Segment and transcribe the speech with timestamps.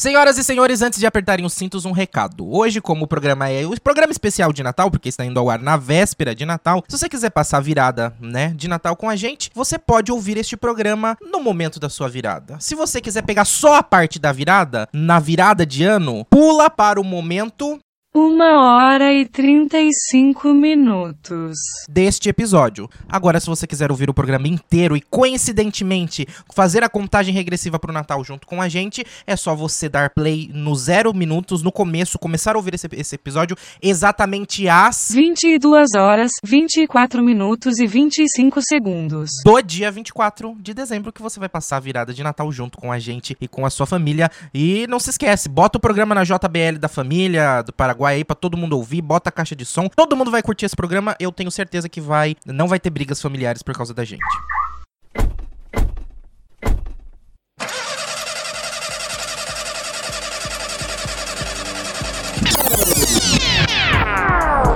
[0.00, 2.50] Senhoras e senhores, antes de apertarem os cintos, um recado.
[2.50, 5.58] Hoje, como o programa é o programa especial de Natal, porque está indo ao ar
[5.58, 9.16] na véspera de Natal, se você quiser passar a virada, né, de Natal com a
[9.16, 12.58] gente, você pode ouvir este programa no momento da sua virada.
[12.60, 17.00] Se você quiser pegar só a parte da virada, na virada de ano, pula para
[17.00, 17.78] o momento
[18.12, 21.56] Uma hora e trinta e cinco minutos.
[21.88, 22.90] deste episódio.
[23.08, 27.92] Agora, se você quiser ouvir o programa inteiro e coincidentemente fazer a contagem regressiva pro
[27.92, 32.18] Natal junto com a gente, é só você dar play no zero minutos, no começo,
[32.18, 39.30] começar a ouvir esse, esse episódio exatamente às 22 horas, 24 minutos e 25 segundos.
[39.44, 42.90] do dia 24 de dezembro que você vai passar a virada de Natal junto com
[42.90, 44.28] a gente e com a sua família.
[44.52, 48.36] E não se esquece, bota o programa na JBL da família do Paraguai aí pra
[48.36, 49.88] todo mundo ouvir, bota a caixa de som.
[49.88, 53.20] Todo mundo vai curtir esse programa, eu tenho certeza que vai, não vai ter brigas
[53.20, 54.24] familiares por causa da gente.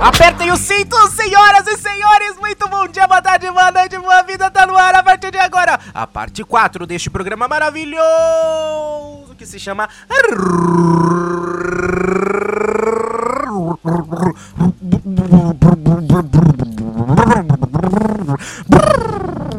[0.05, 2.37] Apertem os cintos, senhoras e senhores!
[2.39, 5.39] Muito bom dia, boa tarde, boa noite, boa vida, tá no ar a partir de
[5.39, 5.79] agora.
[5.93, 9.89] A parte 4 deste programa maravilhoso que se chama.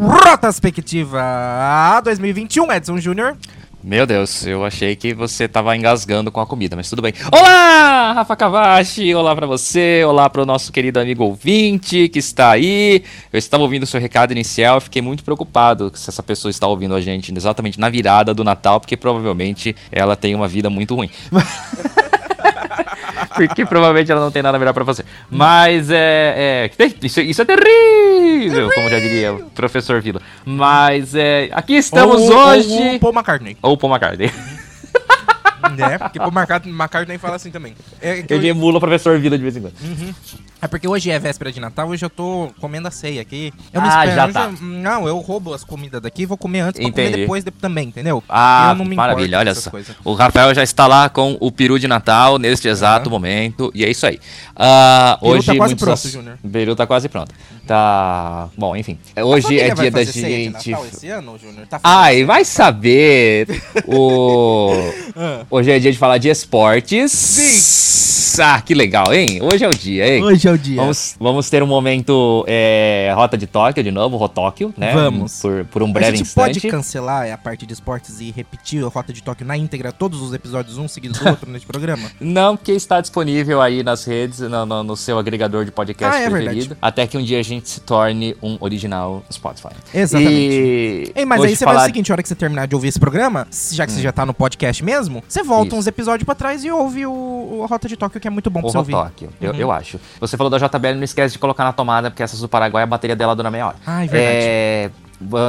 [0.00, 3.36] Rotaspectiva 2021, Edson Júnior.
[3.83, 7.14] Meu Deus, eu achei que você tava engasgando com a comida, mas tudo bem.
[7.31, 13.05] Olá, Rafa Cavachi, olá pra você, olá pro nosso querido amigo ouvinte que está aí.
[13.33, 16.67] Eu estava ouvindo o seu recado inicial e fiquei muito preocupado se essa pessoa está
[16.67, 20.97] ouvindo a gente exatamente na virada do Natal, porque provavelmente ela tem uma vida muito
[20.97, 21.11] ruim.
[23.47, 25.05] Porque provavelmente ela não tem nada melhor pra fazer.
[25.31, 26.70] Mas é.
[26.79, 30.20] é isso, isso é terrível, como já diria o professor Vila.
[30.45, 31.48] Mas é.
[31.53, 32.69] Aqui estamos Ou- hoje.
[32.70, 33.57] Ou o Paul McCartney.
[33.62, 34.31] Ou Paul McCartney.
[35.78, 37.75] É, porque Paul McCartney, McCartney fala assim também.
[38.00, 39.75] É, que Ele eu- emula o professor Vila de vez em quando.
[40.61, 43.52] é porque hoje é véspera de Natal, hoje eu tô comendo a ceia aqui.
[43.73, 44.45] Eu Ah, já hoje tá.
[44.46, 47.20] eu- não, eu roubo as comidas daqui e vou comer antes pra comer Entendi.
[47.23, 48.23] depois de- também, entendeu?
[48.29, 49.70] Ah, Eu não me importo maravilha, olha só.
[49.70, 49.95] coisas.
[50.05, 53.70] O Rafael já está lá com o peru de Natal neste exato momento.
[53.74, 54.19] E é isso aí.
[55.20, 56.39] Peru hoje tá quase muitos pronto, Júnior.
[56.51, 57.35] Peru tá quase pronto.
[57.66, 58.48] Tá.
[58.56, 58.98] Bom, enfim.
[59.14, 60.72] A Hoje é dia da gente.
[60.72, 61.66] Esse ano, Júnior?
[61.66, 61.80] Tá?
[61.82, 63.46] Ai, vai saber.
[63.86, 64.72] o...
[65.18, 65.46] Ah.
[65.50, 68.36] Hoje é dia de falar de esportes.
[68.38, 69.40] Ah, que legal, hein?
[69.42, 70.22] Hoje é o dia, hein?
[70.22, 70.77] Hoje é o dia.
[70.77, 74.92] Vamos, vamos ter um momento é, Rota de Tóquio de novo, Rotóquio, né?
[74.92, 75.40] Vamos.
[75.40, 76.60] Por, por um a breve gente instante.
[76.60, 80.20] pode cancelar a parte de esportes e repetir a Rota de Tóquio na íntegra, todos
[80.20, 82.10] os episódios, um seguido do outro nesse programa?
[82.20, 86.20] Não, porque está disponível aí nas redes, no, no- no seu agregador de podcast Ah,
[86.20, 86.54] é preferido.
[86.60, 86.78] verdade.
[86.83, 89.68] Até que um dia a gente se torne um original Spotify.
[89.94, 90.33] Exatamente.
[90.34, 91.77] E Ei, mas hoje aí você falar...
[91.78, 94.00] faz o seguinte, a hora que você terminar de ouvir esse programa, já que você
[94.00, 95.77] já tá no podcast mesmo, você volta Isso.
[95.77, 98.50] uns episódios pra trás e ouve o, o a Rota de Tóquio, que é muito
[98.50, 98.92] bom pra O você ouvir.
[98.95, 99.56] Rotóquio, eu, Uhum.
[99.58, 99.98] eu acho.
[100.20, 102.86] Você falou da JBL, não esquece de colocar na tomada, porque essas do Paraguai, a
[102.86, 103.77] bateria dela dura meia hora.
[103.86, 104.36] Ah, é verdade.
[104.46, 104.90] É,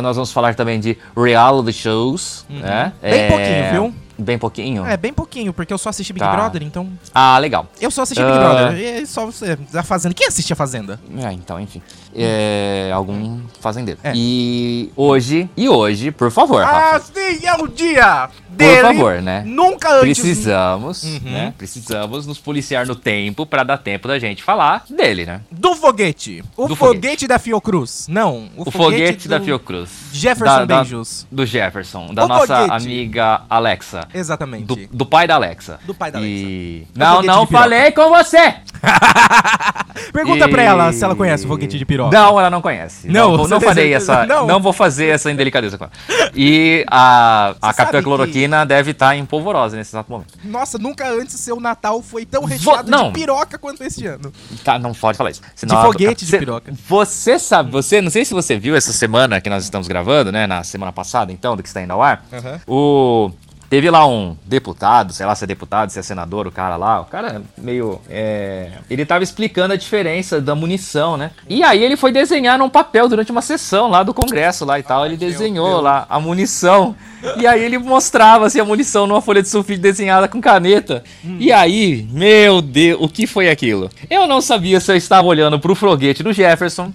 [0.01, 2.93] nós vamos falar também de reality shows, né?
[3.03, 3.09] Uhum.
[3.09, 3.95] Bem É, pouquinho, viu?
[4.17, 4.85] Bem pouquinho?
[4.85, 6.31] É, bem pouquinho, porque eu só assisti Big Tá.
[6.31, 6.89] Brother, então...
[7.13, 7.67] Ah, legal.
[7.79, 8.39] Eu só assisti Big Ah.
[8.39, 10.13] Brother, e só você, a Fazenda.
[10.15, 10.99] Quem assiste a Fazenda?
[11.23, 11.81] É, então, enfim.
[12.15, 13.99] É, algum fazendeiro.
[14.03, 14.11] É.
[14.15, 17.11] E hoje, e hoje, por favor, Ah, Rafa.
[17.13, 18.81] sim, é o dia dele!
[18.81, 19.43] favor, né?
[19.45, 20.19] Nunca antes...
[20.19, 21.19] Precisamos, Uhum.
[21.25, 21.53] né?
[21.55, 25.41] Precisamos nos policiar no tempo pra dar tempo da gente falar dele, né?
[25.51, 26.43] Do foguete.
[26.55, 26.95] O Do foguete.
[27.01, 27.27] foguete.
[27.27, 28.07] da Fiocruz.
[28.09, 29.89] Não, o, O, foguete, da do Fiocruz.
[30.11, 31.27] Jefferson Da- da- Beijos.
[31.31, 32.83] do Jefferson, da O nossa foguete.
[32.85, 34.06] amiga Alexa.
[34.13, 34.65] Exatamente.
[34.65, 35.79] Do, do pai da Alexa.
[35.85, 36.87] Do pai da E...
[36.95, 38.55] O Não, não de falei com você!
[40.13, 42.15] Pergunta E- pra ela se ela conhece o foguete de piroca.
[42.17, 43.07] Não, ela não conhece.
[43.07, 44.25] Não, não, você não farei essa.
[44.25, 44.47] Não.
[44.47, 44.59] Não.
[44.59, 45.93] vou fazer essa indelicadeza com ela.
[46.35, 50.33] E a, a Capitã que- Cloroquina deve estar em polvorosa nesse exato momento.
[50.43, 53.07] Nossa, nunca antes seu Natal foi tão recheado não.
[53.07, 54.31] de piroca quanto este ano.
[54.63, 55.41] Tá, não pode falar isso.
[55.63, 56.71] De foguete de Cê- piroca.
[56.87, 60.45] Você sabe, você, não sei se você viu essa semana que nós estamos gravando, né?
[60.47, 62.23] Na semana passada, então, do que está indo ao ar.
[62.31, 62.61] Aham.
[62.67, 63.31] O.
[63.69, 67.01] Teve lá um deputado, sei lá se é deputado, se é senador, o cara lá,
[67.01, 67.99] o cara meio.
[68.09, 68.71] É...
[68.89, 71.31] Ele tava explicando a diferença da munição, né?
[71.49, 74.83] E aí ele foi desenhar num papel durante uma sessão lá do Congresso lá e
[74.83, 75.05] tal.
[75.05, 75.83] Ele desenhou Deus.
[75.83, 76.95] lá a munição.
[77.35, 81.03] E aí ele mostrava assim, a munição numa folha de sulfite desenhada com caneta.
[81.39, 83.89] E aí, meu Deus, o que foi aquilo?
[84.09, 86.93] Eu não sabia se eu estava olhando pro foguete do Jefferson.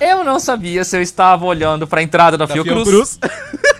[0.00, 2.88] Eu não sabia se eu estava olhando pra entrada da, Da Fiocruz.
[2.88, 3.18] Fiocruz.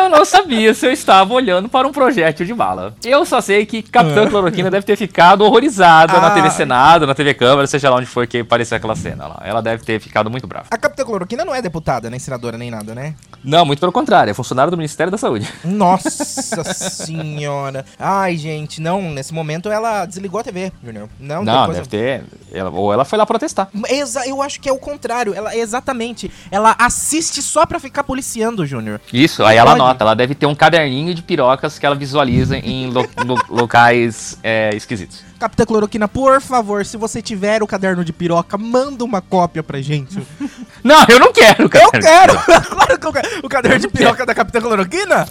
[0.00, 2.94] eu não sabia se eu estava olhando para um projétil de bala.
[3.04, 6.30] Eu só sei que Capitã Cloroquina deve ter ficado horrorizada na Ah.
[6.30, 9.42] TV Senado, na TV Câmara, seja lá onde for que apareceu aquela cena lá.
[9.44, 10.66] Ela deve ter ficado muito brava.
[10.70, 13.14] A Capitã Cloroquina não é deputada, nem senadora, nem nada, né?
[13.42, 15.48] Não, muito pelo contrário, é funcionário do Ministério da Saúde.
[15.64, 17.84] Nossa senhora.
[17.98, 21.08] Ai, gente, não, nesse momento ela desligou a TV, Junior.
[21.20, 22.24] Não, Não, deve ter.
[22.52, 23.68] ela- ou ela foi lá protestar.
[23.88, 25.34] Exa eu acho que é o contrário.
[25.34, 26.30] Ela exatamente.
[26.50, 29.00] Ela assiste só pra ficar policiando, Júnior.
[29.12, 29.80] Isso, aí ela Pode.
[29.80, 34.38] anota, ela deve ter um caderninho de pirocas que ela visualiza em lo- lo- locais
[34.42, 35.22] é, esquisitos.
[35.38, 39.80] Capitã Cloroquina, por favor, se você tiver o caderno de piroca, manda uma cópia pra
[39.82, 40.18] gente.
[40.82, 41.84] Não, eu não quero, cara.
[41.84, 42.34] Eu quero!
[42.68, 43.28] claro que eu quero.
[43.42, 45.26] O caderno de piroca da Capitã Cloroquina?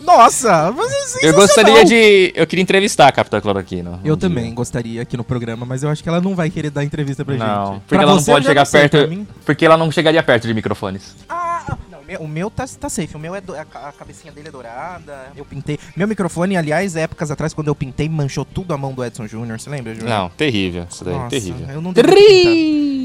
[0.00, 2.32] Nossa, você é Eu gostaria de.
[2.34, 4.00] Eu queria entrevistar a Capitã Cloroquina.
[4.04, 6.82] Eu também gostaria aqui no programa, mas eu acho que ela não vai querer dar
[6.82, 7.80] entrevista pra Não, gente.
[7.82, 9.26] porque Pra ela não pode chegar perto.
[9.46, 11.14] Porque ela não chegaria perto de microfones.
[11.28, 13.16] Ah, não, meu- o meu tá, tá safe.
[13.16, 15.32] O meu é do- a, a cabecinha dele é dourada.
[15.36, 15.78] Eu pintei.
[15.96, 19.58] Meu microfone, aliás, épocas atrás, quando eu pintei, manchou tudo a mão do Edson Júnior.
[19.60, 20.10] Você lembra, Júnior?
[20.10, 20.86] Não, terrível.
[20.90, 21.66] Isso daí, Nossa, terrível.
[21.70, 21.92] eu não.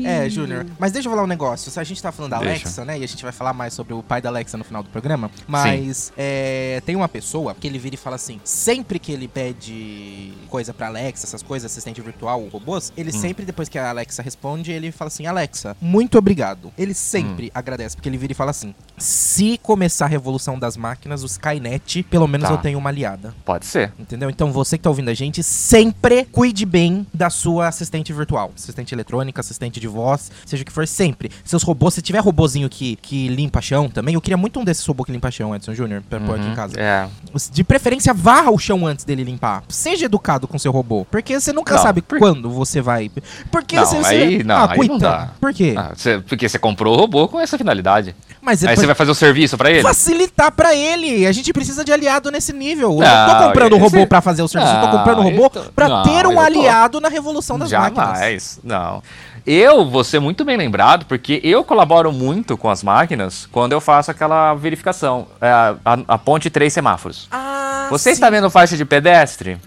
[0.05, 0.65] É, Júnior.
[0.79, 1.69] Mas deixa eu falar um negócio.
[1.69, 2.51] Se a gente tá falando da Deixa.
[2.63, 2.97] Alexa, né?
[2.99, 5.29] E a gente vai falar mais sobre o pai da Alexa no final do programa.
[5.47, 10.33] Mas é, tem uma pessoa que ele vira e fala assim: sempre que ele pede
[10.49, 13.19] coisa pra Alexa, essas coisas, assistente virtual, robôs, ele Hum.
[13.19, 16.71] sempre, depois que a Alexa responde, ele fala assim: Alexa, muito obrigado.
[16.77, 17.51] Ele sempre Hum.
[17.53, 22.03] agradece, porque ele vira e fala assim: se começar a revolução das máquinas, o Skynet,
[22.03, 22.53] pelo menos Tá.
[22.55, 23.33] eu tenho uma aliada.
[23.45, 23.91] Pode ser.
[23.99, 24.29] Entendeu?
[24.29, 28.51] Então você que tá ouvindo a gente, sempre cuide bem da sua assistente virtual.
[28.55, 31.29] Assistente eletrônica, assistente de voz, seja o que for, sempre.
[31.45, 34.85] Seus robôs, se tiver robozinho que, que limpa chão também, eu queria muito um desses
[34.85, 36.79] robôs que limpa chão, Edson Júnior, pra pôr aqui em Uhum, casa.
[36.79, 37.07] É.
[37.51, 39.63] De preferência, varra o chão antes dele limpar.
[39.69, 41.05] Seja educado com seu robô.
[41.11, 43.11] Porque você nunca Não, sabe por- quando você vai.
[43.51, 43.97] Porque Não, você.
[43.97, 44.43] aí- você...
[44.43, 44.93] não, ah, aí cuida.
[44.93, 45.31] não dá.
[45.39, 45.75] Por quê?
[45.77, 48.15] Ah, você- porque você comprou o robô com essa finalidade.
[48.41, 48.86] Mas depois.
[48.87, 49.81] Vai fazer o serviço pra ele?
[49.83, 51.27] Facilitar pra ele.
[51.27, 52.93] A gente precisa de aliado nesse nível.
[52.93, 54.97] eu não Não, tô comprando o robô esse- pra fazer o serviço, eu tô Não,
[54.97, 58.07] comprando o robô tô- pra não, ter um tô- aliado na revolução das máquinas.
[58.09, 58.59] Jamais.
[58.63, 59.03] Não.
[59.45, 63.79] Eu vou ser muito bem lembrado porque eu colaboro muito com as máquinas quando eu
[63.79, 65.27] faço aquela verificação.
[65.39, 67.27] é, a, a ponte três semáforos.
[67.31, 68.13] Ah, Você sim.
[68.13, 69.57] está vendo faixa de pedestre?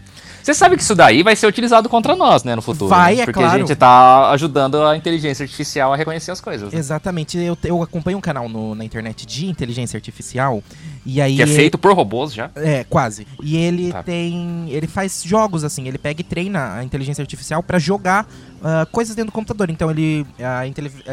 [0.42, 2.88] Você sabe que isso daí vai ser utilizado contra nós, né, no futuro.
[2.88, 3.22] Vai, né?
[3.22, 3.54] é Porque claro.
[3.54, 6.72] a gente tá ajudando a inteligência artificial a reconhecer as coisas.
[6.72, 6.78] né?
[6.78, 7.38] Exatamente.
[7.38, 10.62] Eu, eu acompanho um canal no- na internet de inteligência artificial.
[11.04, 11.36] E aí.
[11.36, 12.50] Que é feito por robôs já.
[12.56, 13.26] É, quase.
[13.42, 14.02] E ele Tá.
[14.02, 14.66] tem.
[14.70, 18.26] Ele faz jogos assim, ele pega e treina a inteligência artificial pra jogar
[18.62, 19.70] ah, coisas dentro do computador.
[19.70, 20.26] Então ele.
[20.38, 20.66] A, a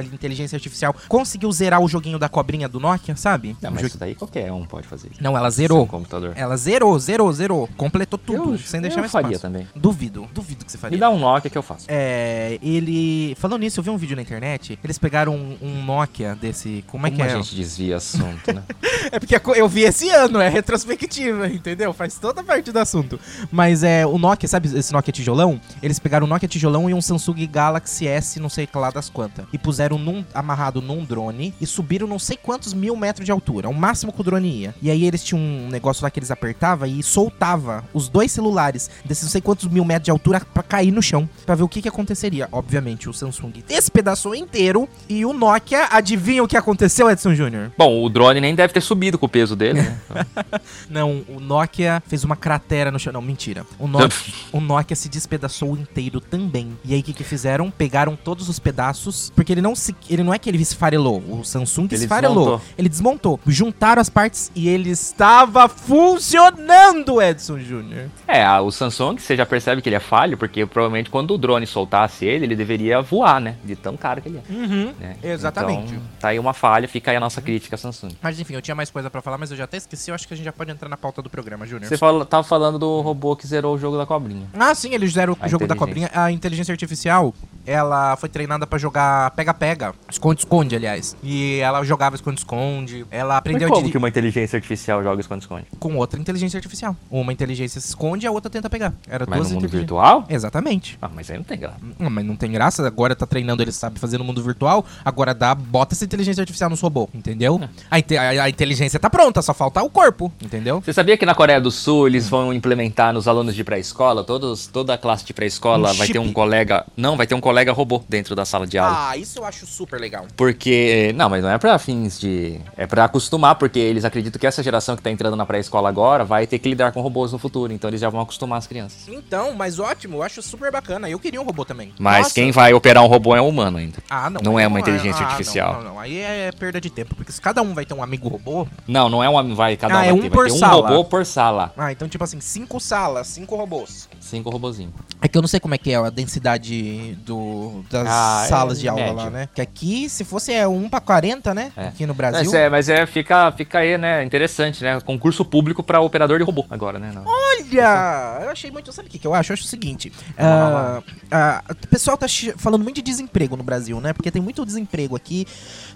[0.04, 3.56] inteligência artificial conseguiu zerar o joguinho da cobrinha do Nokia, sabe?
[3.62, 5.12] Não, O mas isso daí qualquer um pode fazer.
[5.20, 5.88] Não, ela Seu zerou.
[5.88, 6.34] computador.
[6.36, 7.70] Ela zerou, zerou, zerou.
[7.78, 9.42] Completou tudo, Eu- sem deixar eu mais faria espaço.
[9.42, 9.68] também.
[9.76, 10.96] Duvido, duvido que você faria.
[10.96, 11.86] Me dá um Nokia que eu faço.
[11.88, 13.36] É, ele.
[13.40, 14.78] Falando nisso, eu vi um vídeo na internet.
[14.84, 16.84] Eles pegaram um, um Nokia desse.
[16.88, 17.36] Como é Como que a é?
[17.38, 18.64] gente desvia assunto, né?
[19.12, 21.94] É porque a eu vi esse ano, é retrospectiva, entendeu?
[21.94, 23.18] Faz toda parte do assunto.
[23.52, 25.60] Mas é o Nokia, sabe esse Nokia tijolão?
[25.82, 29.10] Eles pegaram um Nokia tijolão e um Samsung Galaxy S, não sei que lá das
[29.10, 29.46] quantas.
[29.54, 33.70] E puseram num, amarrado num drone e subiram não sei quantos mil metros de altura.
[33.70, 34.76] O máximo que o drone ia.
[34.82, 38.90] E aí eles tinham um negócio lá que eles apertavam e soltava os dois celulares
[39.06, 41.30] desses não sei quantos mil metros de altura pra cair no chão.
[41.46, 42.48] Pra ver o que que aconteceria.
[42.52, 47.72] Obviamente, o Samsung despedaçou inteiro e o Nokia, adivinha o que aconteceu, Edson Júnior?
[47.78, 50.00] Bom, o drone nem deve ter subido com o peso dele, né?
[50.90, 53.12] Não, o Nokia fez uma cratera no chão.
[53.12, 53.66] Não, mentira.
[53.78, 56.78] O Nokia, o Nokia se despedaçou inteiro também.
[56.86, 57.70] E aí o que, que fizeram?
[57.72, 61.44] Pegaram todos os pedaços, porque ele não se, ele não é que ele esfarelou, o
[61.44, 62.36] Samsung Ele esfarelou.
[62.46, 62.62] desmontou.
[62.78, 63.40] Ele desmontou.
[63.48, 68.06] Juntaram as partes e ele estava funcionando, Edson Júnior.
[68.28, 71.66] É, o Samsung, você já percebe que ele é falho, porque provavelmente quando o drone
[71.66, 73.56] soltasse ele, ele deveria voar, né?
[73.64, 74.52] De tão caro que ele é.
[74.54, 74.94] Uhum.
[75.00, 75.16] né?
[75.24, 75.94] Exatamente.
[75.94, 78.12] Então, tá aí uma falha, fica aí a nossa crítica Samsung.
[78.22, 80.12] Mas enfim, eu tinha mais coisa pra falar, mas eu já até esqueci.
[80.12, 81.88] Eu acho que a gente já pode entrar na pauta do programa, Júnior.
[81.88, 84.48] Você fala, tava falando do robô que zerou o jogo da cobrinha.
[84.54, 86.10] Ah, sim, eles fizeram o jogo da cobrinha.
[86.14, 89.94] A inteligência artificial, legal ela foi treinada pra jogar pega-pega.
[90.10, 91.16] Esconde-esconde, aliás.
[91.22, 93.06] E ela jogava esconde-esconde.
[93.12, 95.66] Ela Mas aprendeu a como que uma inteligência artificial joga esconde-esconde?
[95.80, 96.96] com outra inteligência artificial.
[97.12, 98.94] Uma inteligência se esconde e a outra tenta pegar.
[99.10, 100.26] Era Mas duas no mundo virtual?
[100.30, 100.98] Exatamente.
[101.02, 101.78] Ah, mas aí não tem graça.
[102.00, 105.34] Hum, Mas não tem graça, agora tá treinando, ele sabe fazer no mundo virtual, agora
[105.34, 107.60] dá, bota essa inteligência artificial no robô, entendeu?
[107.62, 107.70] É.
[107.92, 110.80] A, inte- a- a inteligência tá pronta, só falta o corpo, entendeu?
[110.82, 114.68] Você sabia que na Coreia do Sul eles vão implementar nos alunos de pré-escola, todos,
[114.68, 116.20] toda a classe de pré-escola Um vai ter chip.
[116.20, 116.86] um colega.
[116.96, 119.10] Não, vai ter um colega colega robô dentro da sala de aula.
[119.10, 120.28] Ah, isso eu acho super legal.
[120.36, 121.12] Porque.
[121.16, 122.60] Não, mas não é pra fins de.
[122.78, 126.24] É pra acostumar, porque eles acreditam que essa geração que tá entrando na pré-escola agora
[126.24, 127.74] vai ter que lidar com robôs no futuro.
[127.74, 129.08] Então eles já vão acostumar as crianças.
[129.08, 131.10] Então, mas ótimo, eu acho super bacana.
[131.10, 131.92] Eu queria um robô também.
[131.98, 132.36] Mas Nossa.
[132.36, 133.98] quem vai operar um robô é um humano ainda.
[134.08, 134.42] Ah, não.
[134.42, 135.74] não é uma inteligência ah, artificial.
[135.74, 136.00] Não, não, não.
[136.00, 138.68] Aí é perda de tempo, porque se cada um vai ter um amigo robô.
[138.88, 139.56] Não, não é um.
[139.56, 140.30] Vai, cada Ah, um vai é um ter.
[140.30, 141.74] por vai ter um robô por sala.
[141.76, 144.08] Ah, então, tipo assim, cinco salas, cinco robôs.
[144.20, 144.94] Cinco robozinhos.
[145.20, 147.47] É que eu não sei como é que é a densidade do,
[147.90, 149.16] das Ah, é salas de aula médio.
[149.18, 149.50] lá, né?
[149.54, 151.72] Que aqui, se fosse é 1 pra 40, né?
[151.76, 151.88] É.
[151.88, 152.56] Aqui no Mas Brasil.
[152.56, 154.24] é, mas é fica, fica aí, né?
[154.24, 155.00] Interessante, né?
[155.02, 157.12] Concurso público pra operador de robô agora, né?
[157.14, 157.24] Não.
[157.26, 158.40] Olha!
[158.44, 158.92] Eu achei muito.
[158.92, 159.52] Sabe o que, que eu acho?
[159.52, 161.02] Eu acho o seguinte: ah,
[161.32, 162.28] ah, o pessoal tá
[162.58, 164.14] falando muito de desemprego no Brasil, né?
[164.14, 165.46] Porque tem muito desemprego aqui,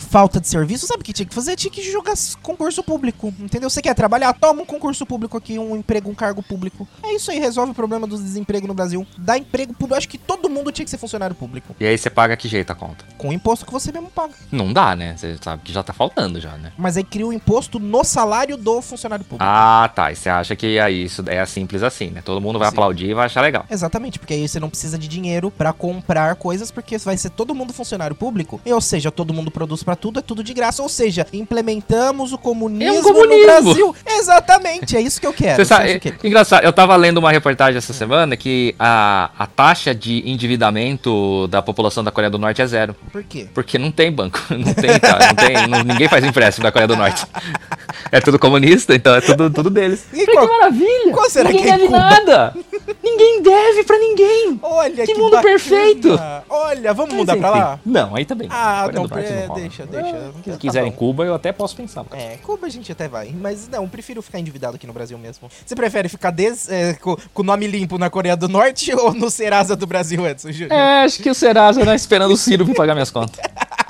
[0.02, 0.88] falta de serviço.
[0.88, 1.56] Sabe o que tinha que fazer?
[1.56, 3.70] Tinha que jogar concurso público, entendeu?
[3.70, 4.34] Você quer trabalhar?
[4.34, 6.88] Toma um concurso público aqui, um emprego, um cargo público.
[7.04, 9.06] É isso aí, resolve o problema do desemprego no Brasil.
[9.18, 9.94] Dá emprego público.
[9.94, 11.76] Eu acho que todo mundo tinha que ser funcionário público.
[11.80, 13.06] E aí você paga que jeito a conta?
[13.18, 14.34] Com o imposto que você mesmo paga.
[14.52, 15.16] Não dá, né?
[15.16, 16.72] Você sabe que já tá faltando já, né?
[16.78, 19.44] Mas aí cria o imposto no salário do funcionário público.
[19.44, 20.12] Ah, tá.
[20.12, 22.22] E você acha que aí isso é simples assim, né?
[22.22, 22.76] Todo mundo vai Sim.
[22.76, 23.66] aplaudir e vai achar legal.
[23.70, 27.54] Exatamente, porque aí você não precisa de dinheiro pra comprar coisas, porque vai ser todo
[27.54, 30.82] mundo funcionário público, e, ou seja, todo mundo produz pra tudo, é tudo de graça,
[30.82, 33.38] ou seja, implementamos o comunismo, É um comunismo.
[33.38, 33.96] no Brasil.
[34.06, 35.64] Exatamente, é isso que eu quero.
[35.66, 39.46] Sabe, é, acha que- engraçado, eu tava lendo uma reportagem essa semana que a, a
[39.48, 42.96] taxa de endividamento da população da Coreia do Norte é zero.
[43.12, 43.48] Por quê?
[43.54, 46.88] Porque não tem banco, não tem, cara, não tem, não- ninguém faz empréstimo da Coreia
[46.88, 47.26] do Norte.
[48.12, 50.06] É tudo comunista, então é tudo, tudo deles.
[50.12, 51.14] E qual- que maravilha!
[51.14, 51.98] qual será ninguém que é deve Cuba?
[51.98, 52.56] nada!
[53.02, 54.60] ninguém deve pra ninguém!
[54.62, 55.44] Olha Que que, mundo bacana.
[55.44, 56.20] perfeito.
[56.50, 57.80] Olha, vamos Mas, mudar pra enfim, lá?
[57.86, 58.48] Não, aí também.
[58.52, 59.60] Ah, não, é, rola.
[59.86, 60.34] Deixa, deixa.
[60.44, 60.98] Se Tá quiserem bom.
[60.98, 62.06] Cuba, eu até posso pensar.
[62.12, 65.50] É, Cuba a gente até vai, mas não, prefiro ficar endividado aqui no Brasil mesmo.
[65.66, 69.30] Você prefere ficar des, é, com, o nome limpo na Coreia do Norte ou no
[69.30, 70.74] Serasa do Brasil, Edson Júnior?
[70.74, 73.40] É, acho que o Serasa tá esperando o Ciro vir pagar minhas contas.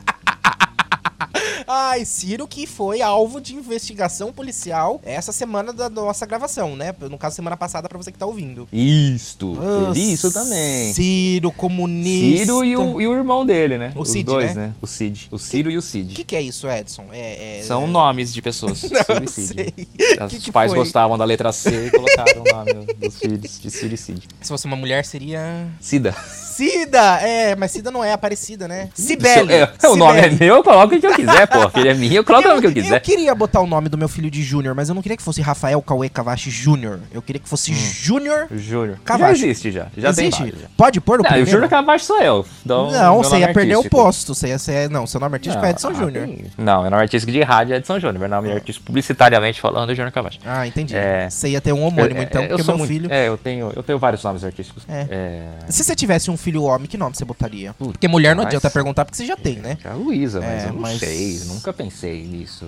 [1.74, 6.94] Ai, Ciro que foi alvo de investigação policial essa semana da nossa gravação, né?
[7.10, 8.68] No caso, semana passada, pra você que tá ouvindo.
[8.74, 10.94] Isto, Ah, isso também.
[10.94, 12.40] Ciro, comunista.
[12.46, 13.94] Ciro e o, e o irmão dele, né?
[13.96, 14.68] O Os Cid, dois, né?
[14.68, 14.74] né?
[14.82, 15.30] O Cid.
[15.32, 16.13] O Ciro e o O Cid.
[16.13, 17.06] que, que é isso, Edson?
[17.12, 18.82] É, é- São é- nomes de pessoas.
[18.92, 19.88] Não Ciro e.
[20.25, 20.80] Os Que que pais foi?
[20.80, 24.28] gostavam da letra C e colocaram o nome dos filhos de Ciro e Cid.
[24.42, 25.68] Se fosse uma mulher, seria.
[25.80, 26.13] Cida.
[26.51, 27.00] Cida!
[27.22, 28.89] É, mas Cida não é Aparecida, né?
[28.93, 29.53] Cibele!
[29.53, 31.60] É, o nome é meu, eu coloco o que eu quiser, pô.
[31.62, 33.00] A filha é minha, eu coloco o nome que eu Eu quiser.
[33.01, 35.41] queria botar o nome do meu filho de Júnior, mas eu não queria que fosse
[35.41, 37.00] Rafael Cauê Cavachi Júnior.
[37.13, 38.96] Eu queria que fosse Júnior Júnior.
[38.98, 39.46] Já Cavacho.
[39.46, 39.88] existe já.
[39.98, 40.39] Já Existe?
[40.39, 40.67] vários, já.
[40.77, 41.51] Pode pôr no Não, o primeiro?
[41.51, 42.46] Júnior Cavacho sou eu.
[42.65, 43.96] Então, Não, você ia perder o artístico.
[44.03, 44.36] posto.
[44.36, 44.89] Você ia ser...
[44.89, 46.29] Não, seu nome artístico é Edson Ah, Júnior.
[46.58, 48.20] Não, meu nome artístico de rádio é Edson Júnior.
[48.20, 50.39] Meu nome artístico publicitariamente falando é Júnior Cavacho.
[50.46, 50.96] Ah, entendi.
[50.96, 51.29] É.
[51.29, 53.12] Você ia ter um homônimo, É, então, é, eu porque meu filho...
[53.12, 54.84] É, eu tenho, eu tenho vários nomes artísticos.
[54.89, 55.08] É.
[55.10, 55.48] É.
[55.70, 57.74] Se você tivesse um filho homem, que nome você botaria?
[57.77, 59.77] Porque mulher não adianta perguntar, porque você já tem, né?
[59.83, 61.39] É a Luísa, mas É, eu não mas- sei.
[61.45, 62.67] Nunca pensei nisso.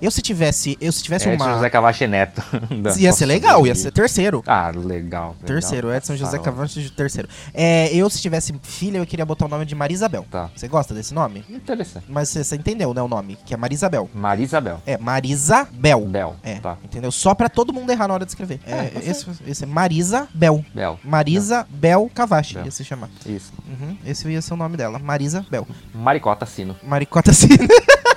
[0.00, 0.78] Eu se tivesse...
[0.80, 1.54] Eu se tivesse Edson uma...
[1.54, 2.42] José Cavacho Neto.
[2.98, 4.42] Ia ser legal, ia ser terceiro.
[4.46, 4.84] Ah, legal.
[4.86, 5.36] legal.
[5.44, 7.28] Terceiro, Edson José Tá, Cavachi de terceiro.
[7.52, 10.24] É, eu, se tivesse filha, eu queria botar o nome de Marisabel.
[10.30, 10.50] Tá.
[10.54, 11.44] Você gosta desse nome?
[11.48, 12.06] Interessante.
[12.08, 13.36] Mas você, você entendeu, né, o nome?
[13.44, 14.08] Que é Marisabel.
[14.14, 14.80] Marisabel.
[14.86, 16.00] É, Marisabel.
[16.06, 16.36] Bel.
[16.42, 16.76] É, Tá.
[16.84, 17.10] entendeu?
[17.10, 18.60] Só pra todo mundo errar na hora de escrever.
[18.66, 20.64] É, Ah, tá esse, esse é Marisa Bel.
[20.74, 20.98] Bel.
[21.04, 22.64] Marisa Bel Bel.
[22.64, 22.99] ia se chamar.
[23.26, 23.52] Isso.
[23.66, 24.98] Uhum, esse ia ser o nome dela.
[24.98, 25.66] Marisa Bel.
[25.94, 26.76] Maricota Sino.
[26.82, 27.56] Maricota Sina.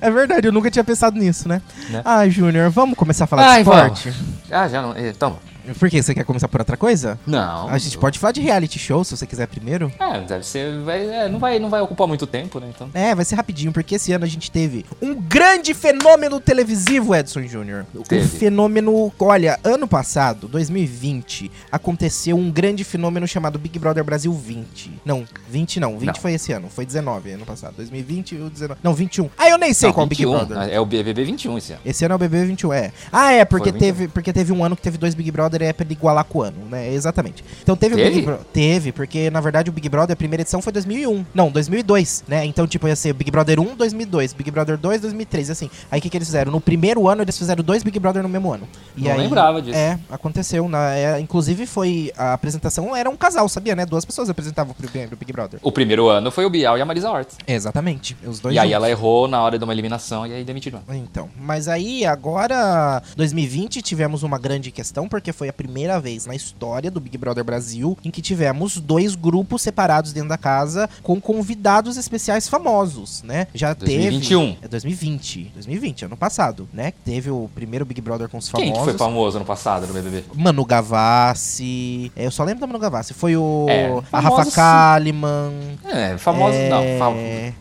[0.00, 1.62] É verdade, eu nunca tinha pensado nisso, né?
[1.88, 2.02] Né?
[2.04, 4.12] Ah, Júnior, vamos começar a falar Ai, de esporte?
[4.50, 4.98] Ah, já não.
[4.98, 5.38] Então.
[5.78, 6.02] Por quê?
[6.02, 7.18] Você quer começar por outra coisa?
[7.26, 7.68] Não.
[7.68, 9.92] A gente pode falar de reality show, se você quiser primeiro.
[9.98, 10.80] É, deve ser.
[10.80, 12.68] Vai, é, não, vai, não vai ocupar muito tempo, né?
[12.74, 12.90] Então.
[12.94, 17.42] É, vai ser rapidinho, porque esse ano a gente teve um grande fenômeno televisivo, Edson
[17.42, 17.86] Júnior.
[17.94, 19.12] Um fenômeno.
[19.18, 25.00] Olha, ano passado, 2020, aconteceu um grande fenômeno chamado Big Brother Brasil 20.
[25.04, 26.14] Não, 20 não, 20 Não.
[26.14, 27.74] foi esse ano, foi 19 ano passado.
[27.76, 28.80] 2020 e o 19.
[28.82, 29.30] Não, 21.
[29.36, 30.72] Ah, eu nem sei Não, qual Big 21, Brother.
[30.72, 31.82] É o BBB 21 esse ano.
[31.84, 32.92] Esse ano é o BBB 21, é.
[33.12, 35.72] Ah, é, porque teve, porque teve um ano que teve dois Big Brother e é
[35.72, 36.92] pra ele igualar com o ano, né?
[36.92, 37.44] Exatamente.
[37.62, 38.10] Então teve, o Teve?
[38.10, 38.44] Big Brother.
[38.52, 41.24] Teve, porque na verdade o Big Brother, a primeira edição foi 2001.
[41.34, 42.44] Não, 2002, né?
[42.44, 45.70] Então, tipo, ia ser Big Brother 1, 2002, Big Brother 2, 2003, assim.
[45.90, 46.50] Aí o que, que eles fizeram?
[46.52, 48.68] No primeiro ano, eles fizeram dois Big Brother no mesmo ano.
[48.96, 49.76] E Não aí, lembrava disso.
[49.78, 50.68] É, aconteceu.
[50.68, 52.12] Na, é, inclusive, foi.
[52.16, 53.84] A apresentação era um casal, sabia, né?
[53.86, 55.60] Duas pessoas apresentavam o primeiro Big Brother.
[55.62, 57.28] O primeiro ano foi o Bial e a Marisa Hort.
[57.46, 58.16] Exatamente.
[58.26, 58.74] Os dois E aí juntos.
[58.76, 60.80] ela errou na hora de uma eliminação e aí demitiram.
[60.90, 66.24] Então, mas aí agora, 2020, tivemos uma grande questão, porque foi foi a primeira vez
[66.24, 70.88] na história do Big Brother Brasil em que tivemos dois grupos separados dentro da casa
[71.02, 73.46] com convidados especiais famosos, né?
[73.54, 74.40] Já 2021.
[74.54, 74.58] teve.
[74.62, 75.50] É 2020.
[75.54, 76.94] 2020, ano passado, né?
[77.04, 78.78] Teve o primeiro Big Brother com os Quem famosos.
[78.78, 80.24] que foi famoso ano passado no BBB?
[80.34, 82.10] Manu Gavassi.
[82.16, 83.12] Eu só lembro da Manu Gavassi.
[83.12, 83.66] Foi o.
[83.68, 84.94] É, a famosos, Rafa.
[84.94, 85.52] Kalimann.
[85.84, 86.82] É, famoso é, não.
[86.98, 87.12] Fa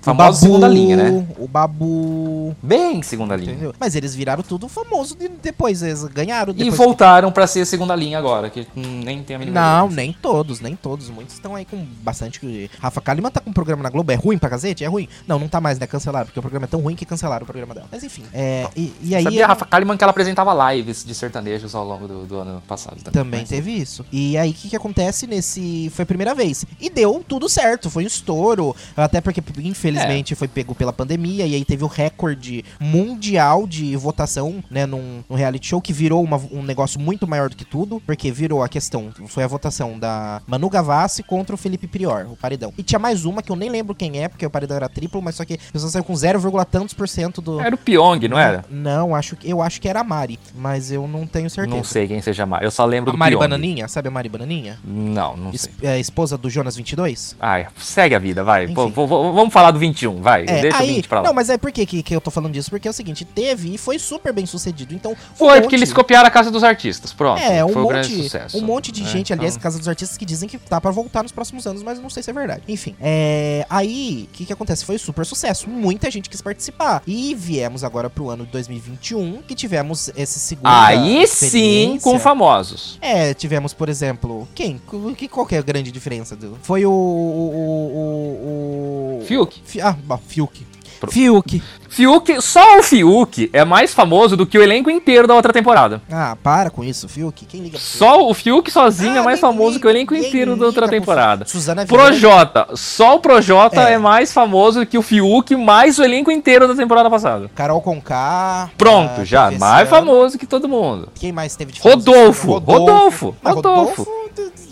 [0.02, 1.28] famoso Babu, segunda linha, né?
[1.38, 2.56] O Babu.
[2.64, 3.52] Bem segunda linha.
[3.52, 3.74] Entendeu?
[3.78, 5.82] Mas eles viraram tudo famoso de- depois.
[5.84, 6.78] Eles ganharam E depois.
[6.78, 10.76] voltaram pra ser segunda linha agora, que nem tem a mínima Não, nem todos, nem
[10.76, 11.10] todos.
[11.10, 12.70] Muitos estão aí com bastante.
[12.80, 14.12] Rafa Kalimann tá com um programa na Globo.
[14.12, 14.84] É ruim pra cacete?
[14.84, 15.08] É ruim?
[15.28, 15.88] Não, não tá mais, né?
[15.88, 17.88] Cancelaram, porque o programa é tão ruim que cancelaram o programa dela.
[17.92, 18.24] Mas enfim.
[18.34, 19.24] É, e, e aí.
[19.24, 22.62] Sabia a Rafa Kalimann que ela apresentava lives de sertanejos ao longo do, do ano
[22.68, 23.14] passado também.
[23.24, 24.06] Também Mas- teve isso.
[24.12, 25.90] E aí, o que, que acontece nesse.
[25.94, 26.66] Foi a primeira vez.
[26.80, 28.76] E deu tudo certo, foi um estouro.
[28.96, 31.46] Até porque, infelizmente, foi pego pela pandemia.
[31.46, 34.86] E aí teve o recorde mundial de votação, né?
[34.86, 38.02] Num, num reality show que virou uma- um negócio muito maior do que tudo.
[38.06, 39.12] Porque virou a questão.
[39.28, 42.74] Foi a votação da Manu Gavassi contra o Felipe Prior, o paredão.
[42.78, 45.22] E tinha mais uma que eu nem lembro quem é, porque o paredão era triplo,
[45.22, 47.60] mas só que a pessoa saiu com 0, tantos por cento do.
[47.60, 48.66] Era o Pyong, não era?
[48.70, 51.76] Não, acho, que- eu acho que era a Mari, mas eu não tenho certeza.
[51.76, 52.64] Não sei quem seja mais.
[52.64, 53.40] Eu só lembro A do Mari Pyong.
[53.42, 54.80] Bananinha, sabe a Mari Bananinha?
[54.84, 55.90] Não, não Es- sei.
[55.90, 57.36] é, esposa do Jonas 22?
[57.40, 58.68] Ai, segue a vida, vai.
[58.68, 60.44] Pô, vamos falar do 21, vai.
[60.48, 61.28] É, Deixa aí, o 20 pra lá.
[61.28, 62.70] Não, mas é por que, que, que eu tô falando disso?
[62.70, 64.94] Porque é o seguinte, teve e foi super bem sucedido.
[64.94, 67.42] Então, Foi um porque monte- eles copiaram a Casa dos Artistas, pronto.
[67.42, 68.58] É, um foi um monte, sucesso.
[68.58, 70.92] um monte de É, gente, aliás, então- Casa dos Artistas, que dizem que tá pra
[70.92, 72.64] voltar nos próximos anos, mas não sei se é verdade.
[72.68, 74.86] Enfim, é, aí, o que que acontece?
[74.86, 77.04] Foi super sucesso, muita gente quis participar.
[77.06, 82.98] E viemos agora pro ano de 2021, que tivemos esse segundo Aí sim, com famosos.
[83.02, 84.80] É, tivemos, por exemplo, quem?
[85.18, 86.36] Que, qual que é a grande diferença?
[86.36, 86.58] Do...
[86.62, 86.92] Foi o...
[86.92, 89.26] o, o, o...
[89.26, 89.62] Fiuk.
[89.66, 90.66] Fi- ah, bom, Fiuk.
[91.08, 91.62] Pro- Fiuk.
[91.90, 96.02] Fiuk, só o Fiuk é mais famoso do que o elenco inteiro da outra temporada.
[96.12, 97.46] Ah, para com isso, Fiuk.
[97.46, 97.78] Quem liga?
[97.78, 101.46] Só o Fiuk sozinho Ah, é mais famoso que o elenco inteiro da outra temporada.
[101.46, 102.04] Suzana Vieira.
[102.06, 103.94] Projota, só o Projota É.
[103.94, 103.98] é.
[104.00, 107.50] mais famoso que o Fiuk, mais o elenco inteiro da temporada passada.
[107.54, 108.72] Carol Conká.
[108.78, 111.10] Pronto, já, mais famoso que todo mundo.
[111.14, 111.98] Quem mais teve de famoso?
[112.12, 114.08] Rodolfo, Rodolfo, Ah, Rodolfo.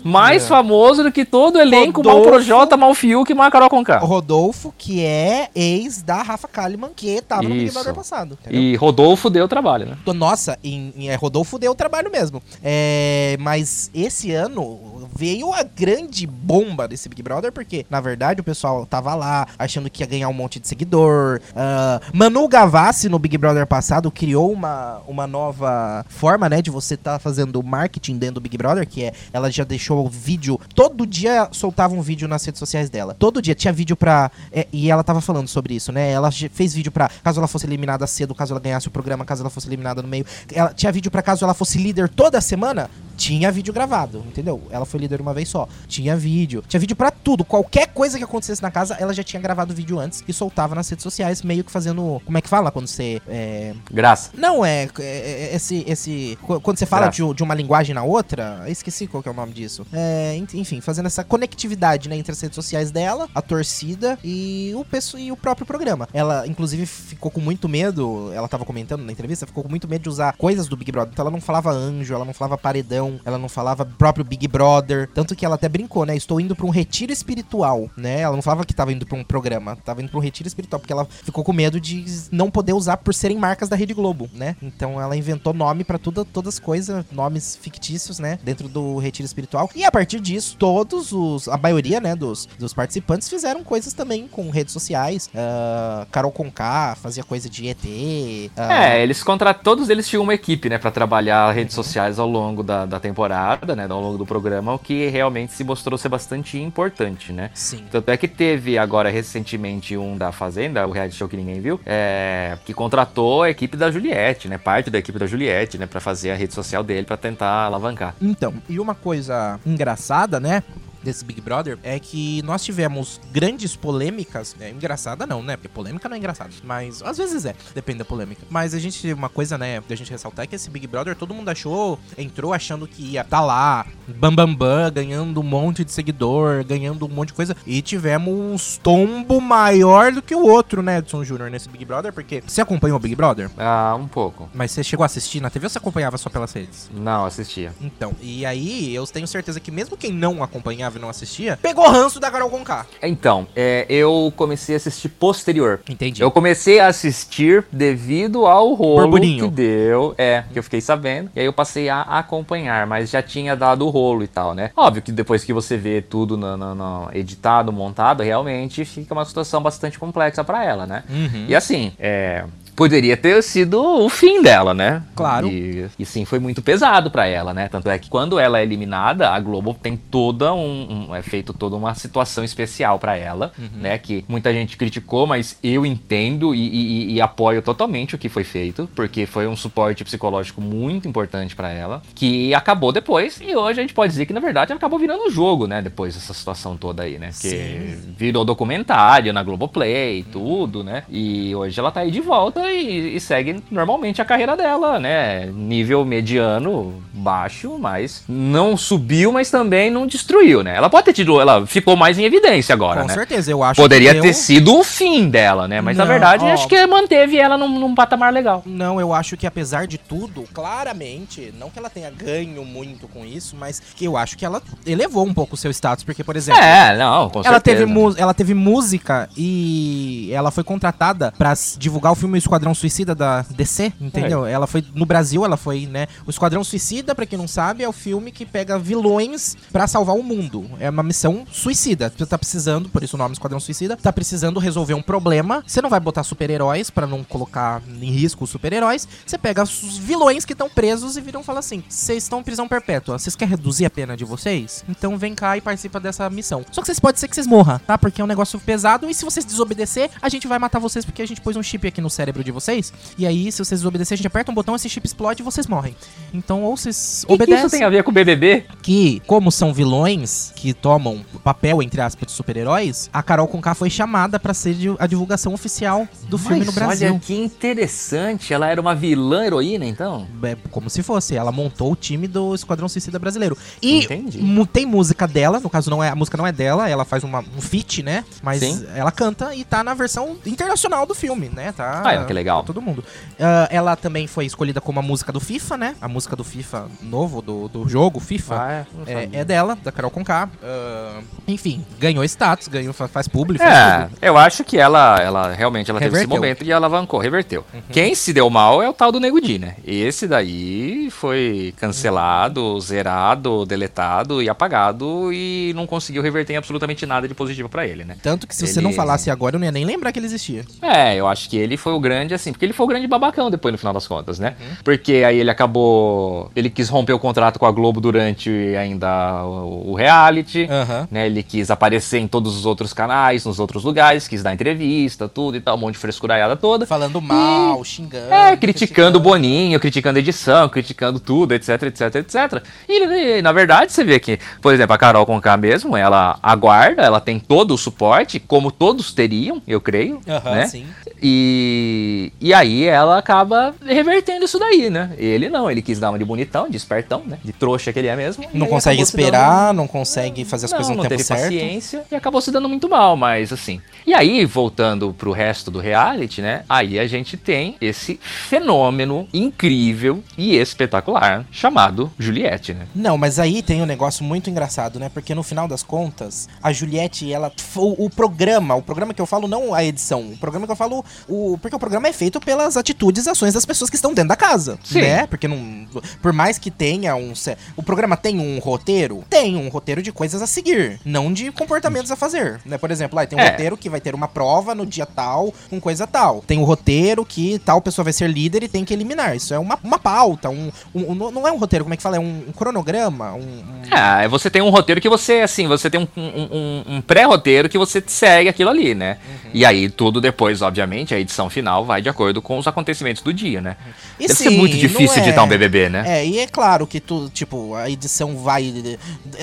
[0.04, 0.46] Mais é.
[0.46, 2.30] famoso do que todo o elenco, mal Rodolfo.
[2.30, 3.98] Projota, mal Fiuk, mal Carol Conká.
[3.98, 7.74] Rodolfo, que é ex da Rafa Kalimann, que tava no Big Isso.
[7.74, 8.38] Brother passado.
[8.40, 8.60] entendeu?
[8.60, 9.96] E Rodolfo deu trabalho, né?
[10.14, 12.42] Nossa, em, em- é, Rodolfo deu trabalho mesmo.
[12.62, 18.44] É, mas esse ano veio a grande bomba desse Big Brother, porque, na verdade, o
[18.44, 21.40] pessoal tava lá achando que ia ganhar um monte de seguidor.
[21.54, 26.96] Ah, Manu Gavassi, no Big Brother passado, criou uma, uma nova forma, né, de você
[26.96, 31.06] tá fazendo marketing dentro do Big Brother, que é, ela já deixou o vídeo, todo
[31.06, 33.14] dia soltava um vídeo nas redes sociais dela.
[33.18, 34.30] Todo dia tinha vídeo pra...
[34.52, 37.66] é, e ela tava falando sobre isso, né, ela fez vídeo pra, caso ela fosse
[37.66, 40.24] eliminada cedo, caso ela ganhasse o programa, caso ela fosse eliminada no meio.
[40.52, 44.62] Ela tinha vídeo pra caso ela fosse líder toda semana, tinha vídeo gravado, entendeu?
[44.70, 45.68] Ela foi líder uma vez só.
[45.86, 46.62] Tinha vídeo.
[46.66, 47.44] Tinha vídeo pra tudo.
[47.44, 50.88] Qualquer coisa que acontecesse na casa, ela já tinha gravado vídeo antes e soltava nas
[50.88, 52.20] redes sociais, meio que fazendo.
[52.24, 53.20] Como é que fala quando você.
[53.28, 54.30] é, Graça.
[54.36, 54.88] Não, é.
[54.98, 55.84] é, é, esse.
[55.86, 59.32] esse qu- quando você fala de, de uma linguagem na outra, esqueci qual que é
[59.32, 59.86] o nome disso.
[59.92, 64.72] É, en- enfim, fazendo essa conectividade né, entre as redes sociais dela, a torcida e
[64.76, 66.08] o, pesso- e o próprio programa.
[66.12, 68.30] Ela, inclusive, ficou com muito medo.
[68.34, 71.12] Ela tava comentando na entrevista, ficou com muito medo de usar coisas do Big Brother.
[71.12, 74.91] Então ela não falava anjo, ela não falava paredão, ela não falava próprio Big Brother.
[75.14, 76.16] Tanto que ela até brincou, né?
[76.16, 78.20] Estou indo pra um retiro espiritual, né?
[78.20, 80.80] Ela não falava que tava indo pra um programa, tava indo pra um retiro espiritual,
[80.80, 84.28] porque ela ficou com medo de não poder usar por serem marcas da Rede Globo,
[84.34, 84.56] né?
[84.62, 88.38] Então ela inventou nome tudo, todas as coisas, nomes fictícios, né?
[88.42, 89.70] Dentro do retiro espiritual.
[89.74, 91.48] E a partir disso, todos os.
[91.48, 95.30] A maioria, né, dos, dos participantes fizeram coisas também com redes sociais.
[95.34, 98.50] Ah, Carol Conká fazia coisa de ET.
[98.56, 102.28] ah, É, eles contra todos eles tinham uma equipe, né, para trabalhar redes sociais ao
[102.28, 106.58] longo da, da temporada, né, ao longo do programa, que realmente se mostrou ser bastante
[106.58, 107.50] importante, né?
[107.54, 107.84] Sim.
[107.90, 111.80] Tanto é que teve agora recentemente um da Fazenda, o reality show que ninguém viu,
[111.86, 116.00] é, que contratou a equipe da Juliette, né, parte da equipe da Juliette, né, para
[116.00, 118.14] fazer a rede social dele para tentar alavancar.
[118.20, 120.62] Então, e uma coisa engraçada, né?
[121.02, 124.54] Desse Big Brother é que nós tivemos grandes polêmicas.
[124.60, 125.56] É engraçada não, né?
[125.56, 126.50] Porque polêmica não é engraçada.
[126.62, 128.42] Mas às vezes é, depende da polêmica.
[128.50, 131.34] Mas a gente, uma coisa, né, da gente ressaltar é que esse Big Brother todo
[131.34, 135.92] mundo achou, entrou achando que ia tá lá, bam bam bam, ganhando um monte de
[135.92, 137.56] seguidor, ganhando um monte de coisa.
[137.66, 142.12] E tivemos um tombo maior do que o outro, né, Edson Júnior, nesse Big Brother.
[142.12, 143.50] Porque você acompanhou o Big Brother?
[143.56, 144.48] Ah, um pouco.
[144.54, 146.90] Mas você chegou a assistir na TV ou você acompanhava só pelas redes?
[146.92, 147.72] Não, assistia.
[147.80, 151.58] Então, e aí eu tenho certeza que mesmo quem não acompanhava gostava e não assistia,
[151.60, 152.86] pegou ranço da Carol Conká.
[153.02, 155.80] Então, é, eu comecei a assistir posterior.
[155.88, 156.22] Entendi.
[156.22, 159.44] Eu comecei a assistir devido ao rolo Burburinho.
[159.48, 163.22] que deu, é, que eu fiquei sabendo, e aí eu passei a acompanhar, mas já
[163.22, 164.70] tinha dado o rolo e tal, né?
[164.76, 169.24] Óbvio que depois que você vê tudo no, no- no editado, montado, realmente fica uma
[169.24, 171.04] situação bastante complexa pra ela, né?
[171.08, 171.46] Uhum.
[171.48, 175.02] E assim, é, Poderia ter sido o fim dela, né?
[175.14, 175.46] Claro.
[175.48, 177.68] E, e sim, foi muito pesado pra ela, né?
[177.68, 181.52] Tanto é que quando ela é eliminada, a Globo tem toda um, um- é feito
[181.52, 183.98] toda uma situação especial pra ela, né?
[183.98, 188.42] Que muita gente criticou, mas eu entendo e, e- e apoio totalmente o que foi
[188.42, 193.80] feito, porque foi um suporte psicológico muito importante pra ela, que acabou depois e hoje
[193.80, 195.82] a gente pode dizer que na verdade ela acabou virando um jogo, né?
[195.82, 197.28] Depois dessa situação toda aí, né?
[197.28, 198.14] Que Sim.
[198.16, 201.04] virou documentário na Globoplay e tudo, né?
[201.10, 205.46] E hoje ela tá aí de volta e, e segue normalmente a carreira dela, né?
[205.46, 210.76] Nível mediano, baixo, mas não subiu, mas também não destruiu, né?
[210.76, 213.14] Ela pode ter tido, ela ficou mais em evidência agora, Com né?
[213.14, 215.80] certeza, eu acho Poderia ter deu- sido o fim dela, né?
[215.80, 216.52] Mas na Não, verdade, ó.
[216.52, 218.62] acho que manteve ela num, num patamar legal.
[218.66, 223.24] Não, eu acho que apesar de tudo, claramente, não que ela tenha ganho muito com
[223.24, 226.36] isso, mas que eu acho que ela elevou um pouco o seu status, porque, por
[226.36, 227.86] exemplo, É, não, com ela teve, certeza.
[228.00, 233.14] mu- ela teve música e ela foi contratada pra s- divulgar o filme Esquadrão Suicida
[233.14, 234.44] da DC, entendeu?
[234.44, 236.06] Ela foi no Brasil, ela foi, né?
[236.26, 240.14] O Esquadrão Suicida, pra quem não sabe, é o filme que pega vilões pra salvar
[240.14, 240.70] o mundo.
[240.78, 242.12] É uma missão suicida.
[242.14, 245.64] Você tá precisando, por isso o nome Esquadrão Suicida, tá precisando resolver um problema.
[245.66, 249.08] Você não vai botar super-heróis pra não colocar em risco os super-heróis.
[249.24, 252.42] Você pega os vilões que estão presos e viram e fala assim: "Vocês estão em
[252.42, 253.18] prisão perpétua.
[253.18, 254.84] Vocês querem reduzir a pena de vocês?
[254.90, 256.66] Então vem cá e participa dessa missão.
[256.70, 257.96] Só que vocês pode ser que vocês morram, tá?
[257.96, 261.22] Porque é um negócio pesado e se vocês desobedecer, a gente vai matar vocês porque
[261.22, 262.92] a gente pôs um chip aqui no cérebro de vocês.
[263.18, 265.66] E aí, se vocês desobedecer, a gente aperta um botão, esse chip explode e vocês
[265.66, 265.94] morrem.
[266.32, 268.64] Então, ou vocês O que, que obedecem isso tem a ver com o BBB?
[268.82, 273.90] que, como são vilões que tomam papel, entre aspas, de super-heróis, a Carol Conká foi
[273.90, 277.10] chamada pra ser a divulgação oficial do filme no Mas Brasil.
[277.10, 280.26] Olha que interessante, ela era uma vilã heroína, então?
[280.42, 281.36] É como se fosse.
[281.36, 283.56] Ela montou o time do Esquadrão Suicida Brasileiro.
[283.80, 284.40] E Entendi.
[284.72, 287.40] tem música dela, no caso não é a música não é dela, ela faz uma,
[287.40, 288.24] um feat, né?
[288.42, 288.84] Mas Sim.
[288.94, 291.72] ela canta e tá na versão internacional do filme, né?
[291.72, 292.02] Tá.
[292.04, 292.64] Ah, que legal.
[292.64, 293.04] pra todo mundo.
[293.38, 295.94] Ah, ela também foi escolhida como a música do FIFA, né?
[296.00, 298.54] A música do FIFA novo do, do jogo FIFA.
[298.56, 299.40] Ah, É, sabia.
[299.40, 300.48] é dela, da Carol Conká.
[300.62, 304.18] Ah, enfim, ganhou status, ganhou, fa- faz público, É, tudo.
[304.22, 306.36] eu acho que ela, ela realmente ela teve esse Reverteu.
[306.40, 307.64] momento e alavancou, reverteu.
[307.90, 309.76] Quem se deu mal é o tal do Nego Di, né?
[309.84, 317.26] Esse daí foi cancelado, zerado, deletado e apagado e não conseguiu reverter em absolutamente nada
[317.28, 318.16] de positivo pra ele, né?
[318.22, 320.26] Tanto que se você Ele- não falasse agora, eu não ia nem lembrar que ele
[320.26, 320.64] existia.
[320.80, 323.50] É, eu acho que ele foi o grande, assim, porque ele foi o grande babacão
[323.50, 324.54] depois no final das contas, né?
[324.60, 324.76] Uhum.
[324.84, 326.50] Porque aí ele acabou.
[326.54, 330.68] Ele quis romper o contrato com a Globo durante ainda o, o reality.
[330.70, 331.08] Aham.
[331.10, 335.28] Né, ele quis aparecer em todos os outros canais, nos outros lugares, quis dar entrevista,
[335.28, 336.86] tudo e tal, um monte de frescuraiada toda.
[336.86, 338.32] Falando mal, xingando.
[338.32, 342.62] É, criticando o Boninho, criticando a edição, criticando tudo, etc, etc, etc.
[342.88, 347.02] E, e, na verdade, você vê que, por exemplo, a Carol Conká mesmo, ela aguarda,
[347.02, 350.66] ela tem todo o suporte, como todos teriam, eu creio, Aham, né?
[350.66, 350.86] sim.
[351.22, 355.12] E, e aí ela acaba revertendo isso daí, né?
[355.18, 357.38] Ele não, ele quis dar uma de bonitão, de espertão, né?
[357.44, 358.44] De trouxa que ele é mesmo.
[358.52, 361.24] Não consegue se dando- esperar, não consegue fazer as não, coisas no não tempo teve
[361.24, 361.42] certo.
[361.42, 363.80] paciência e acabou se dando muito mal, mas assim.
[364.06, 366.64] E aí, voltando pro resto do reality, né?
[366.68, 372.86] Aí a gente tem esse fenômeno incrível e espetacular chamado Juliette, né?
[372.94, 375.08] Não, mas aí tem um negócio muito engraçado, né?
[375.12, 377.50] Porque no final das contas, a Juliette, ela.
[377.76, 380.76] O, o programa, o programa que eu falo, não a edição, o programa que eu
[380.76, 381.04] falo.
[381.28, 384.28] O, porque o programa é feito pelas atitudes e ações das pessoas que estão dentro
[384.30, 384.78] da casa.
[384.84, 385.00] Sim.
[385.02, 385.26] Né?
[385.26, 385.86] Porque não.
[386.20, 387.32] Por mais que tenha um.
[387.76, 389.24] O programa tem um roteiro?
[389.28, 392.60] Tem um roteiro de coisas a seguir, não de comportamentos a fazer.
[392.64, 392.78] Né?
[392.78, 393.50] Por exemplo, tem um É.
[393.50, 396.42] roteiro que vai ter uma prova no dia tal, com coisa tal.
[396.46, 399.36] Tem o roteiro que tal pessoa vai ser líder e tem que eliminar.
[399.36, 402.02] Isso é uma, uma pauta, um, um- um- Não é um roteiro, como é que
[402.02, 402.16] fala?
[402.16, 403.38] É um, um cronograma, um.
[403.40, 407.00] um- Ah, você tem um roteiro que você, assim, você tem um, um- um- um
[407.00, 409.18] pré-roteiro que você segue aquilo ali, né?
[409.52, 413.32] E aí tudo depois, obviamente, a edição final vai de acordo com os acontecimentos do
[413.32, 413.76] dia, né?
[414.18, 416.04] E Deve ser sim, muito não difícil é- editar um BBB, né?
[416.06, 418.72] É, e é claro que tu, tipo, a edição vai.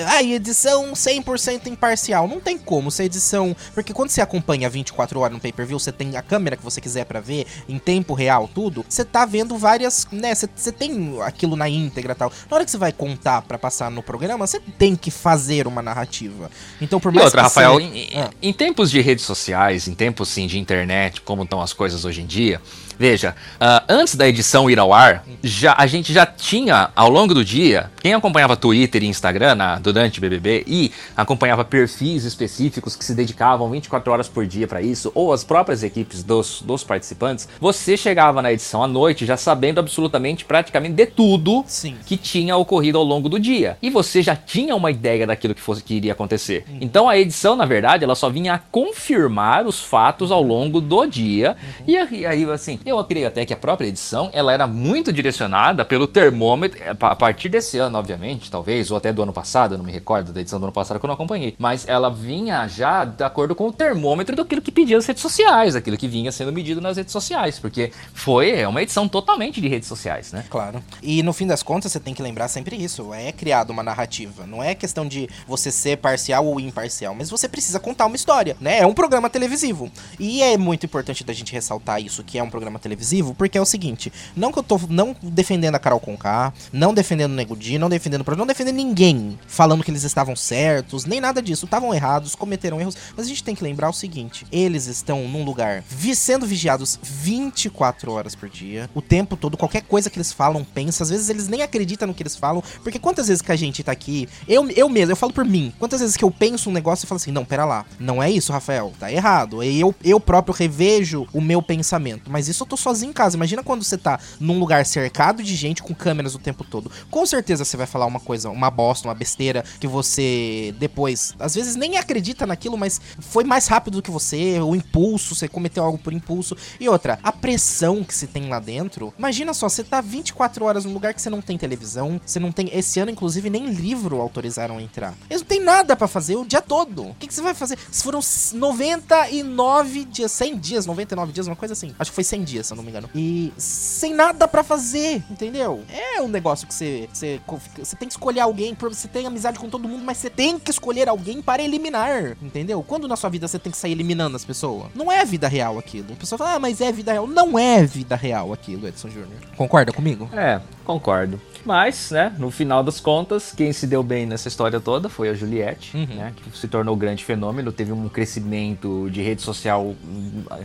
[0.08, 2.26] A edição 100% imparcial.
[2.28, 3.54] Não tem como se a edição.
[3.74, 6.62] Porque quando você acompanha 24 horas no pay per view, você tem a câmera que
[6.64, 8.84] você quiser pra ver, em tempo real, tudo.
[8.88, 10.06] Você tá vendo várias.
[10.12, 10.34] né?
[10.34, 12.32] Você você tem aquilo na íntegra e tal.
[12.50, 15.82] Na hora que você vai contar pra passar no programa, você tem que fazer uma
[15.82, 16.50] narrativa.
[16.80, 18.30] Então, por E mais outra, que Rafael, você- em, Ah.
[18.42, 22.20] em tempos de redes sociais, em tempos sim de internet, como estão as coisas hoje
[22.22, 22.62] em dia,
[23.00, 27.32] Veja, ah, antes da edição ir ao ar, já, a gente já tinha, ao longo
[27.32, 33.02] do dia, quem acompanhava Twitter e Instagram na- durante BBB e acompanhava perfis específicos que
[33.02, 37.48] se dedicavam 24 horas por dia pra isso, ou as próprias equipes dos, dos participantes,
[37.58, 41.96] você chegava na edição à noite já sabendo absolutamente, praticamente de tudo Sim.
[42.04, 43.78] que tinha ocorrido ao longo do dia.
[43.80, 46.66] E você já tinha uma ideia daquilo que fosse que iria acontecer.
[46.82, 51.06] Então a edição, na verdade, ela só vinha a confirmar os fatos ao longo do
[51.06, 51.56] dia.
[51.86, 55.84] E aí, aí, assim, eu creio até que a própria edição, ela era muito direcionada
[55.84, 59.78] pelo termômetro, é, a partir desse ano, obviamente, talvez, ou até do ano passado, eu
[59.78, 61.54] não me recordo da edição do ano passado que eu não acompanhei.
[61.58, 65.74] Mas ela vinha já de acordo com o termômetro daquilo que pedia as redes sociais,
[65.74, 69.68] daquilo que vinha sendo medido nas redes sociais, porque foi é uma edição totalmente de
[69.68, 70.44] redes sociais, né?
[70.50, 70.82] Claro.
[71.02, 73.12] E no fim das contas, você tem que lembrar sempre isso.
[73.14, 74.46] É criado uma narrativa.
[74.46, 78.56] Não é questão de você ser parcial ou imparcial, mas você precisa contar uma história,
[78.60, 78.80] né?
[78.80, 79.90] É um programa televisivo.
[80.18, 83.60] E é muito importante da gente ressaltar isso, que é um programa televisivo, porque é
[83.60, 87.56] o seguinte: não que eu tô não defendendo a Carol Conká, não defendendo o Nego
[87.56, 91.64] Di, não defendendo o não defendendo ninguém falando que eles estavam certos, nem nada disso.
[91.64, 92.96] Estavam errados, cometeram erros.
[93.16, 96.98] Mas a gente tem que lembrar o seguinte: eles estão num lugar vi- sendo vigiados
[97.02, 101.28] 24 horas por dia, o tempo todo, qualquer coisa que eles falam, pensa, às vezes
[101.28, 104.28] eles nem acreditam no que eles falam, porque quantas vezes que a gente tá aqui,
[104.48, 107.08] eu, eu mesmo, eu falo por mim, quantas vezes que eu penso um negócio e
[107.08, 110.54] falo assim, não, pera lá, não é isso, Rafael, tá errado, e eu, eu próprio
[110.54, 114.58] revejo o meu pensamento, mas isso tô sozinho em casa, imagina quando você tá num
[114.58, 118.20] lugar cercado de gente com câmeras o tempo todo, com certeza você vai falar uma
[118.20, 123.44] coisa, uma bosta, uma besteira, que você depois, às vezes nem acredita naquilo, mas foi
[123.44, 127.32] mais rápido do que você, o impulso, você cometeu algo por impulso, e outra, a
[127.32, 129.12] pressão que se tem lá dentro.
[129.18, 132.52] Imagina só, você tá 24 horas num lugar que você não tem televisão, você não
[132.52, 132.70] tem.
[132.72, 135.14] Esse ano, inclusive, nem livro autorizaram a entrar.
[135.28, 137.08] Eles não tem nada pra fazer o dia todo.
[137.08, 137.76] O que, que você vai fazer?
[137.76, 138.20] Foram
[138.52, 141.94] 99 dias, 100 dias, 99 dias, uma coisa assim.
[141.98, 143.08] Acho que foi 100 se eu não me engano.
[143.14, 145.82] E sem nada pra fazer, entendeu?
[145.88, 147.40] É um negócio que você, você,
[147.78, 150.70] você tem que escolher alguém, você tem amizade com todo mundo, mas você tem que
[150.70, 152.82] escolher alguém para eliminar, entendeu?
[152.82, 154.88] Quando na sua vida você tem que sair eliminando as pessoas?
[154.94, 156.12] Não é vida real aquilo.
[156.12, 157.26] A pessoa fala, ah, mas é vida real.
[157.26, 159.40] Não é vida real aquilo, Edson Júnior.
[159.56, 160.28] Concorda comigo?
[160.32, 161.40] É, concordo.
[161.64, 165.34] Mas, né, no final das contas, quem se deu bem nessa história toda foi a
[165.34, 166.06] Juliette, Uhum.
[166.16, 169.94] né, que se tornou grande fenômeno, teve um crescimento de rede social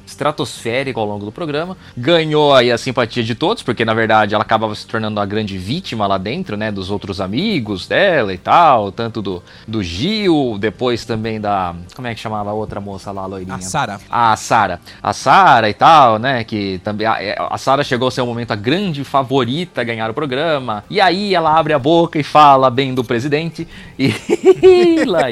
[0.06, 4.44] estratosférico ao longo do programa, ganhou aí a simpatia de todos, porque na verdade ela
[4.44, 8.92] acabava se tornando a grande vítima lá dentro, né, dos outros amigos dela e tal,
[8.92, 13.24] tanto do, do Gil, depois também da, como é que chamava a outra moça lá,
[13.24, 13.56] a loirinha?
[13.56, 14.00] A Sara.
[14.10, 14.80] a Sara.
[15.02, 16.44] A Sara e tal, né?
[16.44, 17.08] Que também.
[17.08, 20.84] A, a Sara chegou a ser um momento a grande favorita a ganhar o programa.
[20.90, 23.68] E aí ela abre a boca e fala bem do presidente.
[23.98, 24.14] E.
[25.06, 25.30] lá.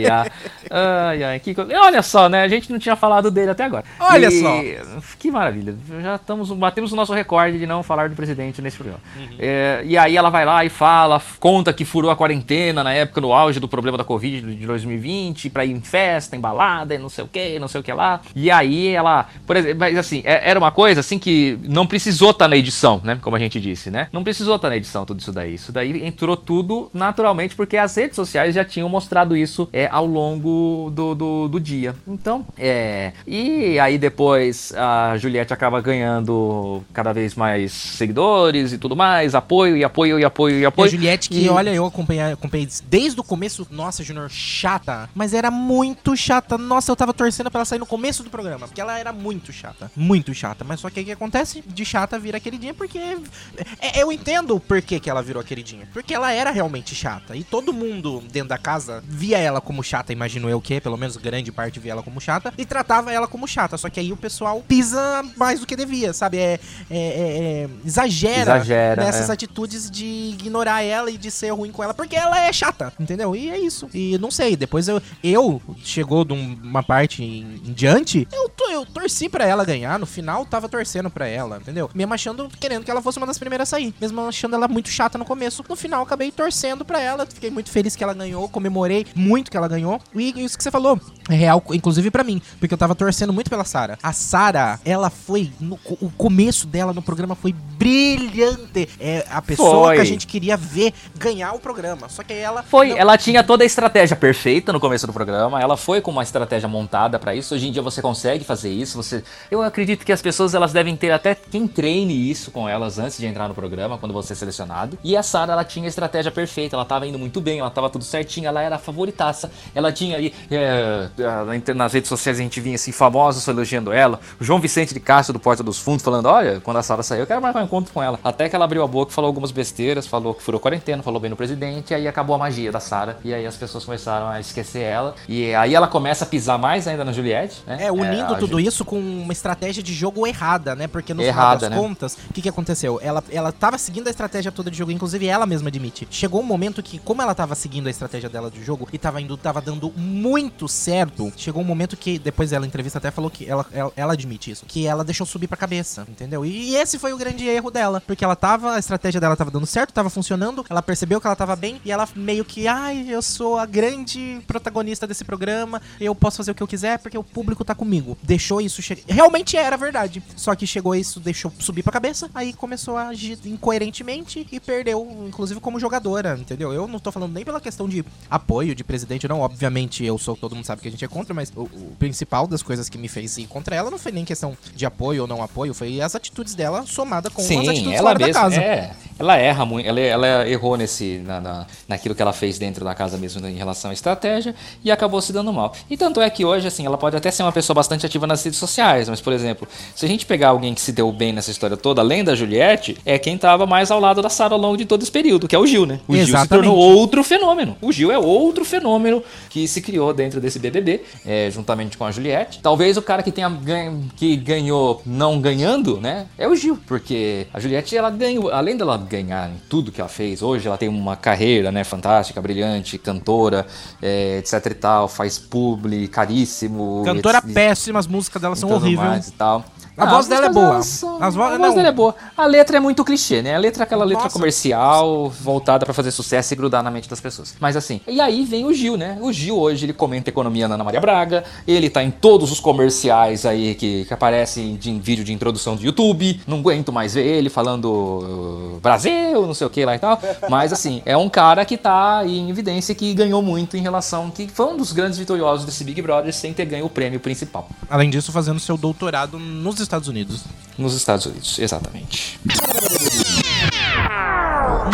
[0.69, 2.43] Ai, ai, que co- Olha só, né?
[2.43, 3.84] A gente não tinha falado dele até agora.
[3.99, 5.04] Olha E- só.
[5.19, 5.76] Que maravilha.
[6.02, 6.52] Já estamos.
[6.52, 9.02] Batemos o nosso recorde de não falar do presidente nesse programa.
[9.39, 13.21] É, e aí ela vai lá e fala, conta que furou a quarentena na época,
[13.21, 16.97] no auge do problema da Covid de 2020, pra ir em festa, em balada, e
[16.97, 18.21] não sei o que, não sei o que lá.
[18.36, 22.32] E aí ela, por exemplo, mas assim, é- era uma coisa assim que não precisou
[22.32, 23.17] estar na edição, né?
[23.21, 24.08] Como a gente disse, né?
[24.12, 25.54] Não precisou estar na edição tudo isso daí.
[25.56, 30.06] Isso daí entrou tudo naturalmente, porque as redes sociais já tinham mostrado isso é, ao
[30.06, 30.53] longo
[30.94, 31.96] do, do, do dia.
[32.08, 33.13] Então, é.
[33.28, 39.76] E aí depois a Juliette acaba ganhando cada vez mais seguidores e tudo mais, apoio
[39.78, 40.92] e apoio e apoio e E a apoio.
[40.92, 43.68] Juliette, que E- olha, eu acompanhei, acompanhei desde o começo.
[43.72, 45.10] Nossa, Junior, chata.
[45.16, 46.58] Mas era muito chata.
[46.58, 48.68] Nossa, eu tava torcendo pra ela sair no começo do programa.
[48.68, 49.92] Porque ela era muito chata.
[49.96, 50.63] Muito chata.
[50.63, 51.63] Mas só que o que acontece?
[51.66, 52.98] De chata vira queridinha porque.
[52.98, 55.88] é- eu entendo o porquê que ela virou queridinha.
[55.94, 57.36] Porque ela era realmente chata.
[57.36, 61.17] E todo mundo dentro da casa via ela como chata, imagino eu que, pelo menos
[61.17, 62.53] grande parte via ela como chata.
[62.58, 63.77] E tratava ela como chata.
[63.77, 66.38] Só que aí o pessoal pisa mais do que devia, sabe?
[66.38, 66.60] É.
[66.89, 69.34] é- é- é- exagera, Exagera, nessas é.
[69.34, 73.36] atitudes de ignorar ela e de ser ruim com ela, porque ela é chata, entendeu?
[73.36, 73.89] E é isso.
[73.93, 78.51] E não sei, depois eu, eu chegou de um- uma parte em, em diante, eu,
[78.71, 81.89] eu torci pra ela ganhar, no final tava torcendo pra ela, entendeu?
[81.93, 84.89] Mesmo achando, querendo que ela fosse uma das primeiras a sair, mesmo achando ela muito
[84.89, 88.47] chata no começo, no final acabei torcendo pra ela, fiquei muito feliz que ela ganhou,
[88.49, 92.41] comemorei muito que ela ganhou, e isso que você falou, é real, inclusive pra mim,
[92.60, 93.98] porque eu tava torcendo muito pela Sara.
[94.02, 99.88] A Sara, ela foi, no, o começo dela no programa foi brilhante, é a pessoa
[99.88, 99.96] Foi.
[99.96, 102.63] que a gente queria ver ganhar o programa, só que ela...
[102.63, 106.12] Foi, não- ela tinha toda a estratégia perfeita no começo do programa, ela foi com
[106.12, 107.54] uma estratégia montada pra isso.
[107.56, 108.96] Hoje em dia você consegue fazer isso.
[109.02, 113.00] Você, eu acredito que as pessoas elas devem ter até quem treine isso com elas
[113.00, 114.98] antes de entrar no programa, quando você é selecionado.
[115.04, 117.89] E a Sarah ela tinha a estratégia perfeita, ela tava indo muito bem, ela tava
[117.89, 119.52] tudo certinho, ela era a favoritaça.
[119.76, 124.19] Ela tinha aí é, inter- nas redes sociais a gente vinha assim, famosos elogiando ela.
[124.39, 127.21] O João Vicente de Castro do Porta dos Fundos falando: Olha, quando a Sara saiu,
[127.21, 128.19] eu quero marcar um encontro com ela.
[128.23, 131.29] Até que ela abriu a boca, falou algumas besteiras, falou que furou quarentena, falou bem
[131.29, 133.17] no presidente, e aí acabou a magia da Sara.
[133.23, 135.15] E aí as pessoas começaram a esquecer ela.
[135.27, 137.77] E aí ela começa a pisar mais ainda na Juliette, né?
[137.86, 140.88] É, unindo a tudo Ju- isso com uma estratégia de jogo errada, né?
[140.88, 141.75] Porque no Errada, final né?
[141.75, 142.99] das contas, o que, que aconteceu?
[143.01, 146.07] Ela, ela tava seguindo a estratégia toda de jogo, inclusive ela mesma admite.
[146.09, 149.21] Chegou um momento que, como ela tava seguindo a estratégia dela de jogo e tava
[149.21, 153.49] indo, tava dando muito certo, chegou um momento que, depois ela entrevista até falou que
[153.49, 156.45] ela, ela, ela admite isso, que ela deixou subir pra cabeça, entendeu?
[156.45, 159.65] E esse foi o grande erro dela, porque ela tava, a estratégia dela tava dando
[159.65, 163.21] certo, tava funcionando, ela percebeu que ela tava bem e ela meio que, ai, eu
[163.21, 167.23] sou a grande protagonista desse programa, eu posso fazer o que eu quiser porque o
[167.23, 168.17] público tá comigo.
[168.21, 168.82] Deixou isso.
[169.08, 170.21] Realmente era verdade.
[170.36, 175.26] Só que chegou isso, deixou subir pra cabeça, aí começou a agir incoerentemente e perdeu,
[175.28, 176.73] inclusive como jogadora, entendeu?
[176.73, 179.39] Eu não tô falando nem pela questão de apoio de presidente, não.
[179.39, 182.48] Obviamente eu sou, todo mundo sabe que a gente é contra, mas o, o principal
[182.48, 185.28] das coisas que me fez ir contra ela não foi nem questão de apoio ou
[185.28, 188.42] não apoio, foi as atitudes dela somada com as Sim, atitudes ela fora da mesma,
[188.42, 188.62] casa.
[188.62, 192.84] é, ela erra muito, ela, ela errou nesse, na, na- naquilo que ela fez dentro
[192.84, 195.73] da casa mesmo em relação à estratégia e acabou se dando mal.
[195.89, 198.43] E tanto é que hoje, assim, ela pode até ser uma pessoa bastante ativa nas
[198.43, 201.52] redes sociais, mas, por exemplo, se a gente pegar alguém que se deu bem nessa
[201.52, 204.78] história toda, além da Juliette, é quem tava mais ao lado da Sarah ao longo
[204.78, 205.99] de todo esse período, que é o Gil, né?
[206.08, 206.65] O Gil se Exatamente.
[206.67, 207.76] tornou outro fenômeno.
[207.82, 212.12] O Gil é outro fenômeno que se criou dentro desse BBB, é, juntamente com a
[212.12, 212.60] Juliette.
[212.62, 217.47] Talvez o cara que tenha ganho, que ganhou não ganhando, né, é o Gil, porque
[217.54, 220.89] a Juliette ela ganhou, além dela ganhar em tudo que ela fez, hoje ela tem
[220.89, 223.65] uma carreira, né, fantástica, brilhante, cantora,
[224.02, 227.04] é, etc e tal, faz publi, caríssimo.
[227.06, 229.28] Cantora e- péssima, as músicas dela são tudo horríveis.
[229.28, 229.63] e tal.
[229.95, 230.82] A voz as dela é boa.
[230.82, 232.15] são- As vo- a voz dela é boa.
[232.36, 233.56] A letra é muito clichê, né?
[233.56, 234.34] A letra é aquela letra Nossa.
[234.38, 237.56] comercial voltada pra fazer sucesso e grudar na mente das pessoas.
[237.60, 239.17] Mas assim, e aí vem o Gil, né?
[239.21, 242.60] O Gil hoje ele comenta economia na Ana Maria Braga, ele tá em todos os
[242.60, 246.41] comerciais aí que, que aparecem de, em vídeo de introdução do YouTube.
[246.47, 250.19] Não aguento mais ver ele falando uh, Brasil, não sei o que lá e tal.
[250.49, 254.29] Mas assim, é um cara que tá aí em evidência que ganhou muito em relação
[254.32, 257.67] que foi um dos grandes vitoriosos desse Big Brother sem ter ganho o prêmio principal.
[257.89, 260.43] Além disso, fazendo seu doutorado nos Estados Unidos.
[260.78, 262.39] Nos Estados Unidos, exatamente.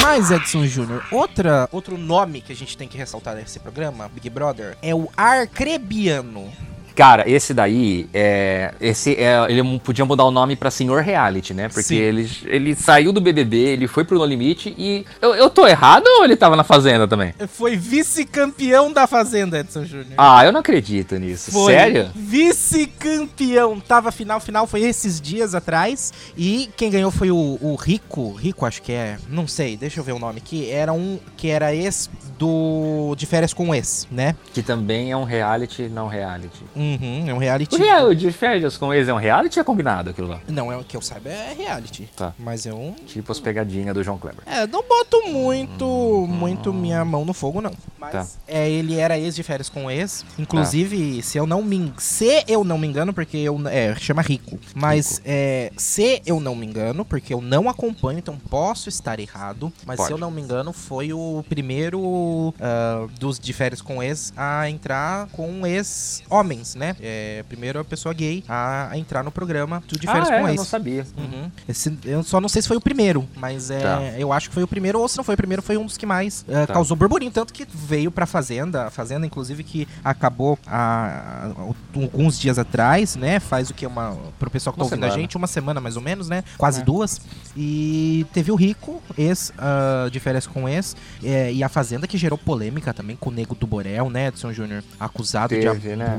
[0.01, 4.29] Mas, Edson Júnior, outra, outro nome que a gente tem que ressaltar nesse programa, Big
[4.29, 6.51] Brother, é o Arcrebiano.
[6.99, 11.69] Cara, esse daí, é, esse é, ele podia mudar o nome pra Senhor Reality, né?
[11.69, 11.95] Porque Sim.
[11.95, 15.05] ele, ele saiu do BBB, ele foi pro No Limite e...
[15.21, 17.33] Eu, eu tô errado ou ele tava na Fazenda também?
[17.47, 20.11] Foi vice-campeão da Fazenda, Edson Júnior.
[20.17, 21.53] Ah, eu não acredito nisso.
[21.53, 22.09] Foi Sério?
[22.13, 23.79] Vice-campeão.
[23.79, 26.11] Tava final, final, foi esses dias atrás.
[26.35, 28.33] E quem ganhou foi o, o Rico.
[28.33, 29.17] Rico, acho que é.
[29.29, 30.69] Não sei, deixa eu ver o nome aqui.
[30.69, 33.15] Era um que era ex do.
[33.17, 34.35] De férias com ex, né?
[34.53, 36.61] Que também é um reality, não reality.
[37.01, 37.75] Uhum, é um reality.
[37.75, 40.39] O real de férias com ex é um reality ou é combinado aquilo lá?
[40.47, 42.09] Não, é o que eu saiba, é reality.
[42.15, 42.33] Tá.
[42.37, 42.93] Mas é um.
[43.05, 44.41] Tipo as pegadinhas do João Kleber.
[44.45, 47.71] É, não boto muito, muito minha mão no fogo, não.
[47.97, 48.27] Mas Tá.
[48.47, 50.25] é, ele era ex de férias com ex.
[50.37, 54.59] Inclusive, se eu não me se eu não me engano, porque eu é, chama Rico.
[54.73, 59.71] Mas é, se eu não me engano, porque eu não acompanho, então posso estar errado.
[59.85, 60.07] Mas Pode.
[60.07, 64.69] se eu não me engano, foi o primeiro ah, dos de férias com ex a
[64.69, 66.95] entrar com ex homens, né?
[67.01, 70.39] É, primeiro a pessoa gay a, a entrar no programa do de férias ah, é,
[70.39, 70.57] com eu ex.
[70.57, 71.05] não sabia.
[71.17, 71.51] Uhum.
[71.67, 74.01] Esse- eu só não sei se foi o primeiro, mas é, Tá.
[74.17, 75.97] eu acho que foi o primeiro, ou se não foi o primeiro, foi um dos
[75.97, 76.73] que mais é, Tá.
[76.73, 77.31] causou burburinho.
[77.31, 81.51] Tanto que veio pra Fazenda, a Fazenda, inclusive, que acabou há
[81.95, 83.39] alguns dias atrás, né?
[83.39, 83.85] Faz o que?
[83.85, 85.21] Uma, pro pessoal que tá Uma ouvindo a semana.
[85.21, 86.43] gente, uma semana mais ou menos, né?
[86.57, 86.83] Quase É.
[86.83, 87.19] duas.
[87.57, 92.17] E teve o Rico, ex ah, de férias com ex, é, e a Fazenda que
[92.17, 94.83] gerou polêmica também com o Nego do Borel, né, Edson Júnior?
[94.99, 96.15] Acusado Teve, de né?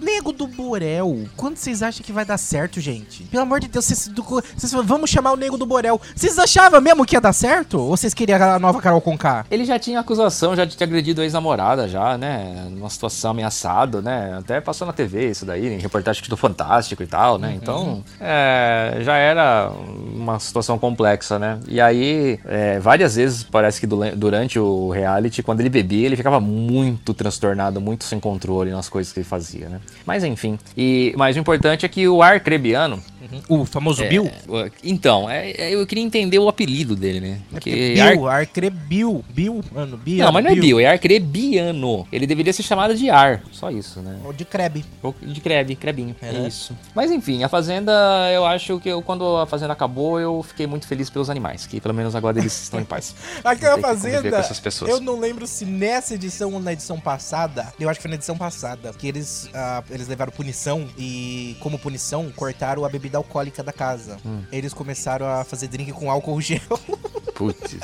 [0.00, 3.24] Nego do Borel, quando vocês acham que vai dar certo, gente?
[3.24, 4.10] Pelo amor de Deus, vocês,
[4.56, 6.00] vocês vamos chamar o Nego do Borel.
[6.14, 7.78] Vocês achavam mesmo que ia dar certo?
[7.78, 9.44] Ou vocês queriam a nova Carol Conká?
[9.50, 12.66] Ele já tinha acusação, já tinha agredido a ex-namorada, já, né?
[12.70, 14.36] Numa situação ameaçado, né?
[14.38, 17.52] Até passou na TV isso daí, em reportagem do Fantástico e tal, né?
[17.54, 19.70] Então, é, já era
[20.14, 21.58] uma situação complexa, né?
[21.68, 26.40] E aí, é, várias vezes, parece que durante o reality, quando ele bebia, ele ficava
[26.40, 29.80] muito transtornado, muito sem controle nas coisas que ele fazia, né?
[30.04, 30.58] Mas enfim.
[30.76, 33.02] E, mas o importante é que o Arcrebiano,
[33.48, 34.26] O famoso Bill?
[34.26, 37.40] é, então, é- é- eu queria entender o apelido dele, né?
[37.54, 39.24] É Que Bill, Arcrebill.
[39.30, 40.24] Bill, mano, Bill.
[40.24, 42.06] não, mas não é Bill, é Arcrebiano.
[42.12, 44.18] Ele deveria ser chamado de Ar, só isso, né?
[44.24, 44.84] Ou de Kreb.
[45.02, 46.46] Ou De Crebe, Crebinho, é É.
[46.48, 46.76] isso.
[46.94, 47.92] Mas enfim, a Fazenda,
[48.32, 51.80] eu acho que eu- quando a Fazenda acabou, eu fiquei muito feliz pelos animais, que
[51.80, 53.14] pelo menos agora eles estão em paz.
[53.44, 54.46] Aquela conviver fazenda,
[54.88, 58.16] eu não lembro se nessa edição ou na edição passada, eu acho que foi na
[58.16, 63.62] edição passada, que eles, ah, eles levaram punição e, como punição, cortaram a bebida alcoólica
[63.62, 64.18] da casa.
[64.24, 64.42] Hum.
[64.52, 66.60] Eles começaram a fazer drink com álcool gel.
[67.34, 67.76] Putz,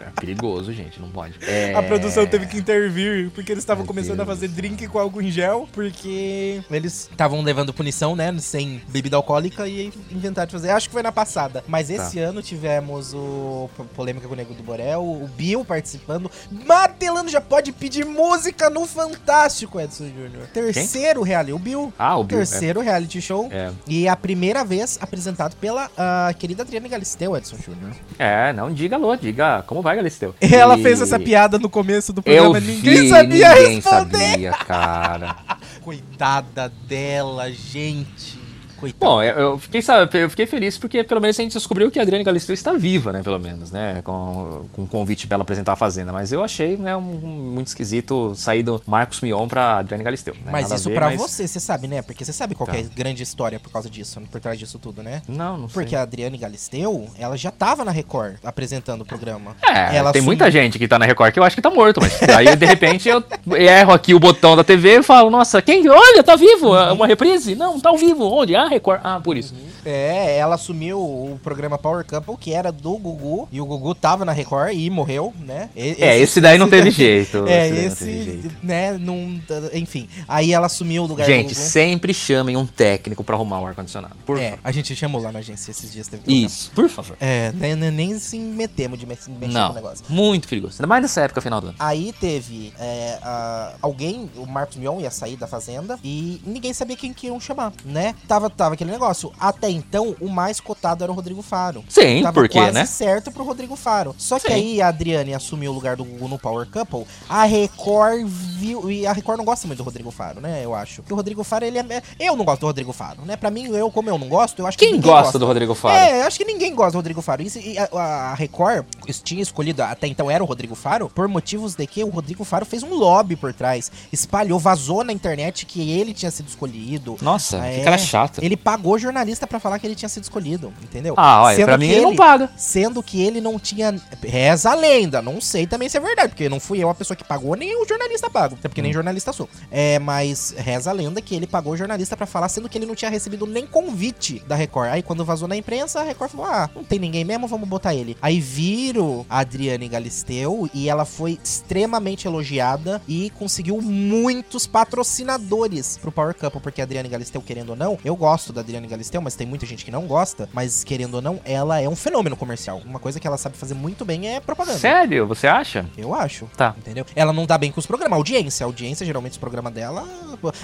[0.00, 1.34] é perigoso, gente, não pode.
[1.42, 4.38] É, A produção teve que intervir, porque eles estavam começando a Deus.
[4.38, 9.68] fazer drink com álcool em gel, porque eles estavam levando punição, né, sem bebida alcoólica
[9.68, 10.70] e inventaram de fazer.
[10.70, 11.62] Acho que foi na passada.
[11.68, 16.30] Mas esse ano tivemos o Polêmica com o Nego do Borel, o Bill participando.
[16.64, 20.46] Martelando já pode pedir música no Fantástico, Edson Júnior.
[20.54, 21.92] Terceiro reality, o Bill.
[21.98, 22.38] Ah, o Bill.
[22.38, 23.50] Terceiro reality show.
[23.52, 23.70] É.
[23.86, 27.92] E a primeira vez apresentado pela ah, querida Adriana Galisteu, Edson Júnior.
[28.18, 30.34] É, não diga alô, diga como vai, Galisteu.
[30.40, 34.30] Ela E- fez essa piada no começo do Eu programa, vi, ninguém sabia ninguém responder.
[34.30, 35.36] sabia, cara.
[35.82, 38.35] Coitada dela, gente.
[38.76, 39.10] Coitada.
[39.10, 42.02] Bom, eu, fiquei, sabe, eu fiquei feliz porque pelo menos a gente descobriu que a
[42.02, 43.22] Adriane Galisteu está viva, né?
[43.22, 44.00] Pelo menos, né?
[44.04, 46.12] Com, com o convite pra ela apresentar a Fazenda.
[46.12, 50.34] Mas eu achei, né, um, um muito esquisito sair do Marcos Mion pra Adriane Galisteu.
[50.34, 50.50] né?
[50.52, 52.02] mas Nada isso pra mas- você, você sabe, né?
[52.02, 52.88] Porque você sabe qual é a Tá.
[52.94, 55.22] grande história por causa disso, por trás disso tudo, né?
[55.28, 55.82] Não, não sei.
[55.82, 59.56] Porque a Adriane Galisteu, ela já tava na Record apresentando o programa.
[59.66, 61.70] É, ela tem assumiu- muita gente que tá na Record que eu acho que tá
[61.70, 63.22] morto, mas aí de repente eu
[63.56, 65.88] erro aqui o botão da TV e falo, nossa, quem?
[65.88, 66.76] Olha, tá vivo!
[66.76, 67.54] É Uma reprise?
[67.54, 68.24] Não, tá ao vivo.
[68.24, 68.54] Onde?
[68.56, 69.00] Ah, Record.
[69.02, 69.54] Ah, por isso.
[69.86, 74.24] É, ela assumiu o programa Power Couple, que era do Gugu, e o Gugu tava
[74.24, 75.70] na Record e morreu, né?
[75.76, 77.46] E- É, esse daí não teve jeito.
[77.46, 78.50] É, esse, teve jeito.
[78.62, 79.40] né, não,
[79.72, 80.08] enfim.
[80.26, 81.60] Aí ela assumiu o lugar Gente, do Gugu.
[81.60, 84.16] sempre chamem um técnico pra arrumar o ar-condicionado.
[84.26, 84.58] Por É, favor.
[84.64, 86.08] a gente chamou lá na agência esses dias.
[86.08, 86.22] Teve.
[86.26, 87.16] Isso, por favor.
[87.20, 90.04] É, nem, nem- nem se metemos de me- mexer no Não, negócio.
[90.08, 90.74] muito perigoso.
[90.78, 91.76] Ainda mais nessa época, final do ano.
[91.78, 96.96] Aí teve é, a- alguém, o Marcos Mion ia sair da fazenda e ninguém sabia
[96.96, 98.14] quem que iam chamar, né?
[98.26, 99.32] Tava, tava aquele negócio.
[99.38, 101.84] Até então, o mais cotado era o Rodrigo Faro.
[101.88, 102.86] Sim, Tava por quê, quase né?
[102.86, 104.14] certo pro Rodrigo Faro.
[104.18, 104.54] Só que Sim.
[104.54, 107.06] aí a Adriane assumiu o lugar do Gugu no Power Couple.
[107.28, 108.90] A Record viu.
[108.90, 110.60] E a Record não gosta muito do Rodrigo Faro, né?
[110.64, 111.02] Eu acho.
[111.02, 112.02] Porque o Rodrigo Faro, ele é.
[112.18, 113.36] Eu não gosto do Rodrigo Faro, né?
[113.36, 114.84] Pra mim, eu, como eu não gosto, eu acho que.
[114.86, 115.94] Quem ninguém gosta do Rodrigo Faro?
[115.96, 117.42] É, eu acho que ninguém gosta do Rodrigo Faro.
[117.42, 117.88] E a,
[118.30, 118.84] a Record
[119.22, 122.64] tinha escolhido, até então era o Rodrigo Faro, por motivos de que o Rodrigo Faro
[122.64, 123.90] fez um lobby por trás.
[124.12, 127.16] Espalhou, vazou na internet que ele tinha sido escolhido.
[127.20, 128.42] Nossa, É, que cara chato.
[128.42, 131.14] Ele pagou jornalista pra falar que ele tinha sido escolhido, entendeu?
[131.16, 132.50] Ah, olha, Sendo pra mim ele não paga.
[132.56, 133.94] Sendo que ele não tinha.
[134.22, 137.16] Reza a lenda, não sei também se é verdade, porque não fui eu a pessoa
[137.16, 138.54] que pagou, nem o jornalista pago.
[138.58, 138.94] Até porque nem Hum.
[138.94, 139.48] jornalista sou.
[139.70, 142.86] É, mas reza a lenda que ele pagou o jornalista pra falar, sendo que ele
[142.86, 144.90] não tinha recebido nem convite da Record.
[144.90, 147.94] Aí quando vazou na imprensa, a Record falou: ah, não tem ninguém mesmo, vamos botar
[147.94, 148.16] ele.
[148.22, 156.12] Aí viram a Adriane Galisteu e ela foi extremamente elogiada e conseguiu muitos patrocinadores pro
[156.12, 159.34] Power Couple, porque a Adriane Galisteu, querendo ou não, eu gosto da Adriane Galisteu, mas
[159.34, 162.82] tem muita gente que não gosta, mas querendo ou não, ela é um fenômeno comercial.
[162.84, 164.78] Uma coisa que ela sabe fazer muito bem é propaganda.
[164.78, 165.26] Sério?
[165.26, 165.86] Você acha?
[165.96, 166.46] Eu acho.
[166.56, 166.74] Tá.
[166.78, 167.04] Entendeu?
[167.14, 168.12] Ela não dá bem com os programas.
[168.14, 168.64] A audiência.
[168.64, 170.04] A audiência, geralmente, os programas dela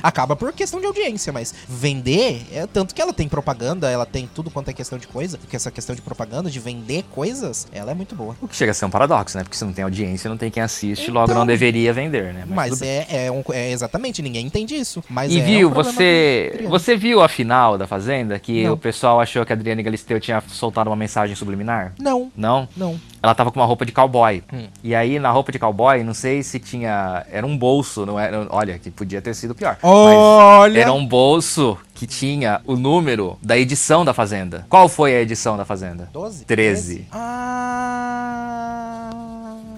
[0.03, 4.29] acaba por questão de audiência, mas vender é tanto que ela tem propaganda, ela tem
[4.33, 7.91] tudo quanto é questão de coisa, porque essa questão de propaganda, de vender coisas, ela
[7.91, 8.37] é muito boa.
[8.41, 9.45] O que chega a ser um paradoxo, né?
[9.45, 11.15] Porque se não tem audiência, não tem quem assiste, Então.
[11.15, 12.45] logo não deveria vender, né?
[12.47, 12.89] Mas, bem.
[12.89, 15.03] é, é, um- é exatamente, ninguém entende isso.
[15.09, 18.39] Mas E é viu, um você, você viu a final da Fazenda?
[18.39, 18.72] Que Não.
[18.73, 21.93] O pessoal achou que a Adriane Galisteu tinha soltado uma mensagem subliminar?
[21.99, 22.69] Não, Não?
[22.77, 22.99] não.
[23.23, 24.43] Ela tava com uma roupa de cowboy.
[24.53, 24.67] Hum.
[24.83, 27.25] E aí, na roupa de cowboy, não sei se tinha.
[27.31, 28.47] Era um bolso, não era.
[28.51, 29.77] Olha, que podia ter sido pior.
[29.83, 30.81] Olha!
[30.81, 34.67] Era um bolso que tinha o número da edição da Fazenda.
[34.69, 36.09] Qual foi a edição da Fazenda?
[36.13, 36.45] 12?
[36.47, 37.07] 13.
[37.13, 38.82] Ah.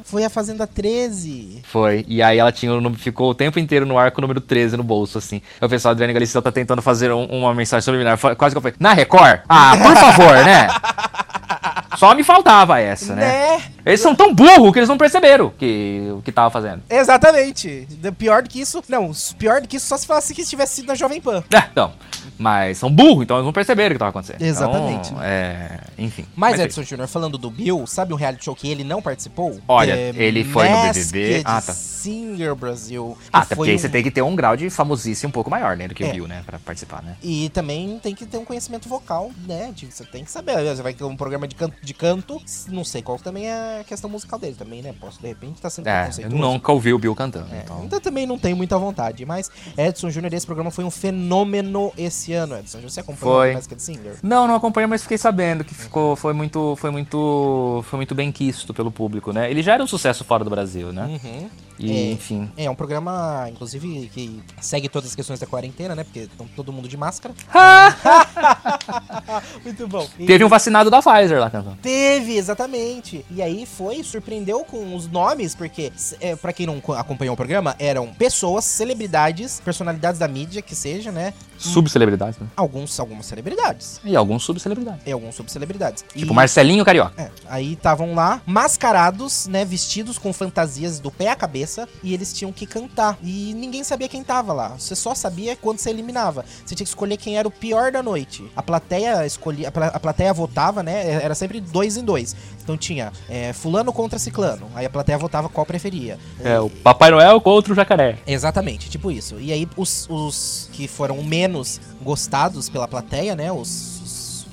[0.04, 1.62] Foi a Fazenda 13.
[1.64, 2.04] Foi.
[2.06, 4.40] E aí ela tinha o número, ficou o tempo inteiro no ar com o número
[4.40, 5.40] 13 no bolso, assim.
[5.60, 8.18] O pessoal Adriane Galisteu tá tentando fazer um- uma mensagem subliminar.
[8.36, 9.40] Quase que eu falei, na Record?
[9.48, 10.68] Ah, por favor, né?
[11.96, 13.24] Só me faltava essa, né?
[13.56, 13.62] Né?
[13.86, 16.82] Eles são tão burros que eles não perceberam que, o que tava fazendo.
[16.90, 17.86] Exatamente.
[18.18, 18.82] Pior do que isso.
[18.88, 21.42] Não, pior do que isso só se falasse que tivesse sido na Jovem Pan.
[21.52, 21.92] É, então.
[22.38, 24.42] Mas são burros, então eles não perceberam o que tava acontecendo.
[24.42, 25.10] Exatamente.
[25.10, 25.80] Então, é.
[25.96, 26.24] Enfim.
[26.34, 29.58] Mas, Edson Júnior, falando do Bill, sabe um reality show que ele não participou?
[29.68, 31.42] Olha, É ele foi no Masked BBB.
[31.44, 31.72] Ah, tá.
[31.72, 33.16] Singer Brasil.
[33.32, 35.32] Ah, até foi porque aí um- você tem que ter um grau de famosíssimo um
[35.32, 35.88] pouco maior, né?
[35.88, 36.08] Do que É.
[36.08, 36.42] o Bill, né?
[36.44, 37.16] Pra participar, né?
[37.22, 39.70] E também tem que ter um conhecimento vocal, né?
[39.74, 40.56] de- Você tem que saber.
[40.64, 43.84] Você vai ter um programa de canto, de canto, não sei qual também é a
[43.84, 44.92] questão musical dele também, né?
[45.00, 47.46] Posso, de repente, tá sendo É, eu nunca ouvi o Bill cantando.
[47.54, 47.82] É, então...
[47.84, 49.24] então também não tenho muita vontade.
[49.24, 52.80] Mas Edson Júnior, esse programa foi um fenômeno esse ano, Edson.
[52.80, 53.50] Você acompanhou Foi.
[53.50, 54.16] o Masked Singer?
[54.22, 58.32] Não, não acompanhei, mas fiquei sabendo que ficou, foi muito, foi muito, foi muito bem
[58.32, 59.50] quisto pelo público, né?
[59.50, 61.20] Ele já era um sucesso fora do Brasil, né?
[61.22, 61.50] Uhum.
[61.78, 62.12] E, É.
[62.12, 62.50] enfim.
[62.56, 66.04] É um programa, inclusive, que segue todas as questões da quarentena, né?
[66.04, 67.34] Porque estão todo mundo de máscara.
[69.64, 70.06] Muito bom.
[70.18, 71.76] E- Teve um vacinado da Pfizer lá cantando.
[71.82, 73.24] Teve, exatamente.
[73.30, 77.36] E aí foi, surpreendeu com os nomes, porque, é, para quem não co- acompanhou o
[77.36, 81.32] programa, eram pessoas, celebridades, personalidades da mídia, que seja, né?
[81.56, 82.46] Subcelebridades, né?
[82.56, 84.00] Alguns, algumas celebridades.
[84.04, 85.00] E alguns subcelebridades.
[85.06, 86.04] E alguns subcelebridades.
[86.14, 87.14] Tipo e, Marcelinho Carioca.
[87.22, 89.64] é, aí estavam lá, mascarados, né?
[89.64, 91.63] Vestidos com fantasias do pé à cabeça.
[92.02, 93.18] E eles tinham que cantar.
[93.22, 94.70] E ninguém sabia quem tava lá.
[94.78, 96.44] Você só sabia quando você eliminava.
[96.64, 98.44] Você tinha que escolher quem era o pior da noite.
[98.56, 99.68] A plateia escolhia.
[99.68, 101.22] A, pla- a plateia votava, né?
[101.22, 102.34] Era sempre dois em dois.
[102.62, 104.66] Então tinha é, fulano contra ciclano.
[104.74, 106.18] Aí a plateia votava qual preferia.
[106.42, 108.18] É, o Papai Noel contra o jacaré.
[108.26, 109.38] Exatamente, tipo isso.
[109.38, 113.52] E aí os, os que foram menos gostados pela plateia, né?
[113.52, 113.93] Os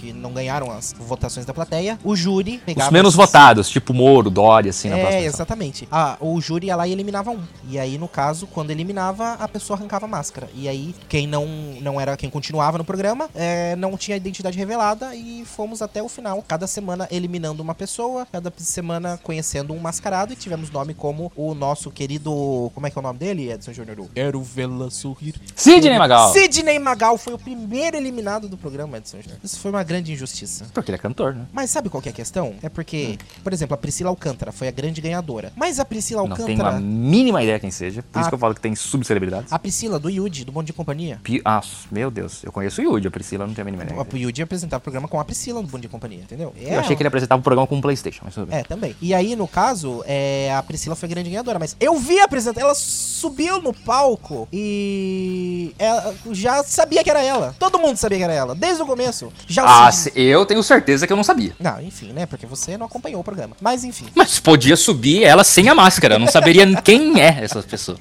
[0.01, 2.87] que não ganharam as votações da plateia, o júri pegava.
[2.87, 5.87] Os menos esses- votados, tipo Moro, Dória, assim, na É, exatamente.
[5.91, 7.39] Ah, o júri ia lá e eliminava um.
[7.69, 10.49] E aí, no caso, quando eliminava, a pessoa arrancava a máscara.
[10.55, 11.45] E aí, quem não,
[11.81, 16.09] não era, quem continuava no programa, é, não tinha identidade revelada e fomos até o
[16.09, 16.43] final.
[16.47, 21.53] Cada semana eliminando uma pessoa, cada semana conhecendo um mascarado e tivemos nome como o
[21.53, 22.71] nosso querido.
[22.73, 24.07] Como é que é o nome dele, Edson Júnior?
[24.13, 25.35] Quero vê-la sorrir.
[25.55, 26.31] Sidney Magal.
[26.33, 29.39] Sidney Magal foi o primeiro eliminado do programa, Edson Júnior.
[29.43, 30.65] Isso foi uma grande injustiça.
[30.73, 31.45] Porque ele é cantor, né?
[31.53, 32.53] Mas sabe qual que é a questão?
[32.61, 35.51] É porque, por exemplo, a Priscila Alcântara foi a grande ganhadora.
[35.55, 36.79] Mas a Priscila Não tenho a Alcântara.
[36.79, 38.01] mínima ideia quem seja.
[38.03, 38.21] Por Ah.
[38.21, 39.51] isso que eu falo que tem subcelebridades.
[39.51, 41.19] A Priscila do Yudi, do Bom de Companhia.
[41.45, 41.61] Ah,
[41.91, 42.43] meu Deus.
[42.43, 44.01] Eu conheço o Yudi, a Priscila não tenho a mínima ideia.
[44.01, 46.53] O Yudi apresentava o programa com a Priscila do Bom de Companhia, entendeu?
[46.59, 48.59] Eu achei que ele apresentava o programa com um Playstation, mas tudo bem.
[48.59, 48.95] É, também.
[49.01, 52.25] E aí, no caso, é, a Priscila foi a grande ganhadora, mas eu vi a
[52.25, 57.55] apresentação, ela subiu no palco e ela já sabia que era ela.
[57.59, 59.31] Todo mundo sabia que era ela, desde o começo.
[59.47, 61.53] Já Ah, se- eu tenho certeza que eu não sabia.
[61.59, 62.25] Não, enfim, né?
[62.25, 63.55] Porque você não acompanhou o programa.
[63.61, 64.05] Mas enfim.
[64.13, 66.15] Mas podia subir ela sem a máscara.
[66.15, 67.97] Eu não saberia quem é essa pessoa.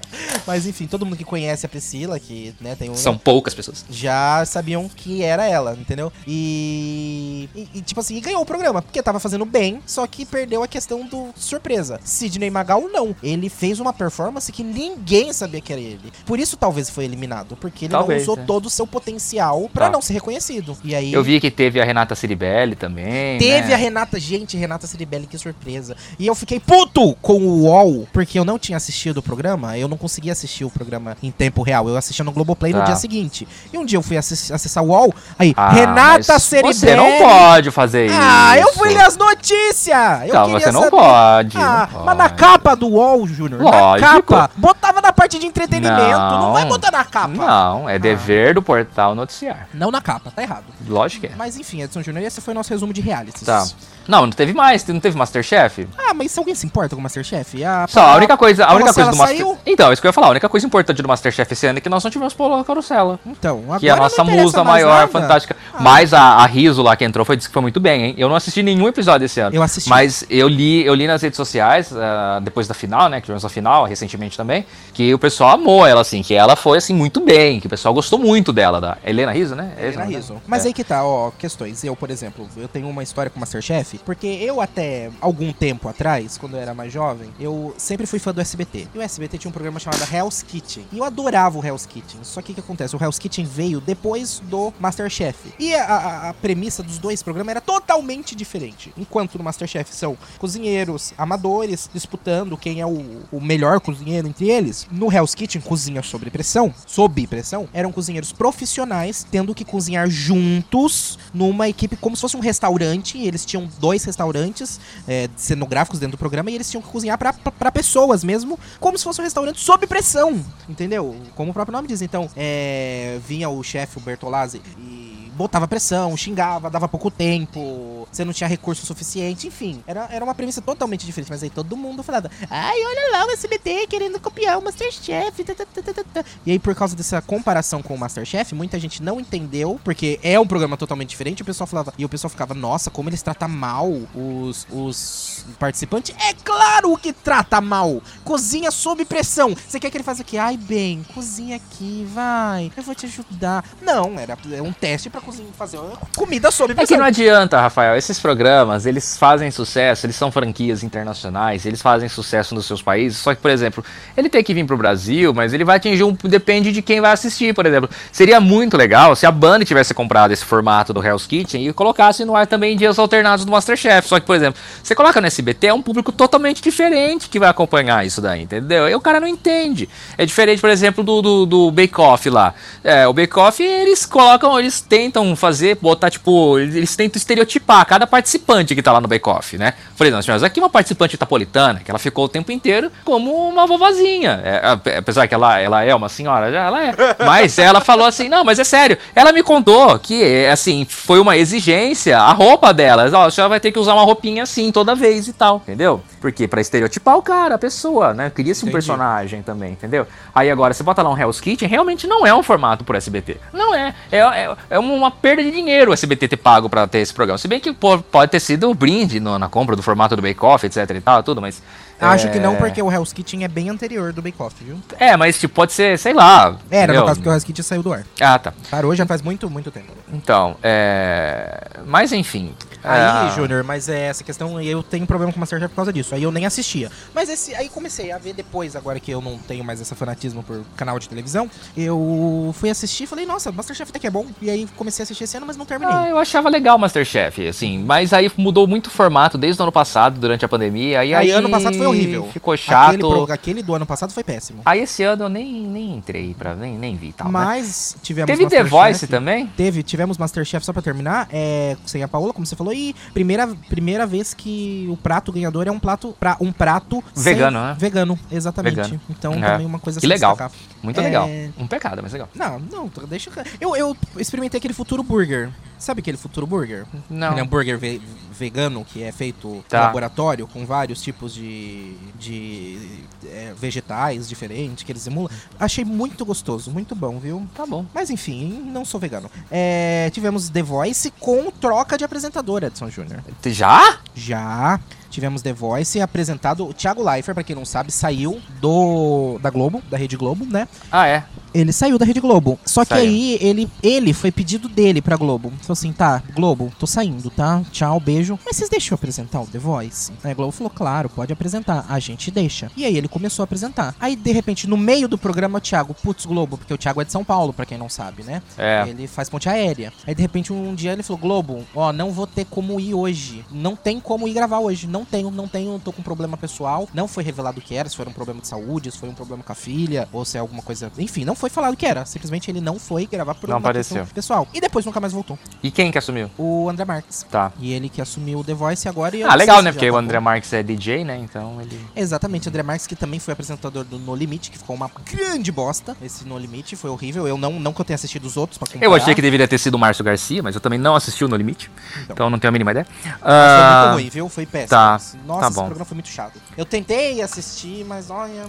[0.46, 2.94] Mas enfim, todo mundo que conhece a Priscila, que né, tem um.
[2.96, 3.84] São poucas pessoas.
[3.88, 6.12] já sabiam que era ela, entendeu?
[6.26, 10.24] E, e- e, tipo assim, e ganhou o programa, porque tava fazendo bem, só que
[10.26, 12.00] perdeu a questão do surpresa.
[12.02, 16.12] Sidney Magal não, ele fez uma performance que ninguém sabia que era ele.
[16.26, 18.46] Por isso talvez foi eliminado, porque ele Talvez, não usou é.
[18.46, 19.92] todo o seu potencial pra Tá.
[19.92, 20.76] não ser reconhecido.
[20.82, 23.38] E aí Eu vi que teve a Renata Ciribelli também.
[23.38, 23.74] Teve né?
[23.74, 25.94] a Renata, gente, Renata Ciribelli, que surpresa.
[26.18, 29.86] E eu fiquei puto com o UOL, porque eu não tinha assistido o programa, eu
[29.88, 31.86] não conseguia assistir o programa em tempo real.
[31.88, 32.84] Eu assistia no Globoplay no Tá.
[32.86, 33.46] dia seguinte.
[33.72, 36.74] E um dia eu fui acessar o UOL, aí, Ah, Renata Ciribelli.
[36.74, 38.16] Você não pode fazer isso.
[38.18, 40.22] Ah, eu fui ler as notícias!
[40.26, 41.56] Eu Não, você não pode.
[41.58, 42.40] Ah, não mas na pode.
[42.40, 46.52] capa do UOL, Júnior, na capa, botava na parte de entretenimento, não, Não.
[46.52, 47.28] vai botar na capa.
[47.28, 49.68] Não, é dever do portal noticiar.
[49.74, 50.64] Não na capa, tá errado.
[50.88, 51.36] Lógico que é.
[51.36, 53.42] Mas enfim, Edson Júnior, esse foi o nosso resumo de realities.
[53.42, 53.66] Tá.
[54.08, 55.86] Não, não teve mais, não teve Masterchef?
[55.96, 57.64] Ah, mas se alguém se importa com o Masterchef?
[57.64, 59.38] A, Só, a única coisa, a única coisa do Sela Master...
[59.38, 59.58] saiu?
[59.64, 61.80] Então, isso que eu ia falar, a única coisa importante do Masterchef esse ano é
[61.80, 63.18] que nós não tivemos Paula Carosella.
[63.24, 65.08] Então, agora Que é a nossa musa maior, nada.
[65.08, 65.56] fantástica.
[65.72, 65.78] Ah.
[65.80, 68.14] Mas a, a Riso lá que entrou foi, disse que foi muito bem, hein?
[68.18, 69.56] Eu não assisti nenhum episódio esse ano.
[69.56, 69.88] Eu assisti.
[69.88, 73.16] Mas eu li, eu li nas redes sociais, ah, depois da final, né?
[73.20, 76.76] Que tivemos a final recentemente também, que o pessoal amou ela, assim, que ela foi
[76.76, 79.72] assim muito bem, que o pessoal gostou muito dela, da Helena Riso, né?
[79.78, 80.28] É Helena Rizzo.
[80.34, 80.42] dela?
[80.46, 80.68] Mas É.
[80.68, 81.82] aí que tá, ó, questões.
[81.82, 85.88] Eu, por exemplo, eu tenho uma história com o Masterchef, porque eu até algum tempo
[85.88, 88.88] atrás, quando eu era mais jovem, eu sempre fui fã do SBT.
[88.94, 90.84] E o SBT tinha um programa chamado Hell's Kitchen.
[90.92, 92.20] E eu adorava o Hell's Kitchen.
[92.22, 92.96] Só que o que acontece?
[92.96, 95.52] O Hell's Kitchen veio depois do Masterchef.
[95.58, 98.92] E a, a- a premissa dos dois programas era totalmente diferente.
[98.98, 104.86] Enquanto no Masterchef são cozinheiros amadores disputando quem é o, o melhor cozinheiro entre eles,
[104.90, 111.18] no Hell's Kitchen, cozinha sob pressão, sob pressão, eram cozinheiros profissionais tendo que cozinhar juntos
[111.32, 113.16] numa equipe como se fosse um restaurante.
[113.18, 117.18] E eles tinham dois restaurantes é, cenográficos dentro do programa e eles tinham que cozinhar
[117.18, 121.16] pra pessoas mesmo, como se fosse um restaurante sob pressão, entendeu?
[121.34, 122.02] Como o próprio nome diz.
[122.02, 124.99] Então, é, vinha o chefe, o Bertolazzi, e
[125.40, 129.82] botava pressão, xingava, dava pouco tempo, você não tinha recurso suficiente, enfim.
[129.86, 133.30] Era, era uma premissa totalmente diferente, mas aí todo mundo falava, ai, olha lá o
[133.30, 135.42] SBT querendo copiar o Masterchef.
[135.42, 138.54] tá, tá, tá, tá, tá, tá." E aí, por causa dessa comparação com o Masterchef,
[138.54, 142.08] muita gente não entendeu, porque é um programa totalmente diferente, o pessoal falava, e o
[142.08, 146.14] pessoal ficava, nossa, como eles tratam mal os, os participantes.
[146.18, 148.02] É claro que trata mal!
[148.24, 149.54] Cozinha sob pressão.
[149.54, 150.36] Você quer que ele faça o quê?
[150.36, 152.70] Ai, bem, cozinha aqui, vai.
[152.76, 153.64] Eu vou te ajudar.
[153.80, 155.78] Não, era é um teste pra cozinhar, fazer
[156.16, 157.96] comida sob É que não adianta, Rafael.
[157.96, 163.18] Esses programas, eles fazem sucesso, eles são franquias internacionais, eles fazem sucesso nos seus países.
[163.18, 163.84] Só que, por exemplo,
[164.16, 166.12] ele tem que vir pro Brasil, mas ele vai atingir um.
[166.24, 167.88] Depende de quem vai assistir, por exemplo.
[168.12, 172.24] Seria muito legal se a Band tivesse comprado esse formato do Hell's Kitchen e colocasse
[172.24, 174.08] no ar também dias alternados do Masterchef.
[174.08, 177.48] Só que, por exemplo, você coloca no SBT, é um público totalmente diferente que vai
[177.48, 178.88] acompanhar isso daí, entendeu?
[178.88, 179.88] E o cara não entende.
[180.18, 182.54] É diferente, por exemplo, do, do, do Bake Off lá.
[182.82, 184.80] É, o Bake Off, eles colocam, eles
[185.10, 189.58] tentam fazer, botar, tipo, eles tentam estereotipar cada participante que tá lá no Bake Off,
[189.58, 189.74] né?
[189.96, 193.66] Falei, nós tivemos aqui uma participante tapolitana, que ela ficou o tempo inteiro como uma
[193.66, 194.40] vovozinha.
[194.44, 196.94] É, ape- apesar que ela, ela é uma senhora, já ela é.
[197.26, 198.96] Mas ela falou assim, não, mas é sério.
[199.14, 203.10] Ela me contou que, assim, foi uma exigência, a roupa dela.
[203.12, 206.00] Ó, a senhora vai ter que usar uma roupinha assim toda vez e tal, entendeu?
[206.20, 208.30] Porque pra estereotipar o cara, a pessoa, né?
[208.30, 208.72] Cria-se um Entendi.
[208.72, 210.06] personagem também, entendeu?
[210.34, 213.38] Aí agora, você bota lá um Hell's Kitchen, realmente não é um formato por SBT.
[213.52, 213.94] Não é.
[214.12, 217.38] É, é, é uma perda de dinheiro o SBT ter pago pra ter esse programa.
[217.38, 220.22] Se bem que pô, pode ter sido o brinde no- na compra do formato do
[220.22, 221.62] Bake Off, etc e tal, tudo, mas...
[222.00, 222.30] Acho é...
[222.30, 224.78] que não, porque o Hell's Kitchen é bem anterior do Bake Off, viu?
[224.98, 226.56] É, mas tipo, pode ser, sei lá.
[226.70, 227.00] Era, entendeu?
[227.02, 228.04] no caso, porque o Hell's Kitchen saiu do ar.
[228.18, 228.54] Ah, tá.
[228.70, 229.92] Parou já faz muito, muito tempo.
[230.12, 231.60] Então, é...
[231.86, 232.54] Mas enfim...
[232.82, 236.14] Aí, ah, Júnior, mas é essa questão, eu tenho problema com Masterchef por causa disso.
[236.14, 236.90] Aí eu nem assistia.
[237.14, 240.42] Mas esse, aí comecei a ver depois, agora que eu não tenho mais esse fanatismo
[240.42, 244.26] por canal de televisão, eu fui assistir e falei, nossa, Masterchef até que é bom.
[244.40, 245.94] E aí comecei a assistir esse ano, mas não terminei.
[245.94, 249.64] Ah, eu achava legal o Masterchef, assim, mas aí mudou muito o formato desde o
[249.64, 252.28] ano passado, durante a pandemia, e aí, aí ano passado foi horrível.
[252.32, 252.88] Ficou chato.
[252.90, 254.62] Aquele, pro- aquele do ano passado foi péssimo.
[254.64, 257.26] Aí esse ano eu nem, nem entrei pra nem, nem vi tal.
[257.26, 257.32] né?
[257.32, 258.70] Mas tivemos Teve The Masterchef.
[258.70, 259.46] Voice também?
[259.56, 263.46] Teve, tivemos Masterchef só pra terminar, é, sem a Paola, como você falou, e primeira,
[263.68, 267.76] primeira vez que o prato ganhador é um prato, pra, um prato sem- Vegano, né?
[267.78, 268.74] Vegano, exatamente.
[268.76, 269.00] Vegano.
[269.10, 269.40] Então É.
[269.52, 270.32] também uma coisa Que legal.
[270.32, 270.52] destacar.
[270.82, 271.02] Muito É.
[271.02, 271.28] legal.
[271.58, 272.28] Um pecado, mas legal.
[272.34, 273.76] Não, não, deixa eu.
[273.76, 275.50] Eu, experimentei aquele futuro burger.
[275.78, 276.84] Sabe aquele futuro burger?
[277.08, 277.28] Não.
[277.28, 278.00] Aquele hambúrguer ve-
[278.32, 279.78] vegano que é feito Tá.
[279.80, 282.78] no laboratório com vários tipos de, de
[283.26, 285.30] é, vegetais diferentes que eles emulam.
[285.58, 287.46] Achei muito gostoso, muito bom, viu?
[287.54, 287.86] Tá bom.
[287.94, 289.30] Mas enfim, não sou vegano.
[289.50, 293.20] É, tivemos The Voice com troca de apresentador, Edson Júnior.
[293.46, 293.98] Já?
[294.14, 294.80] Já
[295.10, 296.66] tivemos The Voice apresentado.
[296.66, 300.68] O Thiago Leifert, pra quem não sabe, saiu do da Globo, da Rede Globo, né?
[300.90, 301.24] Ah, é.
[301.52, 302.58] Ele saiu da Rede Globo.
[302.64, 303.08] Só que Saiu.
[303.08, 305.50] aí ele, ele foi pedido dele pra Globo.
[305.60, 307.62] Falou assim: tá, Globo, tô saindo, tá?
[307.70, 308.38] Tchau, beijo.
[308.44, 310.12] Mas vocês deixam eu apresentar o The Voice?
[310.22, 311.84] Aí a Globo falou: claro, pode apresentar.
[311.88, 312.70] A gente deixa.
[312.76, 313.94] E aí ele começou a apresentar.
[314.00, 317.04] Aí, de repente, no meio do programa, o Thiago, putz, Globo, porque o Thiago é
[317.04, 318.42] de São Paulo, pra quem não sabe, né?
[318.56, 318.84] É.
[318.88, 319.92] Ele faz ponte aérea.
[320.06, 323.44] Aí, de repente, um dia ele falou: Globo, ó, não vou ter como ir hoje.
[323.50, 324.86] Não tem como ir gravar hoje.
[324.86, 326.88] Não tenho, não tenho, tô com problema pessoal.
[326.94, 329.14] Não foi revelado o que era, se foi um problema de saúde, se foi um
[329.14, 330.90] problema com a filha, ou se é alguma coisa.
[330.98, 332.04] Enfim, não foi falado que era.
[332.04, 334.06] Simplesmente ele não foi gravar por Não apareceu.
[334.14, 334.46] pessoal.
[334.54, 335.38] E depois nunca mais voltou.
[335.62, 336.30] E quem que assumiu?
[336.38, 337.24] O André Marques.
[337.30, 337.52] Tá.
[337.58, 339.16] E ele que assumiu o The Voice agora.
[339.16, 339.72] E Ah, legal, né?
[339.72, 340.20] Porque o tá André.
[340.20, 341.16] Marques é DJ, né?
[341.18, 341.80] Então ele.
[341.96, 345.96] Exatamente, André Marques, que também foi apresentador do No Limite, que ficou uma grande bosta.
[346.02, 347.26] Esse No Limite foi horrível.
[347.26, 348.84] Eu não, não que eu tenha assistido os outros pra comparar.
[348.84, 351.28] Eu achei que deveria ter sido o Márcio Garcia, mas eu também não assisti o
[351.28, 351.70] No Limite.
[352.02, 352.14] Então.
[352.20, 352.86] Então, eu não tenho a mínima ideia.
[353.02, 354.28] Mas foi Ah, muito ruim, viu?
[354.28, 354.68] Foi péssimo.
[354.68, 355.64] tá, Nossa, tá esse bom.
[355.66, 356.38] programa foi muito chato.
[356.56, 358.44] Eu tentei assistir, mas olha.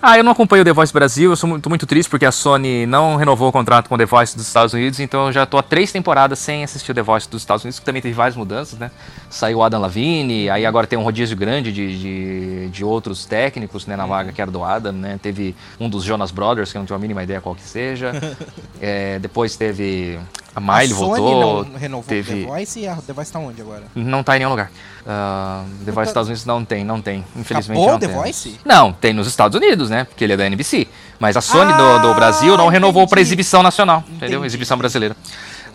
[0.00, 2.30] Ah, eu não acompanho o The Voice Brasil, eu sou muito, muito triste porque a
[2.30, 5.44] Sony não renovou o contrato com o The Voice dos Estados Unidos, então eu já
[5.44, 8.14] tô há três temporadas sem assistir o The Voice dos Estados Unidos, que também teve
[8.14, 8.92] várias mudanças, né?
[9.28, 13.86] Saiu o Adam Lavigne, aí agora tem um rodízio grande de, de, de outros técnicos,
[13.88, 14.10] né, na Uhum.
[14.10, 15.18] vaga que era do Adam, né?
[15.20, 18.12] Teve um dos Jonas Brothers, que eu não tenho a mínima ideia qual que seja.
[18.80, 20.20] É, depois teve
[20.54, 23.32] a Miley a Sony voltou, não renovou teve- o The Voice e a The Voice
[23.32, 23.82] tá onde agora?
[23.92, 24.70] não tá em nenhum lugar.
[25.10, 27.24] Ah, The Voice dos Estados Unidos não tem, não tem.
[27.34, 28.22] Infelizmente Acabou não The temos.
[28.22, 28.60] Voice?
[28.62, 30.04] Não, tem nos Estados Unidos, né?
[30.04, 30.86] Porque ele é da NBC.
[31.18, 34.40] Mas a Sony do, Ah, do Brasil não renovou pra exibição nacional, entendeu?
[34.40, 34.46] Entendi.
[34.46, 35.16] Exibição brasileira.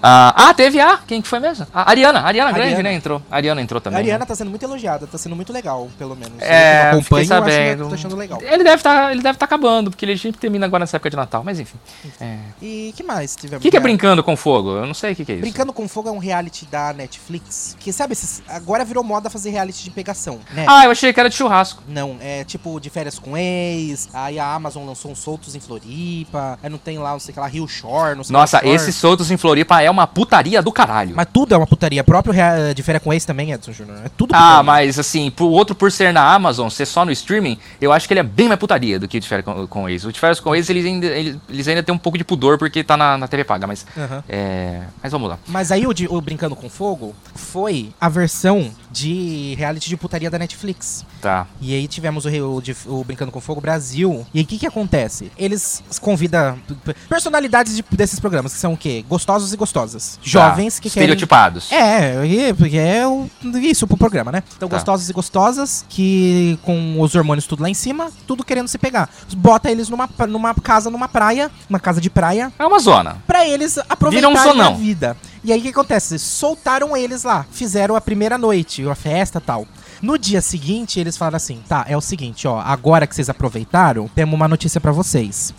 [0.06, 0.98] Ah, ah, teve a.
[0.98, 1.66] Quem que foi mesmo?
[1.74, 2.20] A Ariana.
[2.20, 2.90] A Ariana Grande, Ariana.
[2.90, 2.96] né?
[2.96, 3.22] Entrou.
[3.32, 3.98] A Ariana entrou também.
[3.98, 4.26] a Ariana né?
[4.26, 6.42] tá sendo muito elogiada, tá sendo muito legal, pelo menos.
[6.42, 7.88] É, eu fiquei acompanho, eu acho sabendo.
[7.88, 8.40] tô achando legal.
[8.42, 11.16] Ele deve estar ele deve tá acabando, porque ele sempre termina agora nessa época de
[11.16, 11.42] Natal.
[11.46, 11.78] Mas enfim.
[12.20, 12.38] É.
[12.62, 13.62] E que mais O tivemos?
[13.64, 14.72] que, que é Brincando com Fogo?
[14.72, 15.42] Eu não sei o que, que é isso.
[15.42, 17.78] Brincando com Fogo é um reality da Netflix.
[17.80, 20.66] Que sabe, esses- agora virou moda fazer reality de pegação, né?
[20.68, 21.82] Ah, eu achei que era de churrasco.
[21.88, 26.60] Não, é tipo de férias com ex, aí a Amazon lançou uns soltos em Floripa,
[26.62, 28.96] aí não tem lá, não sei o que lá, Rio Shore, não sei Nossa, esses
[28.96, 31.14] soltos em Floripa é uma putaria do caralho.
[31.16, 32.04] Mas tudo é uma putaria.
[32.04, 33.98] Próprio rea- de férias com ex também, Edson Júnior.
[34.06, 34.58] É tudo putaria.
[34.58, 38.08] Ah, mas assim, pro outro por ser na Amazon, ser só no streaming, eu acho
[38.08, 40.04] que ele é bem mais putaria do que o de com, com ex.
[40.06, 42.98] O de com ex, eles ainda, eles, ainda têm um pouco de pudor porque tá
[42.98, 43.86] na, na TV paga, mas.
[43.98, 44.24] Aham.
[44.28, 44.82] É.
[45.02, 45.38] Mas vamos lá.
[45.48, 50.30] Mas aí o, de- o Brincando com Fogo foi a versão de reality de putaria
[50.30, 51.06] da Netflix.
[51.22, 51.48] Tá.
[51.62, 52.64] E aí tivemos o, o
[53.00, 54.26] o Brincando com Fogo Brasil.
[54.34, 55.32] E aí o que que acontece?
[55.38, 56.58] Eles convidam
[57.10, 59.04] personalidades de- desses programas, que são o quê?
[59.08, 59.83] Gostosos e gostosas.
[59.84, 60.20] Gostosas.
[60.24, 61.04] Jovens que querem...
[61.06, 61.72] Estereotipados.
[61.72, 63.30] É, e- porque é o-
[63.62, 64.44] isso pro programa, né?
[64.56, 64.76] Então, Tá.
[64.78, 69.10] gostosos e gostosas que com os hormônios tudo lá em cima, tudo querendo se pegar.
[69.38, 73.18] Bota eles numa, numa casa, numa praia, uma casa de praia, É uma zona.
[73.28, 75.18] pra eles aproveitarem um a vida.
[75.44, 76.18] E aí o que acontece?
[76.18, 79.68] Soltaram eles lá, fizeram a primeira noite, a festa tal.
[80.02, 84.10] No dia seguinte, eles falaram assim: tá, é o seguinte, ó, agora que vocês aproveitaram,
[84.16, 85.54] temos uma notícia pra vocês.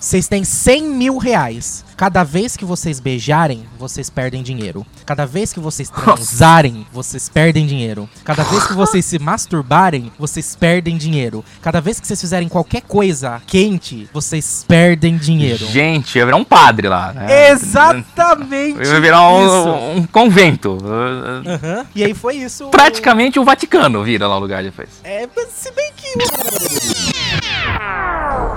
[0.00, 1.84] Vocês têm 100 mil reais.
[1.94, 4.86] Cada vez que vocês beijarem, vocês perdem dinheiro.
[5.04, 8.08] Cada vez que vocês transarem, vocês perdem dinheiro.
[8.24, 11.44] Cada vez que vocês se masturbarem, vocês perdem dinheiro.
[11.60, 15.66] Cada vez que vocês fizerem qualquer coisa quente, vocês perdem dinheiro.
[15.66, 17.12] Gente, ia virar um padre lá.
[17.12, 17.50] Né?
[17.50, 18.78] Exatamente.
[18.78, 20.78] Ia virar um, um convento.
[20.82, 21.86] Aham.
[21.94, 22.68] E aí foi isso.
[22.68, 24.88] Praticamente o Vaticano vira lá o lugar depois.
[25.04, 26.08] É, se bem que.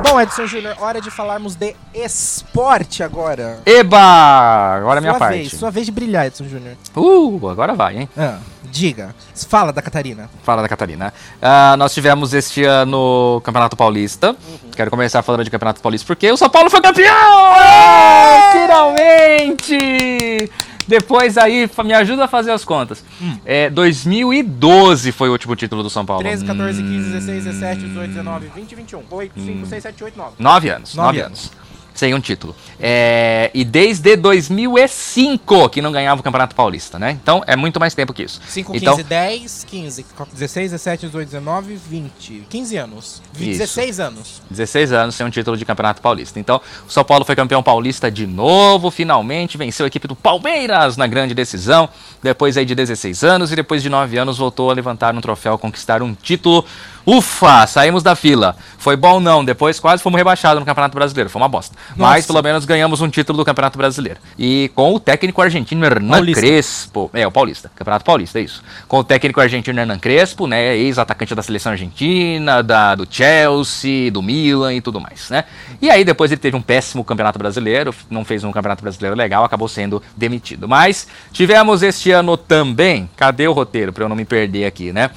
[0.04, 3.60] Bom, Edson Júnior, hora de falarmos de esporte agora.
[3.66, 4.76] Eba!
[4.76, 5.38] Agora é a minha parte.
[5.38, 6.76] vez, sua vez de brilhar, Edson Júnior.
[6.96, 8.10] Uh, agora vai, hein?
[8.18, 9.16] Ah, diga.
[9.48, 10.30] Fala da Catarina.
[10.44, 11.14] Fala da Catarina.
[11.42, 14.32] Ah, nós tivemos este ano o Campeonato Paulista.
[14.32, 14.72] Uhum.
[14.76, 17.54] Quero começar falando de Campeonato Paulista porque o São Paulo foi campeão!
[17.56, 20.52] Ah, finalmente!
[20.88, 23.04] Depois aí, me ajuda a fazer as contas.
[23.22, 23.38] Hum.
[23.46, 26.24] É, 2012 foi o último título do São Paulo.
[26.24, 29.04] 13, 14, 15, Hum, 16, 17, 18, 19, 20, 21.
[29.10, 30.32] 8, 5, 6, 7, 8, 9.
[30.40, 31.52] Nove anos, Nove nove, anos.
[31.94, 32.56] Sem um título.
[32.80, 37.12] É, e desde 2005 que não ganhava o Campeonato Paulista, né?
[37.12, 38.42] Então é muito mais tempo que isso.
[38.48, 42.46] 5, 15, Então- 10, 15, 16, 17, 18, 19, 20.
[42.50, 43.22] 15 anos.
[43.36, 43.60] Isso.
[43.60, 44.42] 16 anos.
[44.50, 46.40] 16 anos sem um título de Campeonato Paulista.
[46.40, 50.98] Então, o São Paulo foi campeão paulista de novo, finalmente venceu a equipe do Palmeiras
[50.98, 51.88] na grande decisão.
[52.22, 55.58] Depois aí de 16 anos e depois de 9 anos voltou a levantar um troféu,
[55.58, 56.66] conquistar um título.
[57.06, 58.56] Ufa, saímos da fila.
[58.78, 61.76] Foi bom não, depois quase fomos rebaixados no Campeonato Brasileiro, foi uma bosta.
[61.96, 62.28] Mas Nossa.
[62.28, 64.20] pelo menos ganhamos um título do Campeonato Brasileiro.
[64.38, 66.42] E com o técnico argentino Hernan Paulista.
[66.42, 68.64] Crespo, é, o Paulista, Campeonato Paulista, é isso.
[68.88, 74.22] Com o técnico argentino Hernan Crespo, né, ex-atacante da seleção argentina, da, do Chelsea, do
[74.22, 75.44] Milan e tudo mais, né.
[75.82, 79.44] E aí depois ele teve um péssimo Campeonato Brasileiro, não fez um Campeonato Brasileiro legal,
[79.44, 80.68] acabou sendo demitido.
[80.68, 85.10] Mas tivemos este ano também, cadê o roteiro para eu não me perder aqui, né?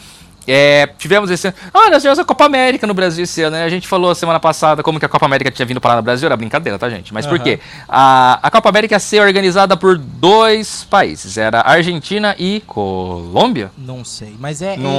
[0.47, 1.57] É, tivemos esse ano.
[1.75, 3.65] Ah, nós tivemos a Copa América no Brasil esse ano, né?
[3.65, 6.27] A gente falou semana passada como que a Copa América tinha vindo parar no Brasil.
[6.27, 7.13] Era brincadeira, tá, gente?
[7.13, 7.45] Mas por Aham.
[7.45, 7.61] quê?
[7.89, 11.37] A, a Copa América ia ser organizada por dois países.
[11.37, 13.71] Era Argentina e Colômbia?
[13.77, 14.77] Não sei, mas é.
[14.77, 14.91] Não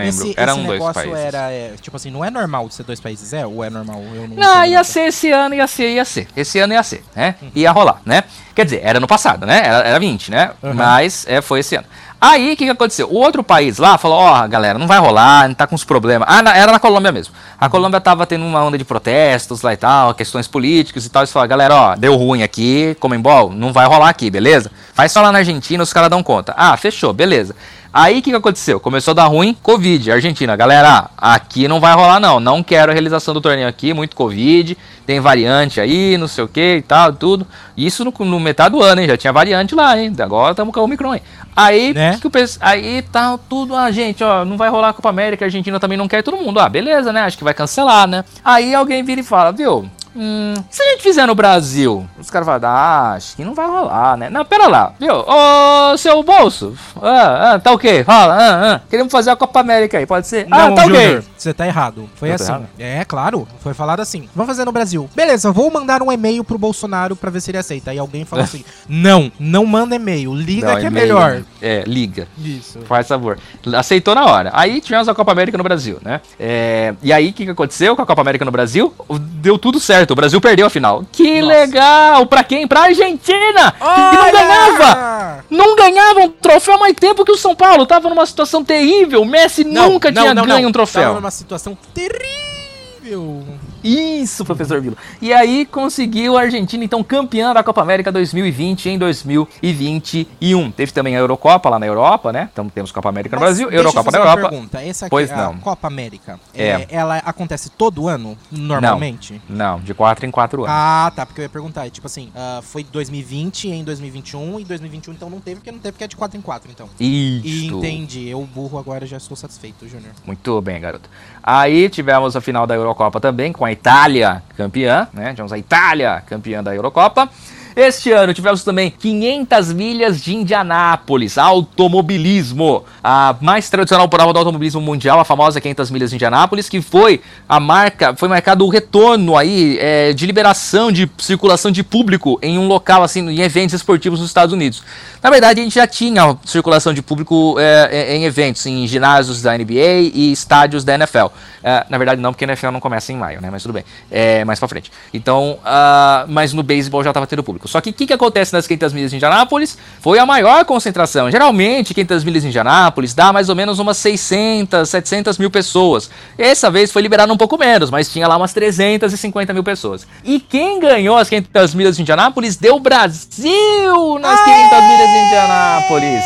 [0.00, 0.28] é- lembro.
[0.28, 1.18] Esse, Eram esse dois países.
[1.18, 3.44] era, é, tipo assim, não é normal de ser dois países, é?
[3.46, 4.00] Ou é normal?
[4.14, 6.28] Eu não Não, ia ser esse ano, ia ser, ia ser.
[6.36, 7.34] Esse ano ia ser, né?
[7.54, 8.24] Ia rolar, né?
[8.54, 9.62] Quer dizer, era no passado, né?
[9.64, 10.52] Era, era 20, né?
[10.62, 10.74] Uhum.
[10.74, 11.86] Mas é, foi esse ano.
[12.20, 13.06] Aí, o que, que aconteceu?
[13.10, 16.26] O outro país lá falou, ó, galera, não vai rolar, não tá com os problemas.
[16.30, 17.34] Ah, na- era na Colômbia mesmo.
[17.60, 21.20] A Colômbia tava tendo uma onda de protestos lá e tal, questões políticas e tal.
[21.22, 24.70] Eles falaram, galera, ó, deu ruim aqui, Comembol, não vai rolar aqui, beleza?
[24.94, 26.54] Faz só lá na Argentina, os caras dão conta.
[26.56, 27.54] Ah, fechou, beleza.
[27.96, 28.80] Aí o que, que aconteceu?
[28.80, 30.10] Começou a dar ruim, Covid.
[30.10, 32.40] Argentina, galera, aqui não vai rolar não.
[32.40, 34.76] Não quero a realização do torneio aqui, muito Covid.
[35.06, 37.46] Tem variante aí, não sei o que e tal, tudo.
[37.76, 39.06] Isso no, no metade do ano, hein?
[39.06, 40.12] Já tinha variante lá, hein?
[40.18, 41.22] Agora estamos com o Omicron aí.
[41.54, 42.18] Aí, Né?
[42.20, 45.44] que o pes- aí tá tudo, ah, gente, ó, não vai rolar a Copa América,
[45.44, 46.58] a Argentina também não quer todo mundo.
[46.58, 47.20] Ah, beleza, né?
[47.20, 48.24] Acho que vai cancelar, né?
[48.44, 49.88] Aí alguém vira e fala, viu?
[50.16, 53.66] Hum, se a gente fizer no Brasil, os caras falam, ah, acho que não vai
[53.66, 54.30] rolar, né?
[54.30, 55.12] Não, pera lá, viu?
[55.14, 59.98] Ô, seu bolso, ah, ah, tá ok, fala, ah, ah, queremos fazer a Copa América
[59.98, 60.46] aí, pode ser?
[60.50, 61.24] ah, Não, tá Júnior, ok.
[61.36, 62.08] você tá errado.
[62.14, 62.52] Foi Eu tô assim.
[62.52, 62.66] errado?
[62.78, 63.48] É, claro.
[63.60, 64.28] Foi falado assim.
[64.34, 65.08] Vamos fazer no Brasil.
[65.14, 67.90] Beleza, vou mandar um e-mail pro Bolsonaro pra ver se ele aceita.
[67.90, 70.34] Aí alguém falou assim: não, não manda e-mail.
[70.34, 71.42] Liga Não, que é melhor.
[71.62, 72.28] É, liga.
[72.38, 72.80] Isso.
[72.82, 73.38] Faz favor.
[73.76, 74.50] Aceitou na hora.
[74.52, 76.20] Aí tivemos a Copa América no Brasil, né?
[76.38, 78.92] É, e aí, o que, que aconteceu com a Copa América no Brasil?
[79.40, 80.03] Deu tudo certo.
[80.12, 81.04] O Brasil perdeu a final.
[81.12, 81.54] Que Nossa.
[81.54, 82.26] legal!
[82.26, 82.66] Pra quem?
[82.66, 83.72] Pra Argentina!
[83.72, 85.44] Que não ganhava!
[85.50, 87.86] Não ganhava um troféu há mais tempo que o São Paulo.
[87.86, 89.22] Tava numa situação terrível.
[89.22, 91.02] O Messi nunca tinha ganho um troféu.
[91.02, 93.44] Tava numa situação terrível.
[93.84, 94.96] Isso, professor Vila.
[95.20, 100.70] E aí conseguiu a Argentina, então, campeã da Copa América 2020 em 2021.
[100.70, 102.48] Teve também a Eurocopa lá na Europa, né?
[102.52, 104.48] Então temos Copa América no Mas Brasil, deixa eu Eurocopa na Europa.
[104.48, 104.82] Pergunta.
[104.82, 105.58] Essa aqui, Pois a não.
[105.58, 106.68] Copa América, É.
[106.68, 109.40] é, ela acontece todo ano, normalmente?
[109.48, 110.74] Não, de 4 em 4 anos.
[110.74, 115.12] Ah, tá, porque eu ia perguntar, tipo assim, ah, foi 2020 em 2021 e 2021
[115.12, 116.88] então não teve, porque não teve, porque é de 4 em 4, então.
[116.98, 117.76] E Isso.
[117.76, 120.12] entendi, eu burro agora já estou satisfeito, Júnior.
[120.26, 121.08] Muito bem, garoto.
[121.46, 125.30] Aí tivemos a final da Eurocopa também, com a Itália campeã, né?
[125.32, 127.28] Tivemos a Itália campeã da Eurocopa.
[127.76, 132.84] Este ano tivemos também 500 milhas de Indianápolis, automobilismo.
[133.02, 137.20] A mais tradicional prova do automobilismo mundial, a famosa 500 milhas de Indianápolis, que foi
[137.48, 142.58] a marca, foi marcado o retorno aí é, de liberação de circulação de público em
[142.58, 144.82] um local, assim, em eventos esportivos nos Estados Unidos.
[145.20, 149.56] Na verdade, a gente já tinha circulação de público é, em eventos, em ginásios da
[149.56, 151.26] NBA e estádios da NFL.
[151.62, 153.48] É, na verdade, não, porque a NFL não começa em maio, né?
[153.50, 153.84] Mas tudo bem.
[154.10, 154.92] É, mais pra frente.
[155.14, 157.63] Então, uh, mas no beisebol já estava tendo público.
[157.64, 159.76] Só que o que, que acontece nas 500 milhas de Indianápolis?
[160.00, 161.30] Foi a maior concentração.
[161.30, 166.10] Geralmente, 500 milhas de Indianápolis dá mais ou menos umas 600, 700 mil pessoas.
[166.38, 170.06] Essa vez foi liberado um pouco menos, mas tinha lá umas 350 mil pessoas.
[170.24, 176.24] E quem ganhou as 500 milhas de Indianápolis deu Brasil nas 500 milhas de Indianápolis.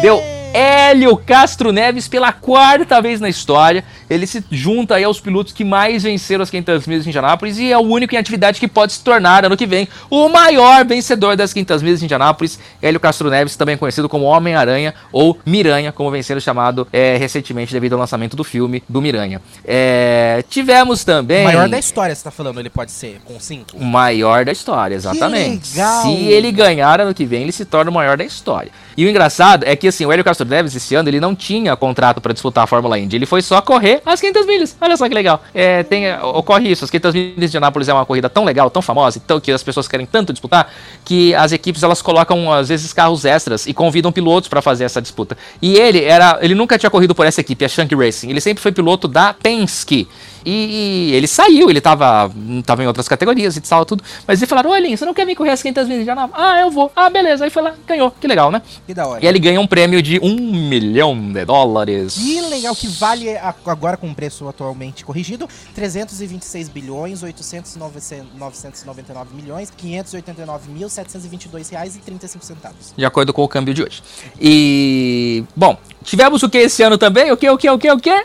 [0.00, 3.84] Deu Hélio Castro Neves pela quarta vez na história.
[4.08, 7.72] Ele se junta aí aos pilotos que mais venceram as 500 milhas de Indianápolis e
[7.72, 11.36] é o único em atividade que pode se tornar ano que vem o maior vencedor
[11.36, 12.58] das 500 milhas de Indianápolis.
[12.80, 17.72] Hélio Castro Neves, também conhecido como Homem-Aranha ou Miranha, como vem sendo chamado é, recentemente
[17.72, 19.40] devido ao lançamento do filme do Miranha.
[19.64, 21.42] É, tivemos também.
[21.42, 23.76] O maior da história, você tá falando, ele pode ser com 5?
[23.76, 25.68] O maior da história, exatamente.
[25.68, 28.70] Se ele ganhar ano que vem, ele se torna o maior da história.
[28.96, 31.76] E o engraçado é que assim, o Hélio Castro Neves esse ano ele não tinha
[31.76, 34.76] contrato para disputar a Fórmula Indy, ele foi só correr as 500 milhas.
[34.80, 35.42] Olha só que legal.
[35.54, 38.82] É, tem, ocorre isso, as 500 milhas de Anápolis é uma corrida tão legal, tão
[38.82, 40.70] famosa, então que as pessoas querem tanto disputar,
[41.04, 45.00] que as equipes elas colocam às vezes carros extras e convidam pilotos para fazer essa
[45.00, 45.36] disputa.
[45.60, 48.30] E ele era, ele nunca tinha corrido por essa equipe, a Shank Racing.
[48.30, 50.08] Ele sempre foi piloto da Penske.
[50.44, 52.30] E, e, ele saiu, ele tava,
[52.64, 54.02] tava em outras categorias e tal, tudo.
[54.26, 56.44] Mas eles falaram: Ô Elinho, você não quer vir correr as 500 milhas de Anápolis?
[56.44, 56.90] Ah, eu vou.
[56.94, 57.44] Ah, beleza.
[57.44, 58.10] Aí foi lá, ganhou.
[58.10, 58.62] Que legal, né?
[58.86, 59.24] Que da hora.
[59.24, 60.36] E ele ganha um prêmio de um
[60.68, 62.14] milhão de dólares.
[62.14, 63.36] Que legal, que vale
[63.66, 72.00] agora com o preço atualmente corrigido: 326 bilhões, 899 milhões, 589 mil, 722 reais e
[72.00, 72.92] 35 centavos.
[72.96, 74.02] De acordo com o câmbio de hoje.
[74.40, 75.44] E.
[75.54, 77.32] Bom, tivemos o que esse ano também?
[77.32, 78.24] O que, o que, o que, o que?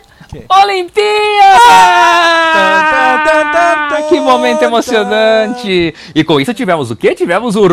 [0.49, 1.57] Olimpíada!
[4.09, 5.93] Que momento emocionante!
[6.15, 7.13] E com isso tivemos o quê?
[7.15, 7.67] Tivemos o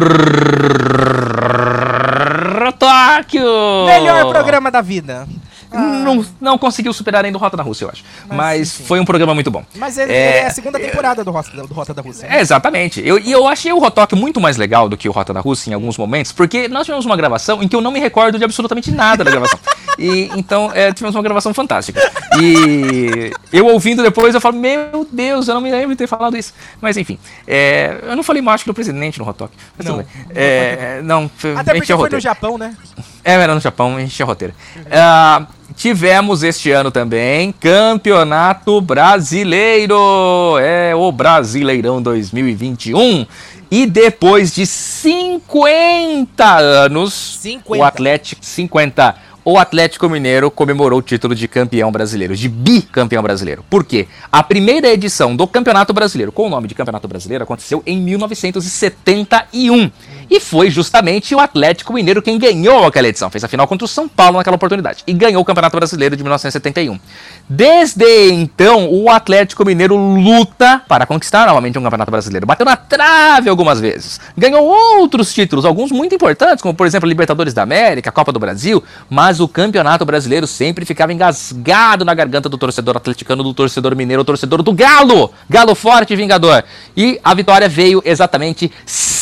[2.78, 3.86] Tóquio!
[3.86, 5.26] Melhor programa da vida.
[5.74, 8.04] Não, não conseguiu superar ainda o Rota da Rússia, eu acho.
[8.28, 9.64] Mas, Mas, foi um programa muito bom.
[9.74, 12.28] Mas ele É, é, é a segunda temporada do Rota, do Rota da Rússia.
[12.28, 12.38] né?
[12.38, 13.02] É, exatamente.
[13.04, 15.70] Eu, e eu achei o Rotok muito mais legal do que o Rota da Rússia
[15.70, 18.44] em alguns momentos, porque nós tivemos uma gravação em que eu não me recordo de
[18.44, 19.58] absolutamente nada da gravação.
[19.96, 22.00] E então é, tivemos uma gravação fantástica.
[22.40, 26.36] E eu ouvindo depois, eu falo, meu Deus, eu não me lembro de ter falado
[26.36, 26.52] isso.
[26.80, 27.16] Mas enfim,
[27.46, 29.54] é, eu não falei macho do presidente no Rotok.
[29.76, 29.98] Mas Não.
[29.98, 30.06] bem.
[30.30, 32.20] É, não, Até porque é foi no roteiro.
[32.20, 32.76] Japão, né?
[33.22, 34.54] É, era no Japão, a gente tinha roteiro.
[35.76, 40.58] Tivemos este ano também Campeonato Brasileiro.
[40.60, 43.26] É o Brasileirão 2021.
[43.70, 47.80] E depois de 50 anos, 50.
[47.80, 49.14] o Atlético 50
[49.44, 53.62] o Atlético Mineiro comemorou o título de campeão brasileiro, de bicampeão brasileiro.
[53.68, 54.08] Por quê?
[54.32, 59.90] A primeira edição do Campeonato Brasileiro, com o nome de Campeonato Brasileiro, aconteceu em 1971.
[60.30, 63.30] E foi justamente o Atlético Mineiro quem ganhou aquela edição.
[63.30, 65.02] Fez a final contra o São Paulo naquela oportunidade.
[65.06, 66.98] E ganhou o Campeonato Brasileiro de 1971.
[67.48, 72.46] Desde então, o Atlético Mineiro luta para conquistar novamente um Campeonato Brasileiro.
[72.46, 74.20] Bateu na trave algumas vezes.
[74.36, 78.82] Ganhou outros títulos, alguns muito importantes, como por exemplo Libertadores da América, Copa do Brasil.
[79.10, 84.22] Mas o Campeonato Brasileiro sempre ficava engasgado na garganta do torcedor atleticano, do torcedor mineiro,
[84.22, 85.32] do torcedor do Galo.
[85.48, 86.64] Galo forte e vingador.
[86.96, 88.70] E a vitória veio exatamente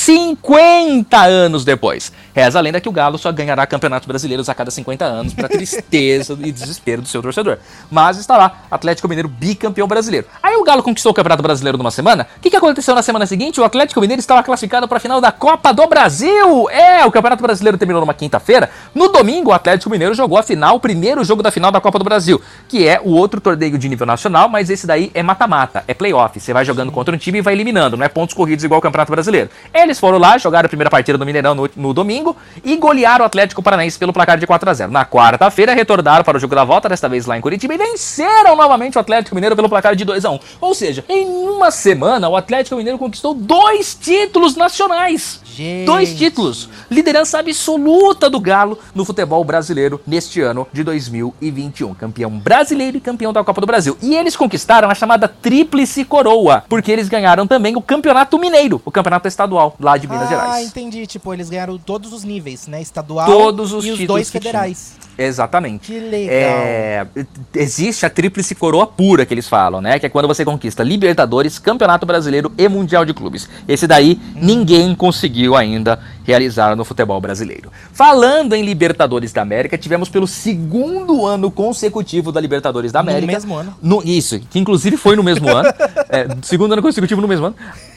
[0.04, 2.12] 50 anos depois.
[2.34, 5.48] Reza a lenda que o Galo só ganhará campeonatos brasileiros a cada 50 anos, para
[5.48, 7.58] tristeza e desespero do seu torcedor.
[7.90, 10.26] Mas está lá, Atlético Mineiro bicampeão brasileiro.
[10.42, 12.26] Aí o Galo conquistou o Campeonato Brasileiro numa semana.
[12.38, 13.60] O que, que aconteceu na semana seguinte?
[13.60, 16.70] O Atlético Mineiro estava classificado para a final da Copa do Brasil.
[16.70, 18.70] É, o Campeonato Brasileiro terminou numa quinta-feira.
[18.94, 21.98] No domingo, o Atlético Mineiro jogou a final, o primeiro jogo da final da Copa
[21.98, 25.84] do Brasil, que é o outro torneio de nível nacional, mas esse daí é mata-mata,
[25.86, 26.40] é playoff.
[26.40, 28.82] Você vai jogando contra um time e vai eliminando, não é pontos corridos igual o
[28.82, 29.50] Campeonato Brasileiro.
[29.74, 32.21] Eles foram lá, jogaram a primeira partida do Mineirão no, no domingo
[32.64, 36.36] e golearam o Atlético Paranaense pelo placar de 4 a 0 Na quarta-feira, retornaram para
[36.36, 39.56] o jogo da volta, desta vez lá em Curitiba, e venceram novamente o Atlético Mineiro
[39.56, 43.34] pelo placar de 2 a 1 Ou seja, em uma semana, o Atlético Mineiro conquistou
[43.34, 45.40] dois títulos nacionais.
[45.44, 45.84] Gente.
[45.84, 46.68] Dois títulos.
[46.90, 51.94] Liderança absoluta do Galo no futebol brasileiro neste ano de 2021.
[51.94, 53.96] Campeão brasileiro e campeão da Copa do Brasil.
[54.00, 58.90] E eles conquistaram a chamada Tríplice Coroa, porque eles ganharam também o Campeonato Mineiro, o
[58.90, 60.68] campeonato estadual lá de Minas ah, Gerais.
[60.68, 61.06] entendi.
[61.06, 62.80] Tipo, eles ganharam todos todos os níveis, né?
[62.82, 64.52] Estadual Todos os e os dois que tinha.
[64.52, 64.96] federais.
[65.16, 65.92] Exatamente.
[65.92, 66.34] Que legal.
[66.34, 67.06] É,
[67.54, 69.98] existe a tríplice coroa pura que eles falam, né?
[69.98, 73.48] Que é quando você conquista Libertadores, Campeonato Brasileiro e Mundial de Clubes.
[73.66, 77.70] Esse daí ninguém conseguiu ainda realizar no futebol brasileiro.
[77.92, 83.32] Falando em Libertadores da América, tivemos pelo segundo ano consecutivo da Libertadores da No América.
[83.32, 83.74] mesmo ano.
[83.82, 85.68] No- isso, que inclusive foi no mesmo ano.
[86.08, 87.56] é, segundo ano consecutivo no mesmo ano.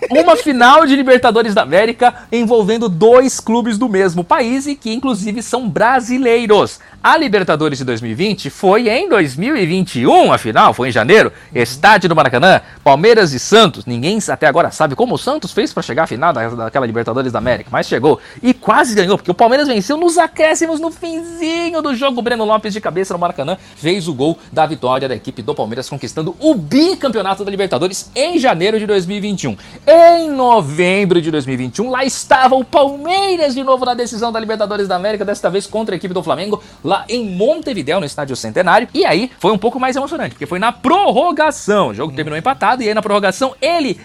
[0.09, 5.41] Uma final de Libertadores da América envolvendo dois clubes do mesmo país e que inclusive
[5.41, 6.79] são brasileiros.
[7.03, 11.31] A Libertadores de 2020 foi em 2021, afinal, foi em janeiro.
[11.53, 13.85] Estádio do Maracanã, Palmeiras e Santos.
[13.85, 17.31] Ninguém até agora sabe como o Santos fez para chegar à final da- daquela Libertadores
[17.31, 21.81] da América, mas chegou e quase ganhou, porque o Palmeiras venceu nos acréscimos no finzinho
[21.81, 22.19] do jogo.
[22.19, 25.53] O Breno Lopes de cabeça no Maracanã fez o gol da vitória da equipe do
[25.53, 29.57] Palmeiras, conquistando o bicampeonato da Libertadores em janeiro de 2021.
[29.87, 34.95] Em novembro de 2021, lá estava o Palmeiras de novo na decisão da Libertadores da
[34.95, 38.87] América, desta vez contra a equipe do Flamengo, lá em Montevideo, no estádio Centenário.
[38.93, 41.89] E aí foi um pouco mais emocionante, porque foi na prorrogação.
[41.89, 43.99] O jogo terminou empatado, e aí na prorrogação ele,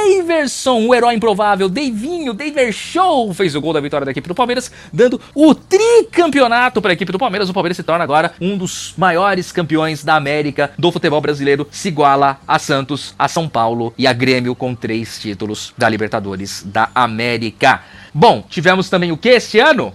[0.00, 4.34] Daverson, o herói improvável, Davinho, Daver Show, fez o gol da vitória da equipe do
[4.34, 7.50] Palmeiras, dando o tricampeonato para a equipe do Palmeiras.
[7.50, 11.88] O Palmeiras se torna agora um dos maiores campeões da América do futebol brasileiro, se
[11.88, 16.88] iguala a Santos, a São Paulo e a Grêmio com três títulos da Libertadores da
[16.94, 17.82] América.
[18.12, 19.92] Bom, tivemos também o que este ano?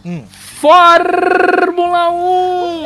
[0.60, 2.85] Fórmula 1!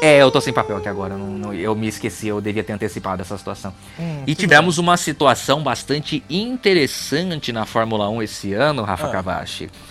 [0.00, 2.72] É, eu tô sem papel aqui agora, não- não- eu me esqueci, eu devia ter
[2.72, 3.72] antecipado essa situação.
[3.98, 9.44] Hum, E tivemos uma situação bastante interessante na Fórmula 1 esse ano, Rafa Ah.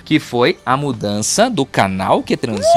[0.04, 2.68] Que foi a mudança do canal que transmite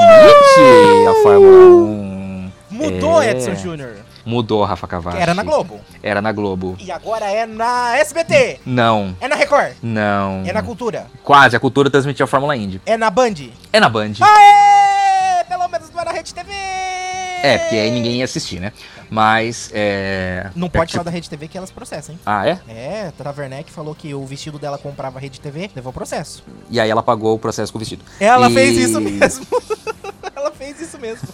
[1.09, 2.51] a Fórmula 1.
[2.69, 3.31] Mudou, É.
[3.31, 3.93] Edson Júnior.
[4.25, 5.17] Mudou, Rafa Cavachi.
[5.17, 5.81] Era na Globo.
[6.01, 6.77] Era na Globo.
[6.79, 8.59] E agora é na SBT.
[8.65, 9.73] Não, É na Record.
[9.81, 10.43] não.
[10.45, 11.07] É na Cultura.
[11.23, 12.81] Quase, a cultura transmitia a Fórmula Indy.
[12.85, 13.33] É na Band.
[13.71, 14.13] É na Band.
[14.21, 15.43] Aê!
[15.45, 16.51] Pelo menos não é na Rede TV.
[17.43, 18.71] É, porque aí ninguém ia assistir, né?
[19.09, 20.49] Mas, é...
[20.55, 22.21] Não pode falar da Rede TV que elas processam, hein?
[22.25, 22.57] Ah, é?
[22.67, 26.43] É, Tata Werneck falou que o vestido dela comprava a Rede TV, levou processo.
[26.69, 28.03] E aí ela pagou o processo com o vestido.
[28.19, 29.45] Ela E- fez isso mesmo.
[30.35, 31.27] ela fez isso mesmo.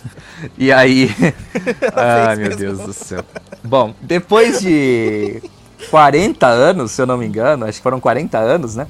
[0.58, 1.10] E aí.
[1.96, 2.58] Ai, fez meu mesmo.
[2.58, 3.24] Deus do céu.
[3.64, 5.42] Bom, depois de
[5.92, 8.88] 40 anos, se eu não me engano, acho que foram 40 anos, né?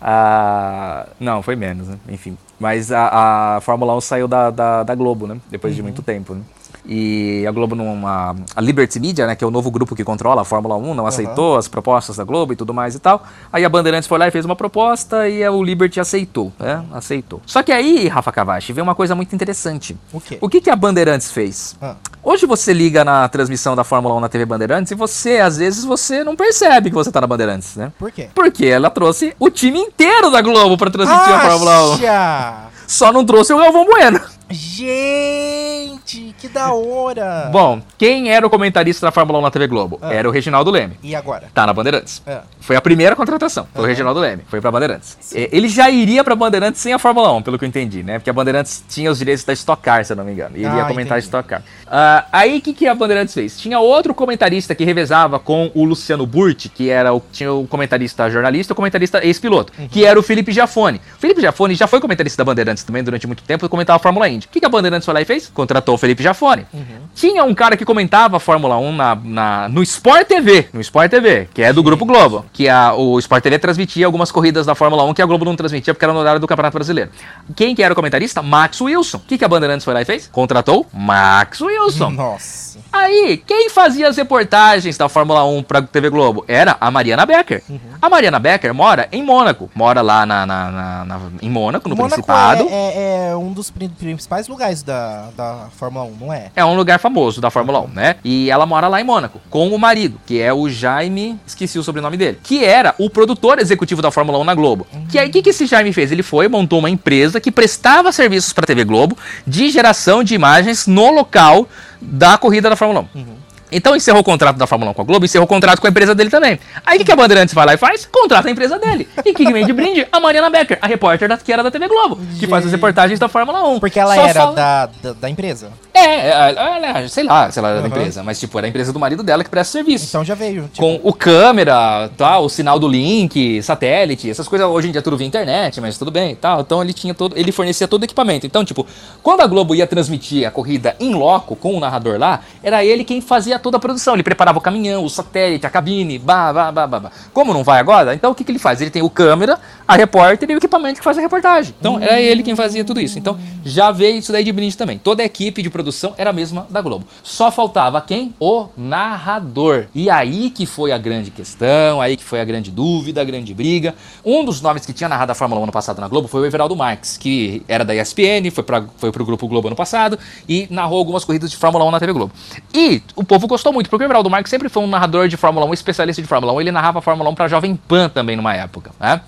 [0.00, 1.98] Ah, não, foi menos, né?
[2.08, 2.36] Enfim.
[2.60, 5.38] Mas a, a Fórmula 1 saiu da, da, da Globo, né?
[5.50, 5.76] Depois Uhum.
[5.76, 6.42] de muito tempo, né?
[6.88, 8.06] E a Globo não.
[8.06, 9.36] A, Liberty Media, né?
[9.36, 12.24] Que é o novo grupo que controla a Fórmula 1, não aceitou as propostas da
[12.24, 13.22] Globo e tudo mais e tal.
[13.52, 16.82] Aí a Bandeirantes foi lá e fez uma proposta e o Liberty aceitou, né?
[16.92, 17.42] Aceitou.
[17.44, 19.94] Só que aí, Rafa Cavachi, veio uma coisa muito interessante.
[20.12, 20.38] O quê?
[20.40, 21.76] O que, que a Bandeirantes fez?
[21.82, 21.96] Ah.
[22.22, 25.84] Hoje você liga na transmissão da Fórmula 1 na TV Bandeirantes e você, às vezes,
[25.84, 27.92] você não percebe que você tá na Bandeirantes, né?
[27.98, 28.28] Por quê?
[28.34, 31.92] Porque ela trouxe o time inteiro da Globo pra transmitir a Fórmula 1.
[31.94, 32.68] Acha!
[32.86, 34.20] Só não trouxe o Galvão Bueno.
[34.50, 37.48] Gente, que da hora!
[37.52, 39.98] Bom, quem era o comentarista da Fórmula 1 na TV Globo?
[40.00, 40.12] Ah.
[40.12, 40.94] Era o Reginaldo Leme.
[41.02, 41.48] E agora?
[41.52, 42.22] Tá na Bandeirantes.
[42.26, 42.38] É.
[42.60, 43.66] Foi a primeira contratação.
[43.74, 43.86] Foi o.
[43.86, 44.42] Reginaldo Leme.
[44.48, 45.16] Foi pra Bandeirantes.
[45.34, 48.18] É, Ele já iria pra Bandeirantes sem a Fórmula 1, pelo que eu entendi, né?
[48.18, 50.56] Porque a Bandeirantes tinha os direitos da Stock Car, se eu não me engano.
[50.56, 51.24] E ele ia Ah, comentar a entendi.
[51.26, 51.62] Stock Car.
[51.86, 53.58] Ah, aí, o que, que a Bandeirantes fez?
[53.58, 58.28] Tinha outro comentarista que revezava com o Luciano Burti, que era o, tinha o comentarista
[58.30, 59.88] jornalista e o comentarista ex-piloto, Uhum.
[59.88, 61.00] que era o Felipe Giafone.
[61.16, 64.00] O Felipe Giafone já foi comentarista da Bandeirantes também durante muito tempo e comentava a
[64.00, 65.48] Fórmula O que, que a Bandeirantes foi lá e fez?
[65.48, 66.66] Contratou o Felipe Giafone.
[66.72, 66.84] Uhum.
[67.14, 71.10] Tinha um cara que comentava a Fórmula 1 na, na- no Sport TV, no Sport
[71.10, 74.74] TV, que é do Grupo Globo, que a, o Sport TV transmitia algumas corridas da
[74.74, 77.10] Fórmula 1 que a Globo não transmitia porque era no horário do Campeonato Brasileiro.
[77.56, 78.42] Quem que era o comentarista?
[78.42, 79.18] Max Wilson.
[79.18, 80.28] O que, que a Bandeirantes foi lá e fez?
[80.28, 82.10] Contratou Max Wilson.
[82.10, 82.78] Nossa.
[82.92, 86.44] Aí, quem fazia as reportagens da Fórmula 1 pra TV Globo?
[86.48, 87.62] Era a Mariana Becker.
[88.00, 89.70] A Mariana Becker mora em Mônaco.
[89.74, 92.66] Mora lá na, na- na- na- em Mônaco, no Mônaco Principado.
[92.70, 93.88] É, é- é um dos pri-
[94.28, 96.50] principais lugares da, da Fórmula 1, não é?
[96.54, 98.16] É um lugar famoso da Fórmula 1, né?
[98.22, 101.82] E ela mora lá em Mônaco, com o marido, que é o Jaime, esqueci o
[101.82, 104.86] sobrenome dele, que era o produtor executivo da Fórmula 1 na Globo.
[105.10, 106.12] Que aí, o que, que esse Jaime fez?
[106.12, 109.16] Ele foi, montou uma empresa que prestava serviços para a TV Globo
[109.46, 111.66] de geração de imagens no local
[112.00, 113.38] da corrida da Fórmula 1.
[113.70, 115.90] Então encerrou o contrato da Fórmula 1 com a Globo, encerrou o contrato com a
[115.90, 116.58] empresa dele também.
[116.86, 118.06] Aí o que, que a Bandeirantes vai lá e faz?
[118.06, 119.08] Contrata a empresa dele.
[119.24, 120.06] E que vem de brinde?
[120.10, 123.18] A Mariana Becker, a repórter da, que era da TV Globo, que faz as reportagens
[123.20, 123.80] da Fórmula 1.
[123.80, 125.70] Porque ela Só era fala- da, da, da empresa.
[125.94, 128.98] é, ela, sei lá, sei lá, era da empresa, mas tipo, era a empresa do
[128.98, 130.06] marido dela que presta serviço.
[130.08, 130.62] Então já veio.
[130.72, 135.02] Tipo, com o câmera, tal, o sinal do link, satélite, essas coisas hoje em dia
[135.02, 136.60] tudo via internet, mas tudo bem, tal.
[136.60, 138.46] Então ele tinha todo, ele fornecia todo o equipamento.
[138.46, 138.86] Então, tipo,
[139.22, 143.04] quando a Globo ia transmitir a corrida em loco com o narrador lá, era ele
[143.04, 144.14] quem fazia fazia toda a produção.
[144.14, 147.10] Ele preparava o caminhão, o satélite, a cabine, bah, bah, bah.
[147.32, 148.14] Como não vai agora?
[148.14, 148.80] Então o que, que ele faz?
[148.80, 151.74] Ele tem o câmera, a repórter e o equipamento que faz a reportagem.
[151.78, 153.18] Então era ele quem fazia tudo isso.
[153.18, 154.98] Então já veio isso daí de brinde também.
[154.98, 157.04] Toda a equipe de produção era a mesma da Globo.
[157.22, 158.34] Só faltava quem?
[158.40, 159.86] O narrador.
[159.94, 163.52] E aí que foi a grande questão, aí que foi a grande dúvida, a grande
[163.52, 163.94] briga.
[164.24, 166.46] Um dos nomes que tinha narrado a Fórmula 1 ano passado na Globo foi o
[166.46, 170.66] Everaldo Marques, que era da ESPN, foi, pra, foi pro Grupo Globo ano passado e
[170.70, 172.32] narrou algumas corridas de Fórmula 1 na TV Globo.
[172.72, 175.66] E o povo gostou muito, porque o Everaldo Marques sempre foi um narrador de Fórmula
[175.66, 176.60] 1, especialista de Fórmula 1.
[176.60, 179.20] Ele narrava Fórmula 1 pra Jovem Pan também numa época, né?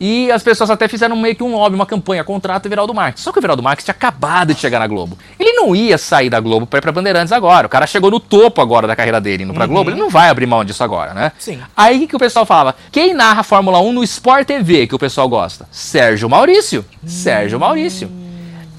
[0.00, 3.22] E as pessoas até fizeram meio que um lobby, uma campanha, contrato Everaldo Marques.
[3.22, 5.16] Só que o Everaldo Marques tinha acabado de chegar na Globo.
[5.38, 7.66] Ele não ia sair da Globo pra ir pra Bandeirantes agora.
[7.66, 9.90] O cara chegou no topo agora da carreira dele, indo pra Globo.
[9.90, 11.32] Ele não vai abrir mão disso agora, né?
[11.38, 11.60] Sim.
[11.76, 12.74] Aí o que, que o pessoal falava?
[12.90, 15.68] Quem narra a Fórmula 1 no Sport TV que o pessoal gosta?
[15.70, 16.84] Sérgio Maurício.
[17.04, 18.10] Sérgio Maurício.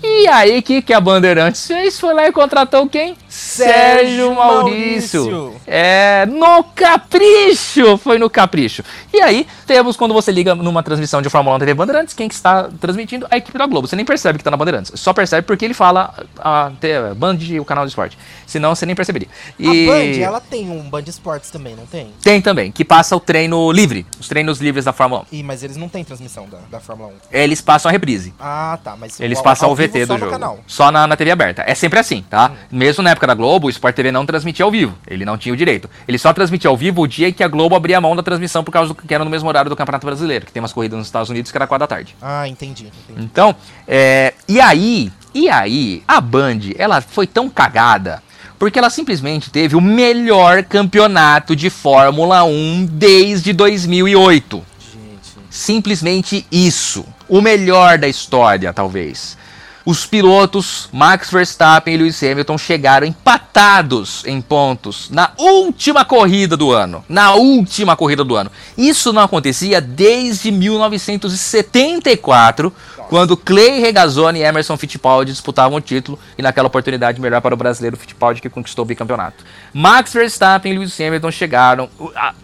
[0.04, 2.00] E aí, o que, que a Bandeirantes fez?
[2.00, 3.16] Foi lá e contratou quem?
[3.28, 5.26] Sérgio Maurício.
[5.32, 5.62] Maurício.
[5.66, 7.98] É, no capricho!
[7.98, 8.84] Foi no capricho.
[9.14, 12.36] E aí, temos quando você liga numa transmissão de Fórmula 1 TV Bandeirantes, quem que
[12.36, 13.28] está transmitindo?
[13.30, 13.88] A equipe da Globo.
[13.88, 14.92] Você nem percebe que está na Bandeirantes.
[14.96, 16.70] Só percebe porque ele fala a, a,
[17.16, 18.18] Band, o canal de esporte.
[18.46, 19.28] Senão, você nem perceberia.
[19.60, 19.68] E...
[19.88, 22.12] A Band, ela tem um Band Esportes também, não tem?
[22.22, 24.06] Tem também, que passa o treino livre.
[24.20, 25.36] Os treinos livres da Fórmula 1.
[25.36, 27.14] Ih, mas eles não têm transmissão da, da Fórmula 1.
[27.32, 28.34] Eles passam a reprise.
[28.40, 30.32] Ah, tá, mas Eles ao- passam ao o só do no jogo.
[30.32, 30.60] canal.
[30.68, 31.64] Só na, na TV aberta.
[31.66, 32.52] É sempre assim, tá?
[32.72, 34.98] Mesmo na época da Globo, o Sport TV não transmitia ao vivo.
[35.08, 35.90] Ele não tinha o direito.
[36.08, 38.64] Ele só transmitia ao vivo o dia em que a Globo abria mão da transmissão
[38.64, 40.98] por causa do que era no mesmo horário do Campeonato Brasileiro, que tem umas corridas
[40.98, 42.16] nos Estados Unidos que era 4 da tarde.
[42.22, 43.24] Ah, entendi, entendi.
[43.24, 43.56] Então,
[43.88, 48.22] é, e aí, e aí, a Band, ela foi tão cagada
[48.60, 54.64] porque ela simplesmente teve o melhor campeonato de Fórmula 1 desde 2008.
[54.80, 55.46] Gente.
[55.50, 57.06] Simplesmente isso.
[57.30, 59.38] O melhor da história, talvez.
[59.90, 66.74] Os pilotos Max Verstappen e Lewis Hamilton chegaram empatados em pontos na última corrida do
[66.74, 67.06] ano.
[67.08, 68.52] Na última corrida do ano.
[68.78, 72.74] Isso não acontecia desde 1974,
[73.08, 77.58] quando Clay Regazzoni e Emerson Fittipaldi disputavam o título e naquela oportunidade melhor para o
[77.58, 79.46] brasileiro Fittipaldi que conquistou o bicampeonato.
[79.74, 81.90] Max Verstappen e Lewis Hamilton chegaram.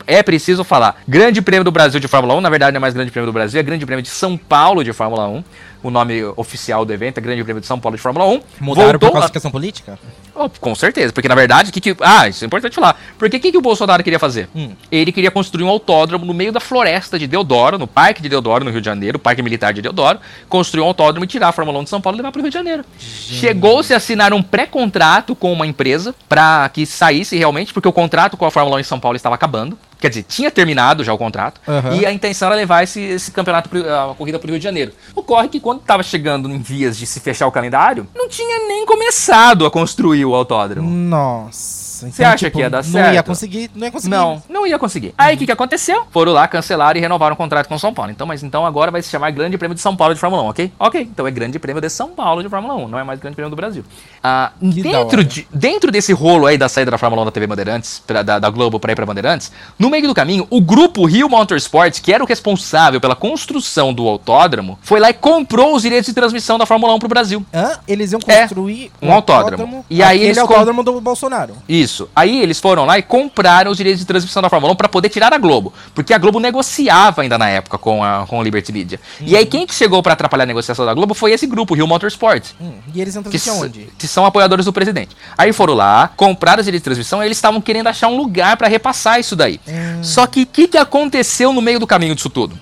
[0.07, 0.95] É preciso falar.
[1.05, 3.33] Grande Prêmio do Brasil de Fórmula 1, na verdade não é mais Grande Prêmio do
[3.33, 5.43] Brasil, é Grande Prêmio de São Paulo de Fórmula 1.
[5.83, 8.41] O nome oficial do evento é Grande Prêmio de São Paulo de Fórmula 1.
[8.61, 9.99] Mudaram por causa a- de questão política?
[10.33, 12.97] Oh, com certeza, porque na verdade, que que, ah, isso é importante falar.
[13.19, 14.47] Porque o que, que o Bolsonaro queria fazer?
[14.55, 14.71] Hum.
[14.91, 18.63] Ele queria construir um autódromo no meio da floresta de Deodoro, no Parque de Deodoro,
[18.65, 20.19] no Rio de Janeiro, Parque Militar de Deodoro,
[20.49, 22.41] construir um autódromo e tirar a Fórmula 1 de São Paulo e levar para o
[22.41, 22.83] Rio de Janeiro.
[22.97, 28.37] Chegou-se a assinar um pré-contrato com uma empresa para que saísse realmente, porque o contrato
[28.37, 29.77] com a Fórmula 1 em São Paulo estava acabando.
[30.03, 31.61] Quer dizer, tinha terminado já o contrato.
[31.65, 31.95] Aham.
[31.95, 34.91] E a intenção era levar esse, esse campeonato, a corrida para o Rio de Janeiro.
[35.15, 38.85] Ocorre que quando estava chegando em vias de se fechar o calendário, não tinha nem
[38.85, 40.89] começado a construir o autódromo.
[40.89, 41.82] Nossa.
[42.07, 43.27] Então, Você acha que ia dar Não ia certo?
[43.27, 44.11] conseguir, não ia conseguir.
[44.15, 45.13] Não, não ia conseguir.
[45.17, 46.03] Aí o que, que aconteceu?
[46.11, 48.11] Foram lá, cancelaram e renovaram o contrato com o São Paulo.
[48.11, 50.47] Então, mas então agora vai se chamar Grande Prêmio de São Paulo de Fórmula 1,
[50.47, 50.71] ok?
[50.79, 53.35] Ok, então é Grande Prêmio de São Paulo de Fórmula 1, não é mais Grande
[53.35, 53.83] Prêmio do Brasil.
[54.23, 58.01] Ah, dentro, de, dentro desse rolo aí da saída da Fórmula 1 da TV Bandeirantes,
[58.05, 61.29] pra- da, da Globo pra ir pra Bandeirantes, no meio do caminho, o grupo Rio
[61.29, 66.07] Motorsport, que era o responsável pela construção do autódromo, foi lá e comprou os direitos
[66.07, 67.45] de transmissão da Fórmula 1 pro Brasil.
[67.53, 67.79] Hã?
[67.87, 69.85] Eles iam É, construir um autódromo.
[69.89, 71.53] E aí eles com- autódromo do Bolsonaro.
[71.67, 71.92] Isso.
[72.15, 75.09] Aí eles foram lá e compraram os direitos de transmissão da Fórmula 1 pra poder
[75.09, 75.73] tirar a Globo.
[75.93, 78.99] Porque a Globo negociava ainda na época com a, com a Liberty Media.
[79.21, 81.87] E aí quem que chegou pra atrapalhar a negociação da Globo foi esse grupo, Rio
[81.87, 82.51] Motorsport.
[82.59, 83.89] Hum, e eles iam Que, onde?
[83.97, 85.15] que são apoiadores do presidente.
[85.37, 88.57] Aí foram lá, compraram os direitos de transmissão e eles estavam querendo achar um lugar
[88.57, 89.59] pra repassar isso daí.
[90.01, 92.57] Só que o que, que aconteceu no meio do caminho disso tudo?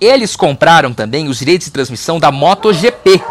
[0.00, 3.22] Eles compraram também os direitos de transmissão da MotoGP.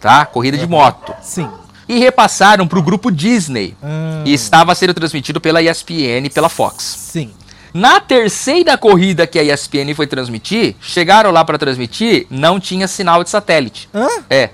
[0.00, 0.26] Tá?
[0.26, 1.48] Corrida de moto Sim.
[1.88, 3.76] E repassaram para o grupo Disney.
[3.82, 6.82] Hum, E estava sendo transmitido pela ESPN e pela Fox.
[6.84, 7.30] Sim.
[7.72, 13.24] Na terceira corrida que a ESPN foi transmitir, chegaram lá para transmitir, não tinha sinal
[13.24, 13.88] de satélite.
[13.92, 14.06] Hã?
[14.30, 14.50] É.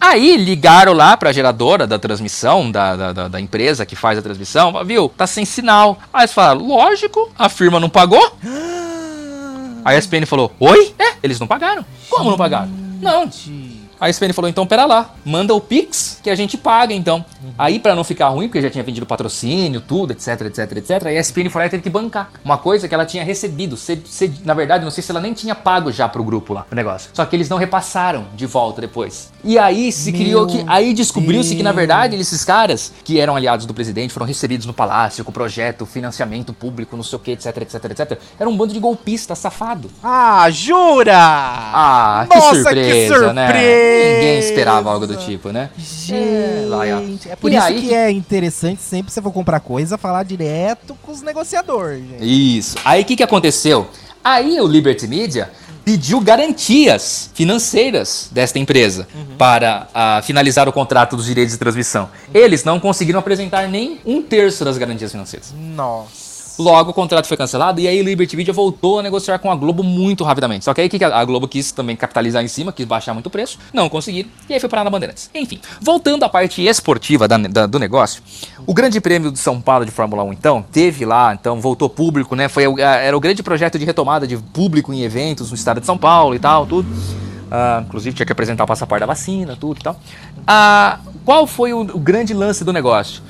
[0.00, 4.72] Aí ligaram lá pra geradora da transmissão, da, da, da- empresa que faz a transmissão,
[4.84, 5.98] viu, tá sem sinal.
[6.12, 8.34] Aí eles falaram, lógico, a firma não pagou.
[9.84, 10.94] A ESPN falou, oi?
[10.98, 11.84] É, eles não pagaram.
[12.08, 12.68] Como não pagaram?
[13.00, 13.28] Não.
[14.00, 17.24] A ESPN falou, então pera lá, manda o Pix que a gente paga então.
[17.58, 21.12] Aí pra não ficar ruim, porque já tinha vendido patrocínio, tudo, etc, etc, etc, a
[21.12, 22.30] ESPN foi lá e teve que bancar.
[22.44, 25.32] Uma coisa que ela tinha recebido, ced- ced- na verdade, não sei se ela nem
[25.34, 27.10] tinha pago já pro grupo lá, o negócio.
[27.12, 29.30] Só que eles não repassaram de volta depois.
[29.44, 33.36] E aí se Meu criou que, aí descobriu-se que na verdade esses caras, que eram
[33.36, 37.32] aliados do presidente, foram recebidos no palácio com projeto, financiamento público, não sei o que,
[37.32, 38.18] etc, etc, etc.
[38.38, 39.90] Era um bando de golpistas safado.
[40.02, 41.16] Ah, jura?
[41.16, 43.46] Ah, que Nossa, surpresa, que né?
[43.90, 45.70] Ninguém esperava algo do tipo, né?
[45.78, 50.22] Gente, é por E isso aí que é interessante sempre você for comprar coisa, falar
[50.22, 52.58] direto com os negociadores, gente.
[52.58, 52.76] Isso.
[52.84, 53.88] Aí o que, que aconteceu?
[54.22, 55.50] Aí o Liberty Media
[55.84, 62.08] pediu garantias financeiras desta empresa para ah, finalizar o contrato dos direitos de transmissão.
[62.32, 65.52] Eles não conseguiram apresentar nem um terço das garantias financeiras.
[65.56, 66.19] Nossa.
[66.60, 69.82] Logo, o contrato foi cancelado e aí Liberty Media voltou a negociar com a Globo
[69.82, 70.64] muito rapidamente.
[70.64, 73.30] Só que aí que a Globo quis também capitalizar em cima, quis baixar muito o
[73.30, 75.30] preço, não conseguiram, e aí foi parar na Bandeirantes.
[75.34, 78.22] Enfim, voltando à parte esportiva da- da- do negócio,
[78.66, 82.36] o Grande Prêmio de São Paulo de Fórmula 1, então, teve lá, então voltou público,
[82.36, 82.46] né?
[82.48, 85.96] Foi, era o grande projeto de retomada de público em eventos no estado de São
[85.96, 86.86] Paulo e tal, tudo.
[87.50, 89.98] Ah, inclusive tinha que apresentar o passaporte da vacina, tudo e tal.
[90.46, 93.22] Ah, qual foi o, o grande lance do negócio?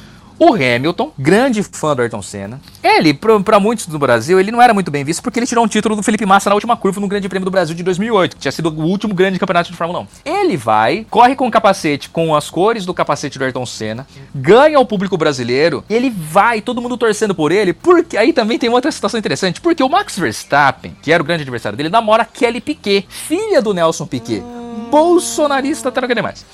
[0.43, 4.73] O Hamilton, grande fã do Ayrton Senna, ele, pra muitos do Brasil, ele não era
[4.73, 7.07] muito bem visto porque ele tirou um título do Felipe Massa na última curva no
[7.07, 10.01] Grande Prêmio do Brasil de 2008, que tinha sido o último grande campeonato de Fórmula
[10.01, 10.07] 1.
[10.25, 14.81] Ele vai, corre com o capacete, com as cores do capacete do Ayrton Senna, ganha
[14.81, 18.91] o público brasileiro, ele vai, todo mundo torcendo por ele, porque aí também tem outra
[18.91, 23.07] situação interessante, porque o Max Verstappen, que era o grande adversário dele, namora Kelly Piquet,
[23.11, 24.43] filha do Nelson Piquet,
[24.91, 26.47] bolsonarista até não querer mais.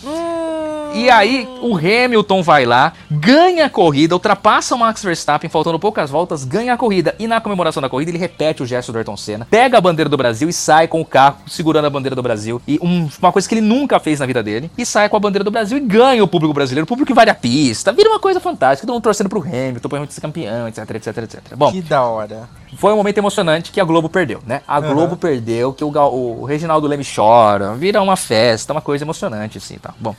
[0.97, 6.11] E aí, o Hamilton vai lá, ganha a corrida, ultrapassa o Max Verstappen, faltando poucas
[6.11, 7.15] voltas, ganha a corrida.
[7.19, 10.09] E na comemoração da corrida, ele repete o gesto do Ayrton Senna, pega a bandeira
[10.09, 12.61] do Brasil e sai com o carro segurando a bandeira do Brasil.
[12.67, 14.71] E um- uma coisa que ele nunca fez na vida dele.
[14.77, 16.85] E sai com a bandeira do Brasil e ganha o público brasileiro.
[16.85, 17.93] O público invade a pista.
[17.93, 18.87] Vira uma coisa fantástica.
[18.87, 21.41] Todo mundo torcendo pro Hamilton, pro Hamilton ser campeão, etc, etc, etc.
[21.57, 22.49] Bom, Que da hora.
[22.79, 24.63] foi um momento emocionante que a Globo perdeu, né?
[24.67, 24.81] A.
[24.81, 29.59] Globo perdeu, que o, Gal- o Reginaldo Leme chora, vira uma festa, uma coisa emocionante,
[29.59, 29.93] assim, tá?
[29.99, 30.15] Bom.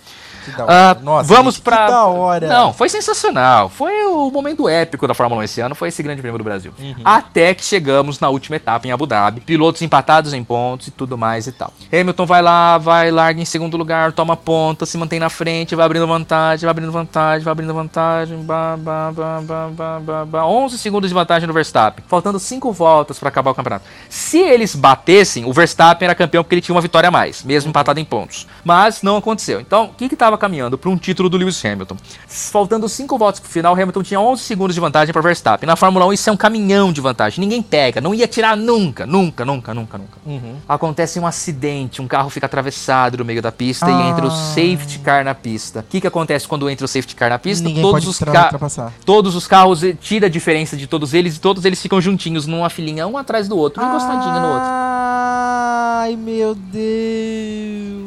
[0.67, 0.97] Ah.
[1.01, 1.87] Nossa, vamos gente, pra.
[1.87, 2.47] Da hora.
[2.47, 3.69] Não, foi sensacional.
[3.69, 6.73] Foi o momento épico da Fórmula 1 esse ano, foi esse grande prêmio do Brasil.
[6.79, 6.95] Uhum.
[7.03, 9.41] Até que chegamos na última etapa em Abu Dhabi.
[9.41, 11.71] Pilotos empatados em pontos e tudo mais e tal.
[11.91, 15.85] Hamilton vai lá, vai, larga em segundo lugar, toma ponta, se mantém na frente, vai
[15.85, 18.37] abrindo vantagem, vai abrindo vantagem, vai abrindo vantagem.
[18.43, 20.45] Bah, bah, bah, bah, bah, bah, bah.
[20.45, 22.03] 11 segundos de vantagem no Verstappen.
[22.07, 23.85] Faltando 5 voltas para acabar o campeonato.
[24.09, 27.69] Se eles batessem, o Verstappen era campeão porque ele tinha uma vitória a mais, mesmo
[27.69, 28.47] empatado em pontos.
[28.63, 29.59] Mas não aconteceu.
[29.59, 31.97] Então, o que que tava caminhando para um título do Lewis Hamilton?
[32.27, 35.67] Faltando 5 voltas pro final, o Hamilton tinha 11 segundos de vantagem para Verstappen.
[35.67, 37.39] Na Fórmula 1 isso é um caminhão de vantagem.
[37.39, 40.17] Ninguém pega, não ia tirar nunca, nunca, nunca, nunca, nunca.
[40.25, 40.55] Uhum.
[40.67, 43.89] Acontece um acidente, um carro fica atravessado no meio da pista Ah.
[43.89, 45.79] e entra o safety car na pista.
[45.79, 47.63] O que, que acontece quando entra o safety car na pista?
[47.67, 48.77] Ninguém todos pode os.
[49.05, 52.45] Todos os carros eh, tira a diferença de todos eles e todos eles ficam juntinhos
[52.45, 54.67] numa filinha, um atrás do outro, um encostadinho no outro.
[54.69, 58.06] Ai, meu Deus.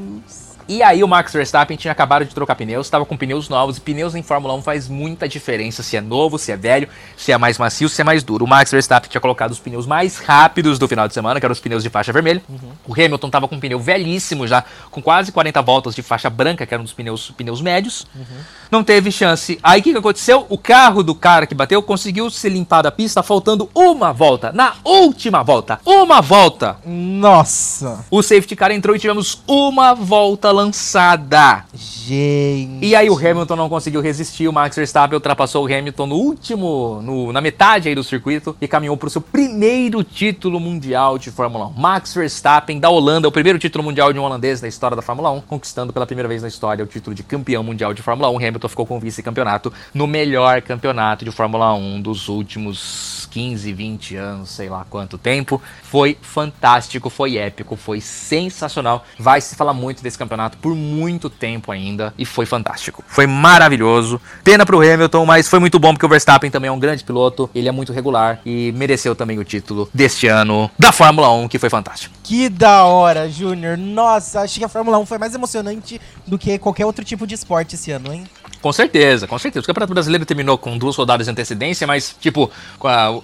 [0.71, 3.81] E aí o Max Verstappen tinha acabado de trocar pneus, estava com pneus novos, e
[3.81, 7.37] pneus em Fórmula 1 faz muita diferença se é novo, se é velho, se é
[7.37, 8.45] mais macio, se é mais duro.
[8.45, 11.53] O Max Verstappen tinha colocado os pneus mais rápidos do final de semana, que eram
[11.53, 12.41] os pneus de faixa vermelha.
[12.87, 16.65] O Hamilton estava com um pneu velhíssimo já, com quase 40 voltas de faixa branca,
[16.65, 18.07] que eram dos pneus, pneus médios.
[18.71, 19.59] Não teve chance.
[19.65, 20.47] Aí o que, que aconteceu?
[20.49, 24.53] O carro do cara que bateu conseguiu se limpar da pista, faltando uma volta.
[24.53, 26.77] Na última volta, uma volta.
[26.87, 28.05] Nossa.
[28.09, 31.65] O safety car entrou e tivemos uma volta lançada.
[31.75, 32.85] Gente.
[32.85, 37.01] E aí o Hamilton não conseguiu resistir, o Max Verstappen ultrapassou o Hamilton no último,
[37.03, 41.31] no- na metade aí do circuito e caminhou para o seu primeiro título mundial de
[41.31, 41.73] Fórmula 1.
[41.81, 45.31] Max Verstappen da Holanda, o primeiro título mundial de um holandês na história da Fórmula
[45.31, 48.37] 1, conquistando pela primeira vez na história o título de campeão mundial de Fórmula 1.
[48.37, 54.17] Hamilton ficou com o vice-campeonato no melhor campeonato de Fórmula 1 dos últimos 15, 20
[54.17, 55.61] anos, sei lá quanto tempo.
[55.83, 59.05] Foi fantástico, foi épico, foi sensacional.
[59.19, 63.05] Vai se falar muito desse campeonato por muito tempo ainda e foi fantástico.
[63.07, 64.21] Foi maravilhoso.
[64.43, 67.51] Pena pro Hamilton, mas foi muito bom porque o Verstappen também é um grande piloto,
[67.55, 71.59] ele é muito regular e mereceu também o título deste ano da Fórmula 1, que
[71.59, 72.15] foi fantástico.
[72.23, 73.77] Que da hora, Júnior.
[73.77, 77.35] Nossa, acho que a Fórmula 1 foi mais emocionante do que qualquer outro tipo de
[77.35, 78.25] esporte esse ano, hein?
[78.61, 79.63] Com certeza, com certeza.
[79.65, 82.51] O Campeonato Brasileiro terminou com duas rodadas de antecedência, mas, tipo,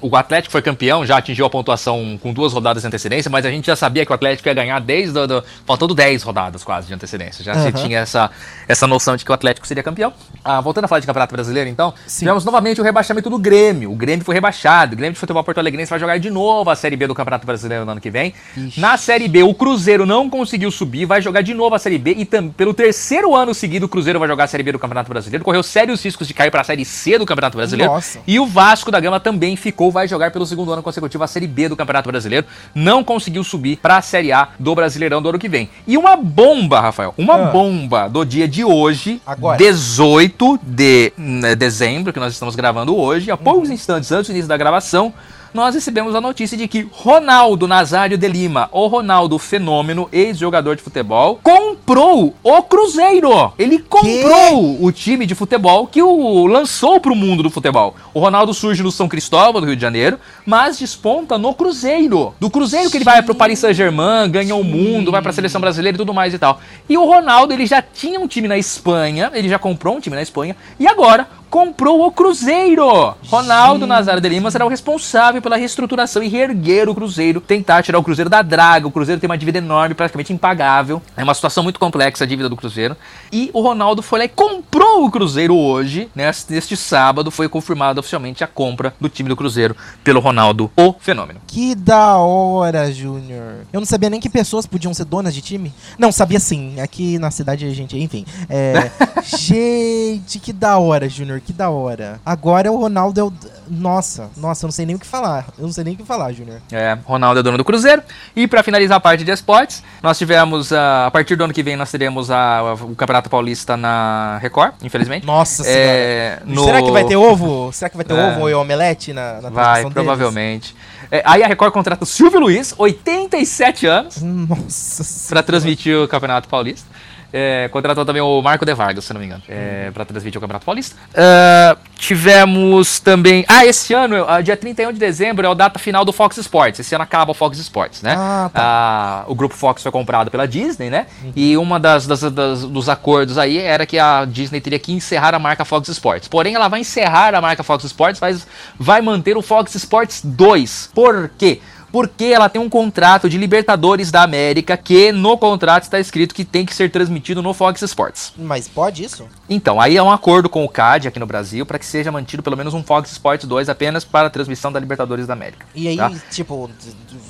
[0.00, 3.50] o Atlético foi campeão, já atingiu a pontuação com duas rodadas de antecedência, mas a
[3.50, 5.18] gente já sabia que o Atlético ia ganhar desde.
[5.18, 7.44] o- do- faltando 10 rodadas quase de antecedência.
[7.44, 7.72] Já se Aham.
[7.72, 8.30] tinha essa,
[8.68, 10.12] essa noção de que o Atlético seria campeão.
[10.44, 12.20] Ah, voltando a falar de Campeonato Brasileiro, então, Sim.
[12.20, 13.92] tivemos novamente o rebaixamento do Grêmio.
[13.92, 14.94] O Grêmio foi rebaixado.
[14.94, 17.46] O Grêmio de Futebol Porto Alegrense vai jogar de novo a Série B do Campeonato
[17.46, 18.32] Brasileiro no ano que vem.
[18.56, 18.80] Ixi.
[18.80, 22.14] Na Série B, o Cruzeiro não conseguiu subir, vai jogar de novo a Série B
[22.18, 25.25] e pelo terceiro ano seguido o Cruzeiro vai jogar a Série B do Campeonato Brasileiro.
[25.44, 27.92] Correu sérios riscos de cair para a Série C do Campeonato Brasileiro.
[27.92, 28.20] Nossa.
[28.26, 31.46] E o Vasco da Gama também ficou, vai jogar pelo segundo ano consecutivo a Série
[31.46, 32.46] B do Campeonato Brasileiro.
[32.74, 35.68] Não conseguiu subir para a Série A do Brasileirão do ano que vem.
[35.86, 37.50] E uma bomba, Rafael, uma Ah.
[37.50, 39.58] bomba do dia de hoje, Agora.
[39.58, 44.48] 18 de né, dezembro, que nós estamos gravando hoje, há poucos instantes antes do início
[44.48, 45.12] da gravação,
[45.56, 50.82] nós recebemos a notícia de que Ronaldo Nazário de Lima, o Ronaldo Fenômeno, ex-jogador de
[50.82, 53.54] futebol, comprou o Cruzeiro.
[53.58, 57.96] Ele comprou o time de futebol que o lançou pro mundo do futebol.
[58.12, 62.34] O Ronaldo surge no São Cristóvão, do Rio de Janeiro, mas desponta no Cruzeiro.
[62.38, 65.96] Do Cruzeiro que ele vai pro Paris Saint-Germain, ganha o mundo, vai pra seleção brasileira
[65.96, 66.60] e tudo mais e tal.
[66.86, 70.16] E o Ronaldo, ele já tinha um time na Espanha, ele já comprou um time
[70.16, 73.14] na Espanha, e agora comprou o Cruzeiro.
[73.28, 77.98] Ronaldo Nazário de Lima será o responsável pela reestruturação e reerguer o Cruzeiro, tentar tirar
[77.98, 78.86] o Cruzeiro da draga.
[78.86, 81.00] O Cruzeiro tem uma dívida enorme, praticamente impagável.
[81.16, 82.96] É uma situação muito complexa a dívida do Cruzeiro.
[83.32, 86.30] E o Ronaldo foi lá e comprou o Cruzeiro hoje, né?
[86.48, 91.40] Neste sábado foi confirmada oficialmente a compra do time do Cruzeiro pelo Ronaldo, o fenômeno.
[91.46, 93.66] Que da hora, Júnior.
[93.72, 95.72] Eu não sabia nem que pessoas podiam ser donas de time.
[95.98, 96.80] Não, sabia sim.
[96.80, 98.24] Aqui na cidade a gente, enfim.
[98.48, 98.90] É,
[99.24, 101.40] gente, que da hora, Júnior.
[101.40, 102.20] Que da hora.
[102.24, 103.32] Agora o Ronaldo é o.
[103.68, 105.46] Nossa, nossa, eu não sei nem o que falar.
[105.58, 106.60] Eu não sei nem o que falar, Júnior.
[106.70, 108.02] É, Ronaldo é dono do Cruzeiro.
[108.34, 111.62] E para finalizar a parte de esportes, nós tivemos, ah, a partir do ano que
[111.62, 115.26] vem, nós teremos a- o Campeonato Paulista na Record, infelizmente.
[115.26, 116.42] Nossa É, senhora.
[116.46, 117.70] no- Será que vai ter ovo?
[117.72, 118.36] Será que vai ter É.
[118.36, 119.92] ovo e omelete na, na Vai, deles?
[119.94, 120.76] provavelmente.
[121.10, 126.48] É, aí a Record contrata o Silvio Luiz, 87 anos, Nossa para transmitir o Campeonato
[126.48, 126.86] Paulista.
[127.32, 130.40] É, contratou também o Marco De Vargas, se não me engano, é, para transmitir o
[130.40, 130.96] Campeonato Paulista.
[131.14, 133.44] Ah, tivemos também.
[133.48, 136.80] Ah, esse ano, ah, dia 31 de dezembro, é a data final do Fox Sports.
[136.80, 138.14] Esse ano acaba o Fox Sports, né?
[138.16, 138.60] Ah, tá.
[138.62, 141.06] Ah, o grupo Fox foi comprado pela Disney, né?
[141.34, 145.34] E uma das, das- das- dos acordos aí era que a Disney teria que encerrar
[145.34, 146.28] a marca Fox Sports.
[146.28, 148.46] Porém, ela vai encerrar a marca Fox Sports, mas
[148.78, 150.90] vai manter o Fox Sports 2.
[150.94, 151.60] Por quê?
[151.96, 156.44] Porque ela tem um contrato de Libertadores da América que no contrato está escrito que
[156.44, 158.34] tem que ser transmitido no Fox Sports.
[158.36, 159.26] Mas pode isso?
[159.48, 162.42] Então, aí é um acordo com o CAD aqui no Brasil para que seja mantido
[162.42, 165.64] pelo menos um Fox Sports 2 apenas para a transmissão da Libertadores da América.
[165.74, 166.12] E aí, Tá.
[166.30, 166.70] tipo,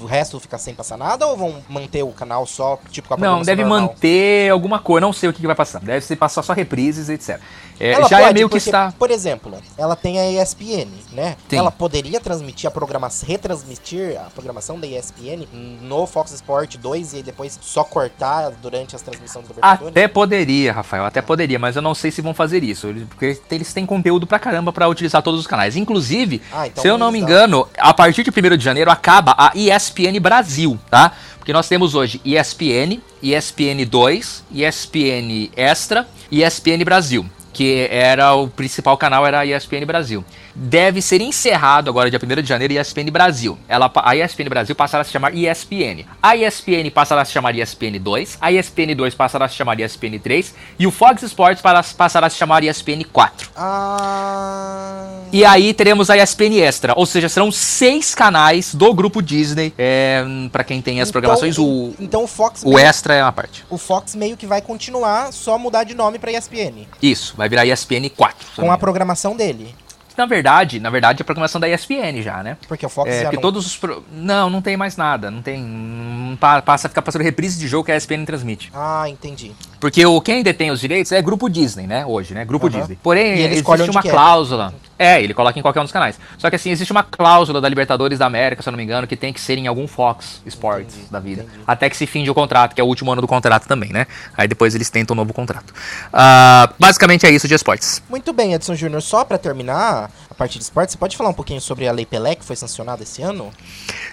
[0.01, 3.17] o resto fica sem passar nada ou vão manter o canal só, tipo, com a
[3.19, 3.83] Não, deve normal?
[3.83, 5.79] manter alguma coisa, não sei o que, que vai passar.
[5.81, 7.39] Deve ser passar só reprises, etc.
[7.79, 8.93] É, já é pode, meio que porque, está.
[8.99, 11.37] Por exemplo, ela tem a ESPN, né?
[11.49, 11.57] Sim.
[11.57, 15.47] Ela poderia transmitir a programação, retransmitir a programação da ESPN
[15.83, 19.89] no Fox Sport 2 e depois só cortar durante as transmissões do Libertadores?
[19.89, 22.89] Até poderia, Rafael, até poderia, mas eu não sei se vão fazer isso.
[23.09, 25.77] Porque eles têm conteúdo pra caramba pra utilizar todos os canais.
[25.77, 29.35] Inclusive, Ah, então se eu não me engano, a partir de 1 de janeiro acaba
[29.37, 31.13] a ESPN Brasil, tá?
[31.39, 37.25] Porque nós temos hoje ESPN, ESPN 2, ESPN Extra e ESPN Brasil.
[37.57, 40.23] Que era o principal canal, era a ESPN Brasil.
[40.59, 43.59] Deve ser encerrado agora, dia 1 de janeiro, ESPN Brasil.
[43.69, 46.07] Ela, a ESPN Brasil passará a se chamar ESPN.
[46.23, 48.39] A ESPN passará a se chamar ESPN 2.
[48.41, 50.55] A ESPN 2 passará a se chamar ESPN 3.
[50.79, 53.51] E o Fox Sports para- passará a se chamar ESPN 4.
[53.55, 55.07] Ah.
[55.31, 59.75] E aí teremos a ESPN Extra, ou seja, serão seis canais do grupo Disney.
[59.77, 63.23] É, para quem tem as Então, programações, o, Então o Fox, o meio, Extra é
[63.23, 63.63] uma parte.
[63.69, 66.87] o Fox meio que vai continuar, só mudar de nome pra ESPN.
[67.03, 68.47] Isso, vai virar ESPN 4.
[68.55, 69.75] se eu Com a programação dele.
[70.17, 72.57] Na verdade, na verdade, é a programação da ESPN já, né?
[72.69, 73.43] Porque o Fox É, já porque não...
[73.43, 73.77] todos os.
[73.77, 75.31] pro- Não, não tem mais nada.
[75.31, 75.61] Não tem.
[75.63, 78.71] não pa- passa a ficar passando reprise de jogo que a ESPN transmite.
[78.75, 79.53] Ah, entendi.
[79.79, 82.05] Porque o, quem detém os direitos é Grupo Disney, né?
[82.07, 82.45] Hoje, né?
[82.45, 82.71] Grupo.
[82.71, 82.99] Disney.
[83.03, 84.75] Porém, ele existe uma cláusula.
[84.99, 86.19] É, ele coloca em qualquer um dos canais.
[86.39, 89.07] Só que assim, existe uma cláusula da Libertadores da América, se eu não me engano,
[89.07, 91.43] que tem que ser em algum Fox Sports Entendi, da vida.
[91.43, 91.61] entendi.
[91.67, 94.07] Até que se finde o contrato, que é o último ano do contrato também, né?
[94.35, 95.75] Aí depois eles tentam um novo contrato.
[96.11, 98.03] Ah, basicamente é isso de esportes.
[98.09, 99.03] Muito bem, Edson Júnior.
[99.03, 102.07] Só pra terminar a parte de esporte, você pode falar um pouquinho sobre a Lei
[102.07, 103.51] Pelé, que foi sancionada esse ano?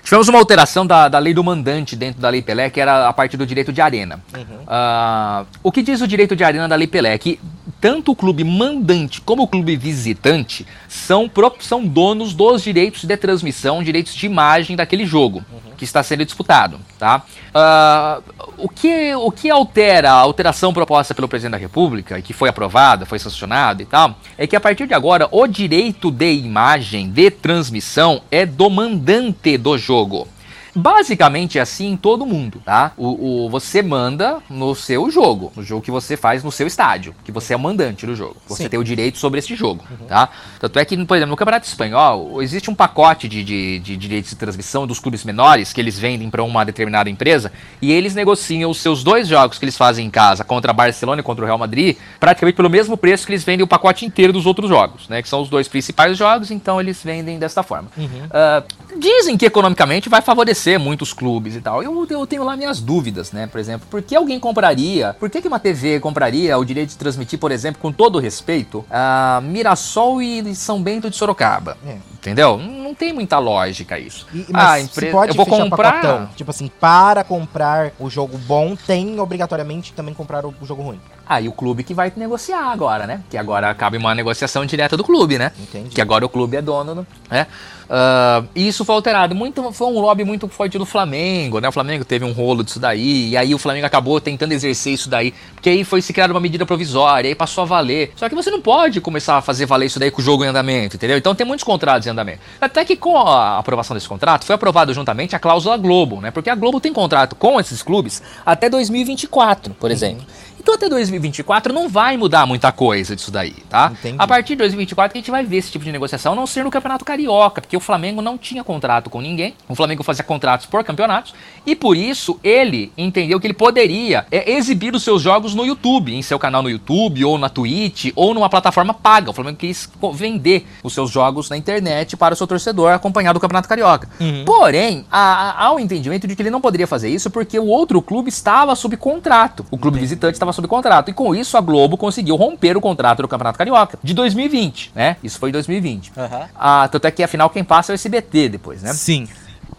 [0.03, 3.14] Tivemos uma alteração da, da lei do mandante dentro da Lei Pelé, que era a
[3.14, 4.24] parte do direito de arena.
[4.36, 4.60] Uhum.
[4.68, 7.14] Ah, o que diz o direito de arena da Lei Pelé?
[7.14, 7.40] É que
[7.80, 11.30] tanto o clube mandante como o clube visitante são,
[11.60, 15.44] são donos dos direitos de transmissão, direitos de imagem daquele jogo
[15.84, 16.80] que está sendo disputado.
[16.98, 17.24] Tá?
[17.54, 18.22] Ah,
[18.58, 22.50] o, que, o que altera a alteração proposta pelo presidente da República, e que foi
[22.50, 27.10] aprovada, foi sancionada e tal, é que a partir de agora o direito de imagem,
[27.10, 30.28] de transmissão, é do mandante do jogo.
[30.76, 32.91] Basicamente é assim em todo mundo, tá?
[32.98, 37.14] O, o- você manda no seu jogo, no jogo que você faz no seu estádio,
[37.24, 38.38] que você é o mandante do jogo.
[38.48, 38.70] Você Sim.
[38.70, 40.30] tem o direito sobre esse jogo, tá?
[40.60, 44.32] Tanto é que, por exemplo, no Campeonato Espanhol, existe um pacote de, de, de direitos
[44.32, 47.52] de transmissão dos clubes menores que eles vendem para uma determinada empresa
[47.82, 51.24] e eles negociam os seus dois jogos que eles fazem em casa contra Barcelona e
[51.24, 54.45] contra o Real Madrid praticamente pelo mesmo preço que eles vendem o pacote inteiro dos
[54.45, 55.22] outros jogos, né?
[55.22, 57.90] Que são os dois principais jogos, então eles vendem desta forma.
[58.32, 58.64] Ah,
[58.98, 61.81] dizem que economicamente vai favorecer muitos clubes e tal.
[61.84, 63.48] Eu, eu tenho lá minhas dúvidas, né?
[63.48, 65.15] Por exemplo, por que alguém compraria?
[65.19, 68.85] Por que, que uma TV compraria o direito de transmitir, por exemplo, com todo respeito,
[68.90, 71.77] a Mirassol e São Bento de Sorocaba?
[71.85, 71.98] É.
[72.14, 72.57] Entendeu?
[72.57, 74.26] Não tem muita lógica isso.
[74.34, 76.30] E- mas Ah, se empresa- pode eu vou comprar- pacotão.
[76.35, 80.99] Tipo assim, para comprar o jogo bom, tem obrigatoriamente também comprar o, o jogo ruim.
[81.26, 83.22] Aí o clube que vai negociar agora, né?
[83.30, 85.52] Que agora cabe uma negociação direta do clube, né?
[85.60, 85.90] Entendi.
[85.90, 87.48] Que agora o clube é dono, do- né?
[87.90, 89.36] Ah, e isso foi alterado.
[89.36, 91.68] Muito, foi um lobby muito forte do Flamengo, né?
[91.70, 95.10] O Flamengo teve um rolo disso daí, e aí o Flamengo acabou tentando exercer isso
[95.10, 98.12] daí, porque aí foi se criar uma medida provisória, aí passou a valer.
[98.16, 100.48] Só que você não pode começar a fazer valer isso daí com o jogo em
[100.48, 101.18] andamento, entendeu?
[101.18, 102.40] Então tem muitos contratos em andamento.
[102.60, 106.32] Até que com a aprovação desse contrato, foi aprovado juntamente a cláusula Globo, né?
[106.32, 110.26] Porque a Globo tem contrato com esses clubes até 2024, por exemplo.
[110.64, 113.91] Então até 2024 não vai mudar muita coisa disso daí, tá?
[113.91, 114.15] Entendi.
[114.18, 116.48] A partir de 2024 que a gente vai ver esse tipo de negociação, a não
[116.48, 119.53] ser no Campeonato Carioca, porque o Flamengo não tinha contrato com ninguém.
[119.68, 121.34] O Flamengo fazia contratos por campeonatos
[121.65, 126.15] e por isso ele entendeu que ele poderia é, exibir os seus jogos no YouTube,
[126.15, 129.31] em seu canal no YouTube ou na Twitch ou numa plataforma paga.
[129.31, 133.40] O Flamengo quis vender os seus jogos na internet para o seu torcedor acompanhar do
[133.41, 134.07] Campeonato Carioca.
[134.45, 138.02] Porém, há, há- o entendimento de que ele não poderia fazer isso porque o outro
[138.02, 139.65] clube estava sob contrato.
[139.69, 141.10] O clube visitante estava sob contrato.
[141.10, 145.18] E com isso a Globo conseguiu romper o contrato do Campeonato Carioca de 2020, né?
[145.24, 146.14] Isso foi em 2020.
[146.16, 146.50] Aham.
[146.56, 148.94] Ah, tanto é que afinal quem passa é o SBT depois, né?
[148.94, 149.28] Sim.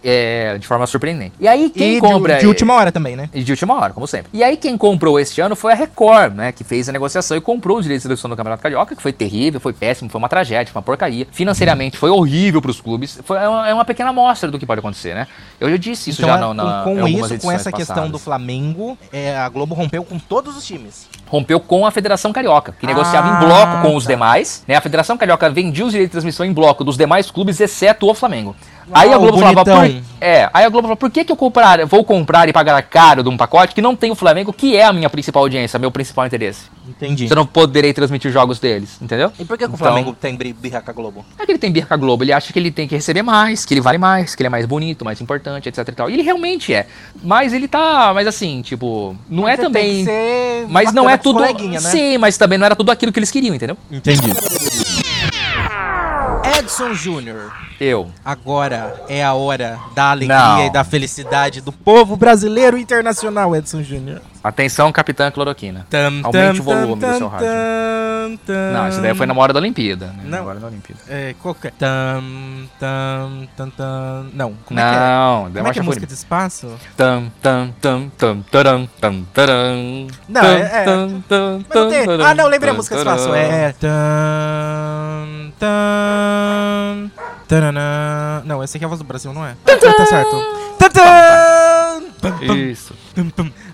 [0.07, 1.33] É, de forma surpreendente.
[1.41, 2.37] E aí quem e de- compra.
[2.39, 3.31] de, última hora também, né?
[3.33, 4.29] E de última hora, como sempre.
[4.35, 6.53] E aí quem comprou este ano foi a Record, né?
[6.53, 9.13] Que fez a negociação e comprou os direitos de televisão do Campeonato Carioca, que foi
[9.15, 11.27] terrível, foi péssimo, foi uma tragédia, foi uma porcaria.
[11.33, 13.19] Financeiramente foi horrível pros clubes.
[13.25, 15.27] Foi é uma, é uma pequena amostra do que pode acontecer, né?
[15.59, 18.13] Eu já disse isso então, já é, na, na, com, isso, com essa questão passadas.
[18.13, 21.09] do Flamengo, é, a Globo rompeu com todos os times.
[21.27, 24.11] rompeu com a Federação Carioca, que Ah, negociava em bloco com os tá.
[24.13, 24.63] demais.
[24.69, 24.77] Né?
[24.77, 28.15] A Federação Carioca vendia os direitos de transmissão em bloco dos demais clubes, exceto o
[28.15, 28.55] Flamengo.
[28.89, 30.03] Uau, aí a Globo falava, por, bonitão.
[30.21, 33.23] é, aí a Globo falou, por que, que eu comprar, vou comprar e pagar caro
[33.23, 35.91] de um pacote que não tem o Flamengo, que é a minha principal audiência, meu
[35.91, 36.63] principal interesse?
[36.87, 37.27] Entendi.
[37.27, 39.33] Se eu não poderei transmitir jogos deles, entendeu?
[39.39, 41.25] E por que, que o Então- Flamengo tem birra com a Globo?
[41.39, 43.23] É que ele tem birra com a Globo, ele acha que ele tem que receber
[43.23, 46.11] mais, que ele vale mais, que ele é mais bonito, mais importante, etc e tal.
[46.11, 46.87] E ele realmente é.
[47.23, 49.99] Mas ele tá, mas assim, tipo, não é Você tem também...
[49.99, 51.41] que ser Mas não é tudo.
[51.41, 51.81] né?
[51.81, 53.77] Sim, mas também não era tudo aquilo que eles queriam, entendeu?
[53.91, 54.29] Entendi.
[56.65, 57.53] Edson Júnior.
[57.79, 58.11] Eu.
[58.25, 60.67] Agora é a hora da alegria Não.
[60.67, 64.23] e da felicidade do povo brasileiro e internacional, Edson Júnior.
[64.43, 65.87] Atenção, Capitã Cloroquina.
[65.91, 67.49] Tam, Aumente tam, o volume tam, do seu rádio.
[68.73, 70.07] Não, isso daí foi na hora da Olimpíada.
[70.07, 70.23] Né?
[70.25, 70.39] Não.
[70.39, 71.01] Agora na Olimpíada.
[71.09, 71.71] É, qual que é?
[71.71, 72.23] Tam,
[72.81, 74.27] tam, tam, tam.
[74.33, 74.99] Não, como é que é?
[74.99, 76.73] Não, Como é que é a música de espaço?
[76.97, 80.07] Tam, tam, tam, tam, taram, tam, taram.
[80.29, 80.85] Não, Tam, é- é.
[80.85, 81.89] tam, tam, tam,
[82.27, 83.35] Ah, não, lembrei a música de espaço.
[83.35, 83.73] É.
[83.73, 86.54] Tam, tam,
[87.49, 88.43] taranã.
[88.45, 89.57] Não, esse aqui é a voz do Brasil, não é?
[89.67, 90.37] Ah, tá certo.
[92.71, 92.95] Isso.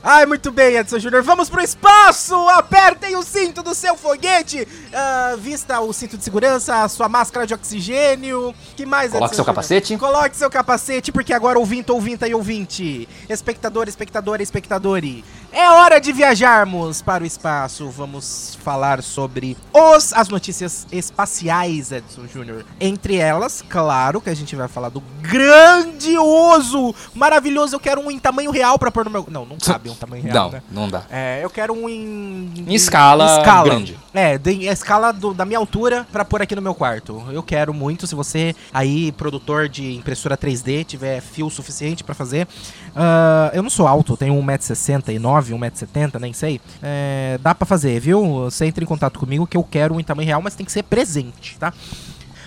[0.02, 1.22] Ai, muito bem, Edson Júnior.
[1.22, 2.34] Vamos pro espaço!
[2.48, 4.66] Apertem o cinto do seu foguete!
[4.92, 8.54] Ah, vista o cinto de segurança, a sua máscara de oxigênio.
[8.76, 9.54] que mais, Coloque Edson seu Júnior?
[9.54, 9.96] capacete.
[9.96, 16.12] Coloque seu capacete, porque agora ouvinte, ouvinta e ouvinte, espectador, espectadora, espectadore, é hora de
[16.12, 17.88] viajarmos para o espaço.
[17.90, 22.64] Vamos falar sobre os, as notícias espaciais, Edson Júnior.
[22.80, 27.74] Entre elas, claro que a gente vai falar do grandioso, maravilhoso.
[27.76, 29.26] Eu quero um em tamanho real para pôr no meu.
[29.30, 30.62] Não, não cabe um tamanho real, Não, né?
[30.70, 31.02] não dá.
[31.10, 32.52] É, eu quero um em.
[32.66, 33.98] Em escala grande.
[34.12, 37.22] É, de, a escala do- da minha altura pra pôr aqui no meu quarto.
[37.30, 38.08] Eu quero muito.
[38.08, 42.48] Se você aí, produtor de impressora 3D, tiver fio suficiente pra fazer.
[42.94, 46.60] Ah, eu não sou alto, tenho 1,69m, 1,70m, nem sei.
[46.82, 48.20] É, dá pra fazer, viu?
[48.50, 50.82] Você entra em contato comigo que eu quero em tamanho real, mas tem que ser
[50.82, 51.72] presente, tá?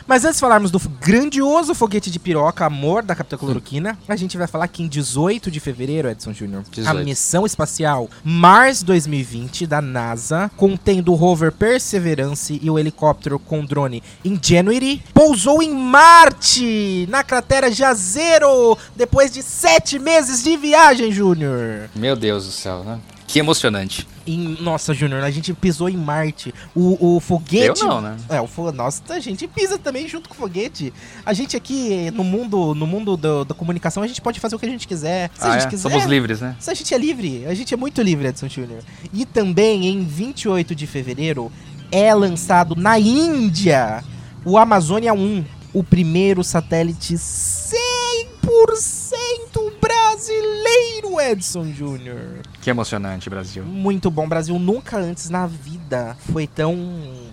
[0.05, 4.37] Mas antes de falarmos do grandioso foguete de piroca, amor da Capitã Cloroquina, a gente
[4.37, 7.05] vai falar que em 18 de fevereiro, Edson Júnior, a 18.
[7.05, 14.03] missão espacial Mars 2020 da NASA, contendo o rover Perseverance e o helicóptero com drone
[14.23, 21.89] Ingenuity, pousou em Marte, na cratera Jazero, depois de sete meses de viagem, Júnior.
[21.95, 22.99] Meu Deus do céu, né?
[23.27, 24.07] Que emocionante.
[24.25, 26.53] Em- Nossa, Júnior, a gente pisou em Marte.
[26.75, 27.81] O, o foguete.
[27.81, 28.15] Eu não, né?
[28.29, 28.71] É, o fo...
[28.71, 30.93] Nossa, a gente pisa também junto com o foguete.
[31.25, 34.59] A gente aqui no mundo, no mundo do- da comunicação, a gente pode fazer o
[34.59, 35.29] que a gente quiser.
[35.37, 35.69] Se a Ah, gente é?
[35.69, 35.89] quiser.
[35.89, 36.55] Somos livres, né?
[36.59, 38.79] Se a gente é livre, a gente é muito livre, Edson Júnior.
[39.13, 41.51] E também em 28 de fevereiro
[41.91, 44.03] é lançado na Índia
[44.45, 45.43] o Amazônia 1,
[45.73, 49.71] o primeiro satélite 100%
[50.13, 52.41] brasileiro, Edson Júnior.
[52.61, 53.63] Que emocionante, Brasil.
[53.63, 54.27] Muito bom.
[54.27, 56.75] Brasil nunca antes na vida foi tão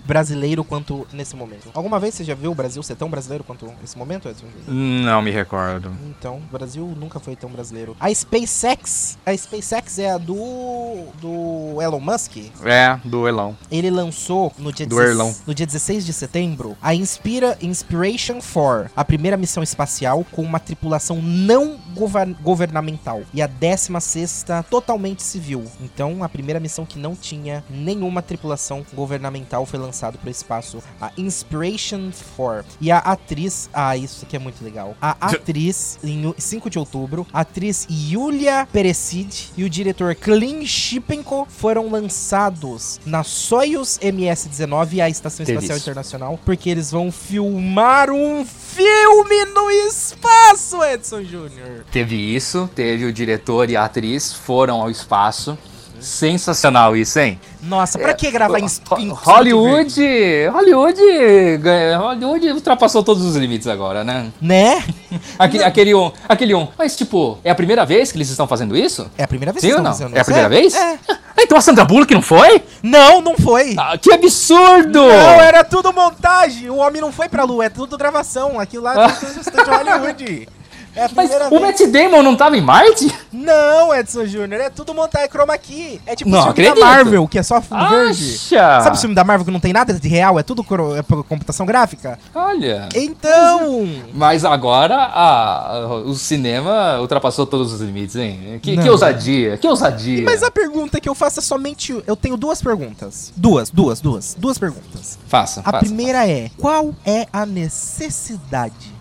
[0.04, 1.70] brasileiro quanto nesse momento.
[1.74, 4.46] Alguma vez você já viu o Brasil ser tão brasileiro quanto esse momento, Edson?
[4.66, 5.90] Não me recordo.
[6.06, 7.96] Então, o Brasil nunca foi tão brasileiro.
[8.00, 10.40] A SpaceX, a SpaceX é a do
[11.20, 12.36] do Elon Musk.
[12.64, 13.56] É, do Elão.
[13.70, 15.34] Ele lançou no dia, Do 16 Erlão.
[15.46, 20.58] no dia 16 de setembro a Inspira Inspiration 4, a primeira missão espacial com uma
[20.60, 25.64] tripulação não gover- governamental e a 16 totalmente civil.
[25.80, 30.82] Então, a primeira missão que não tinha nenhuma tripulação governamental foi lançado para o espaço,
[31.00, 32.64] a Inspiration 4.
[32.80, 34.96] E a atriz, ah, isso aqui é muito legal.
[35.00, 41.46] A atriz em 5 de outubro, a atriz Yulia Perecid e o diretor Klin Shipenko
[41.50, 45.84] foram lançados na Soyuz MS-19, a Estação Espacial isso.
[45.84, 51.84] Internacional, porque eles vão filmar um filme no espaço, Edson Júnior.
[51.92, 55.58] Teve isso, teve o diretor e a atriz foram ao espaço.
[56.00, 57.40] Sensacional isso, hein?
[57.62, 58.66] Nossa, pra que gravar em,
[58.98, 60.00] em Hollywood,
[60.52, 61.00] Hollywood,
[61.98, 64.30] Hollywood ultrapassou todos os limites agora, né?
[64.40, 64.82] Né?
[65.38, 66.68] Aquele, aquele um, aquele um.
[66.78, 69.10] Mas tipo, é a primeira vez que eles estão fazendo isso?
[69.18, 69.90] É a primeira vez Sim que estão não?
[69.92, 70.24] fazendo É a isso.
[70.24, 70.74] primeira vez?
[70.74, 70.98] É.
[71.42, 72.62] Então a Sandra Bullock não foi?
[72.82, 73.74] Não, não foi.
[73.78, 74.98] Ah, que absurdo!
[75.00, 75.08] Não,
[75.40, 76.68] era tudo montagem.
[76.68, 78.60] O homem não foi pra lua, é tudo gravação.
[78.60, 80.48] Aquilo lá é tudo estúdio Hollywood.
[80.94, 81.60] É a Mas o vez.
[81.62, 83.14] Matt Damon não tava em Marte?
[83.32, 86.00] Não, Edson Júnior, é tudo montagem chroma key.
[86.04, 86.80] É tipo Não o filme acredito.
[86.80, 88.34] da Marvel, que é só fundo verde.
[88.34, 88.80] Acha!
[88.82, 90.64] Sabe o filme da Marvel que não tem nada de real, é tudo
[90.96, 92.18] é por computação gráfica?
[92.34, 92.88] Olha.
[92.94, 98.58] Então, Mas agora a- a- o cinema ultrapassou todos os limites, hein?
[98.60, 98.82] Que, Não.
[98.82, 100.24] que ousadia, que ousadia.
[100.24, 103.32] mas a pergunta que eu faço é somente, eu tenho duas perguntas.
[103.36, 105.18] Duas, duas, duas, duas perguntas.
[105.28, 105.78] Faça, A faça.
[105.78, 108.99] primeira é, qual é a necessidade?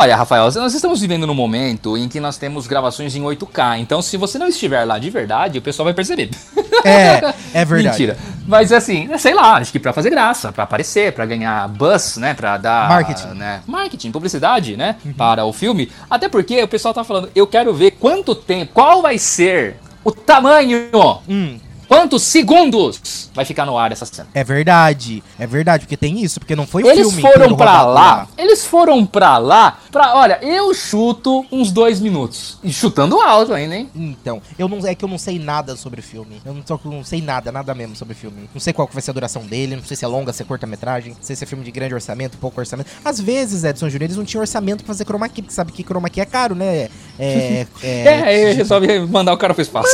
[0.00, 3.80] Olha, Rafael, nós estamos vivendo num momento em que nós temos gravações em 8K.
[3.80, 6.30] Então, se você não estiver lá de verdade, o pessoal vai perceber.
[6.82, 7.88] É, é verdade.
[7.88, 8.16] Mentira.
[8.46, 12.32] Mas assim, sei lá, acho que pra fazer graça, pra aparecer, pra ganhar buzz, né,
[12.32, 13.28] Pra dar Marketing.
[13.28, 13.34] Uhum.
[13.34, 15.92] né, marketing, publicidade, né, para o filme.
[16.08, 20.10] Até porque o pessoal tá falando, eu quero ver quanto tempo, qual vai ser o
[20.10, 20.88] tamanho,
[21.28, 21.60] Hum,
[21.90, 24.28] quantos segundos vai ficar no ar essa cena.
[24.32, 25.22] é verdade.
[25.38, 28.28] É verdade, porque tem isso, porque não foi o Eles filme foram pra rodado lá,
[28.38, 32.58] eles foram pra lá, pra, olha, eu chuto uns dois minutos.
[32.62, 33.88] E chutando alto ainda, hein?
[33.94, 36.40] Então, eu não é que eu não sei nada sobre o filme.
[36.44, 38.48] Eu não, eu não sei nada, nada mesmo sobre o filme.
[38.54, 40.44] Não sei qual vai ser a duração dele, não sei se é longa, se é
[40.44, 42.88] curta-metragem, não sei se é filme de grande orçamento, pouco orçamento.
[43.04, 45.82] Às vezes, Edson Júnior, eles não tinham orçamento pra fazer chroma key, porque sabe que
[45.82, 46.88] chroma key é caro, né?
[47.18, 49.88] É, é, É, aí resolve mandar o cara pro espaço.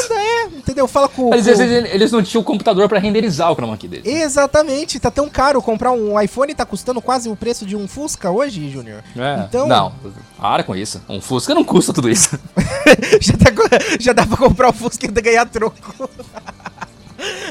[0.56, 0.86] entendeu?
[0.86, 4.02] Fala com, com- eles, não tinham o computador pra renderizar o chroma key dele.
[4.08, 8.30] Exatamente, tá tão caro comprar um iPhone tá custando quase o preço de um Fusca
[8.30, 9.02] hoje, Júnior.
[9.16, 9.44] É.
[9.48, 9.92] Então- Não,
[10.38, 11.02] para com isso.
[11.08, 12.38] Um Fusca não custa tudo isso.
[13.20, 13.50] já, tá
[13.98, 16.08] já dá pra comprar o Fusca e ainda ganhar troco.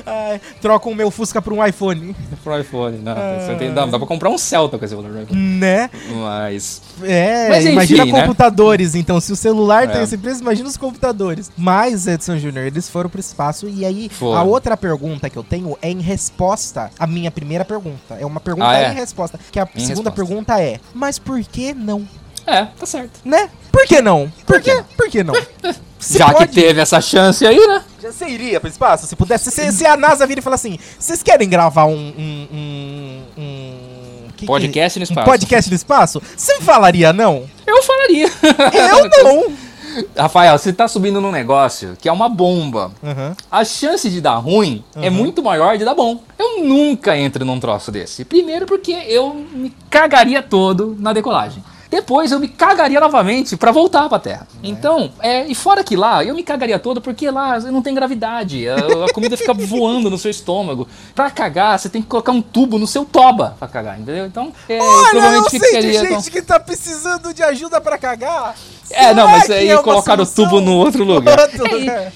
[0.05, 2.15] Ai, troca o meu Fusca por um iPhone.
[2.43, 3.15] Pro iPhone, não.
[3.15, 5.35] Você tem, dá, dá pra comprar um Celta com esse valor aqui.
[5.35, 5.89] Né?
[6.21, 6.81] Mas.
[7.03, 8.11] É, Mas enfim, imagina né?
[8.21, 9.19] computadores, então.
[9.19, 10.03] Se o celular tem É.
[10.03, 11.51] esse preço, imagina os computadores.
[11.57, 13.67] Mas, Edson Júnior, eles foram pro espaço.
[13.67, 18.15] E aí, a outra pergunta que eu tenho é em resposta à minha primeira pergunta.
[18.19, 18.91] É uma pergunta Ah, é?
[18.91, 19.39] em resposta.
[19.51, 20.11] Que a Em segunda resposta.
[20.11, 22.07] pergunta é: Mas por que não?
[22.45, 23.19] É, tá certo.
[23.25, 23.49] Né?
[23.71, 24.31] Por que não?
[24.45, 24.83] Por, quê?
[24.95, 25.33] Por que não?
[26.05, 27.81] Se Já pode, que teve essa chance aí, né?
[28.01, 29.07] já você iria pro espaço?
[29.07, 31.95] Se pudesse, se, se a NASA vir e falar assim: vocês querem gravar um.
[31.95, 35.25] um, um, um- que que- Podcast no um espaço.
[35.25, 36.21] podcast no espaço?
[36.35, 37.45] Você falaria não?
[37.65, 38.29] Eu falaria.
[38.73, 39.53] Eu não!
[40.15, 42.91] Rafael, você tá subindo num negócio que é uma bomba.
[43.01, 43.33] Aham.
[43.49, 46.21] A chance de dar ruim é muito maior de dar bom.
[46.37, 48.25] Eu nunca entro num troço desse.
[48.25, 51.63] Primeiro porque eu me cagaria todo na decolagem.
[51.89, 54.45] Depois eu me cagaria novamente pra voltar pra Terra.
[54.69, 58.67] Então, é, e fora que lá, eu me cagaria todo porque lá não tem gravidade.
[58.67, 58.75] A,
[59.09, 60.87] a comida fica voando no seu estômago.
[61.13, 64.25] Pra cagar, você tem que colocar um tubo no seu toba pra cagar, entendeu?
[64.25, 65.99] Então, é, Olha, provavelmente ficaria.
[66.01, 68.55] gente com- que tá precisando de ajuda pra cagar.
[68.91, 71.39] É, não, mas aí é colocaram o tubo no outro lugar.
[71.41, 71.65] Outro.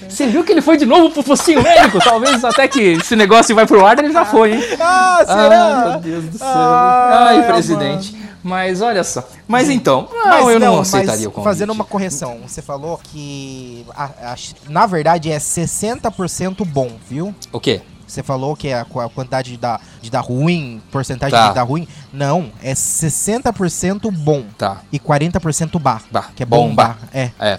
[0.08, 1.98] Você viu que ele foi de novo pro focinho médico?
[1.98, 4.62] Talvez até que esse negócio vai pro ar, ele já foi, hein?
[4.80, 5.64] Ah, será?
[5.66, 6.46] Ah, meu Deus do céu.
[6.48, 8.16] Ai, Ai, presidente.
[8.42, 9.22] Mas olha só.
[9.46, 11.44] Mas então, não, Mas eu não, mas aceitaria o convite.
[11.50, 14.36] Fazendo uma correção, você falou que a- a-
[14.68, 17.34] na verdade é 60% bom, viu?
[17.52, 17.80] O quê?
[18.06, 21.48] Você falou que a, a quantidade de dar, de dar ruim, porcentagem Tá.
[21.50, 21.86] de dar ruim.
[22.12, 24.80] Não, é 60% bom Tá.
[24.90, 26.02] e 40% bar.
[26.10, 26.88] Bah, Que é bomba.
[26.88, 26.98] bomba.
[27.12, 27.30] É.
[27.38, 27.58] É.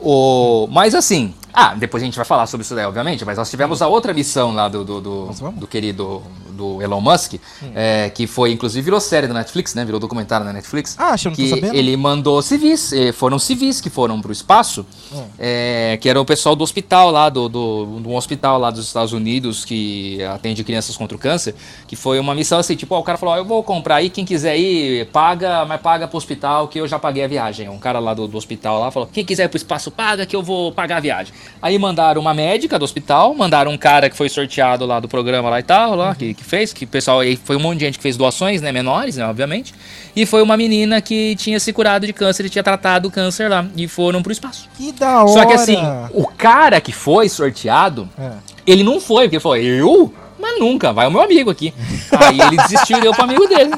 [0.00, 3.50] O, mas assim, Ah, depois a gente vai falar sobre isso daí, obviamente, mas nós
[3.50, 6.22] tivemos a outra missão lá do, do, do, do querido
[6.52, 7.70] do Elon Musk, Hum.
[7.74, 9.84] é, que foi, inclusive, virou série da Netflix, né?
[9.84, 10.96] Virou documentário na Netflix.
[10.98, 14.84] Ah, acho que não tô ele mandou civis, eh, foram civis que foram pro espaço,
[15.12, 15.24] Hum.
[15.38, 19.12] é, que era o pessoal do hospital lá, do, do, do hospital lá dos Estados
[19.12, 21.54] Unidos que atende crianças contra o câncer,
[21.86, 24.10] que foi uma missão assim, tipo, ó, o cara falou, ó, eu vou comprar aí,
[24.10, 27.68] quem quiser ir, paga, mas paga pro hospital que eu já paguei a viagem.
[27.68, 30.34] Um cara lá do, do hospital lá falou, quem quiser ir pro espaço, paga que
[30.34, 31.32] eu vou pagar a viagem.
[31.60, 35.50] Aí mandaram uma médica do hospital, mandaram um cara que foi sorteado lá do programa
[35.50, 37.84] lá e tal, lá, que, que fez, que o pessoal aí foi um monte de
[37.86, 39.74] gente que fez doações, né, menores, né, obviamente.
[40.14, 43.48] E foi uma menina que tinha se curado de câncer e tinha tratado o câncer
[43.50, 43.66] lá.
[43.76, 44.68] E foram pro espaço.
[44.76, 45.28] Que da hora.
[45.32, 45.78] Só que assim,
[46.12, 48.30] o cara que foi sorteado, É.
[48.66, 50.14] ele não foi, porque ele falou, eu?
[50.38, 51.74] Mas nunca, vai o meu amigo aqui.
[52.12, 53.72] Aí ele desistiu e deu pro amigo dele.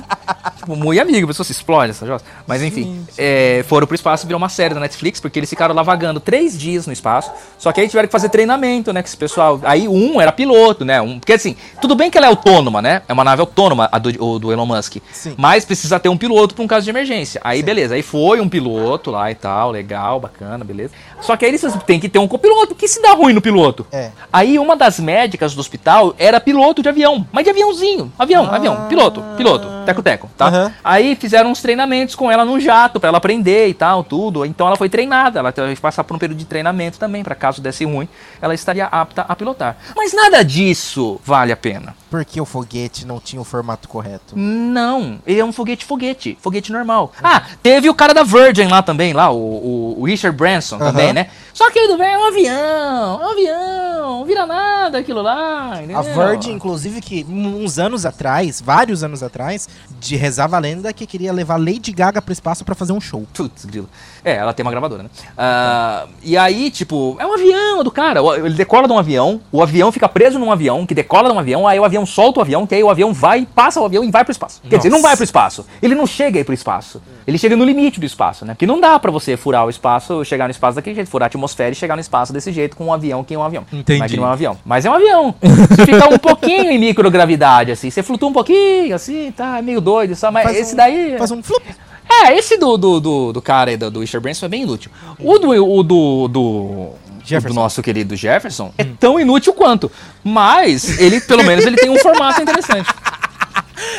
[0.58, 2.24] Tipo, muito amigo, a pessoa se explode essa jossa.
[2.46, 5.82] Mas enfim, é, foram pro espaço, virou uma série da Netflix, porque eles ficaram lá
[5.82, 7.30] vagando três dias no espaço.
[7.58, 9.60] Só que aí tiveram que fazer treinamento, né, com esse pessoal.
[9.64, 11.00] Aí um era piloto, né?
[11.00, 13.02] Um, porque assim, tudo bem que ela é autônoma, né?
[13.08, 14.98] É uma nave autônoma, a do, do Elon Musk.
[15.12, 15.34] Sim.
[15.36, 17.40] Mas precisa ter um piloto pra um caso de emergência.
[17.42, 20.92] Aí beleza, aí foi um piloto lá e tal, legal, bacana, beleza.
[21.20, 23.86] Só que aí eles têm que ter um copiloto, que se dá ruim no piloto.
[23.90, 24.10] É.
[24.32, 26.49] Aí uma das médicas do hospital era piloto
[26.82, 28.56] de avião, mas de aviãozinho, avião, Ah.
[28.56, 30.46] avião, piloto, piloto, teco-teco, tá?
[30.48, 30.72] Aham.
[30.84, 34.44] Aí fizeram uns treinamentos com ela no jato, pra ela aprender e tal, tudo.
[34.44, 37.34] Então ela foi treinada, ela teve que passar por um período de treinamento também, pra
[37.34, 38.08] caso desse ruim,
[38.40, 39.76] ela estaria apta a pilotar.
[39.96, 41.94] Mas nada disso vale a pena.
[42.10, 44.34] Porque o foguete não tinha o formato correto.
[44.36, 47.12] Não, ele é um foguete foguete, foguete normal.
[47.22, 51.06] Ah, teve o cara da Virgin lá também, lá, o, o- o Richard Branson também,
[51.06, 51.12] Aham.
[51.14, 51.30] né?
[51.54, 55.98] Só que ele é um avião, é um avião, não vira nada aquilo lá, entendeu?
[55.98, 59.68] A Virgin, inclusive, que uns anos atrás, vários anos atrás,
[60.00, 63.24] de rezava a lenda que queria levar Lady Gaga pro espaço pra fazer um show.
[63.32, 63.88] Putz, grilo.
[64.24, 65.08] É, ela tem uma gravadora, né?
[65.36, 68.20] Ah, e aí, tipo, é um avião do cara.
[68.36, 71.38] Ele decola de um avião, o avião fica preso num avião, que decola de um
[71.38, 74.04] avião, aí o avião solta o avião, que aí o avião vai, passa o avião
[74.04, 74.60] e vai pro espaço.
[74.68, 75.64] Quer dizer, não vai pro espaço.
[75.82, 77.00] Ele não chega aí pro espaço.
[77.26, 78.54] Ele chega no limite do espaço, né?
[78.54, 81.28] Porque não dá pra você furar o espaço, chegar no espaço daquele jeito, furar a
[81.28, 83.64] atmosfera e chegar no espaço desse jeito com um avião que é um avião.
[83.72, 83.98] Entendi.
[84.00, 84.58] Mas que não é um avião.
[84.64, 85.34] Mas é um avião.
[85.40, 87.90] Você fica um pouquinho em microgravidade, assim.
[87.90, 90.30] Você flutua um pouquinho, assim, tá é meio doido, só.
[90.30, 91.16] Mas Faz esse um- daí.
[91.18, 91.62] Faz um flup.
[92.10, 94.90] É, esse do, do, do, do cara aí, do, do Richard Branson é bem inútil.
[95.18, 96.90] O do, o do, do,
[97.24, 97.48] Jefferson.
[97.48, 99.90] do nosso querido Jefferson é tão inútil quanto.
[100.24, 102.88] Mas ele, pelo menos, ele tem um formato interessante.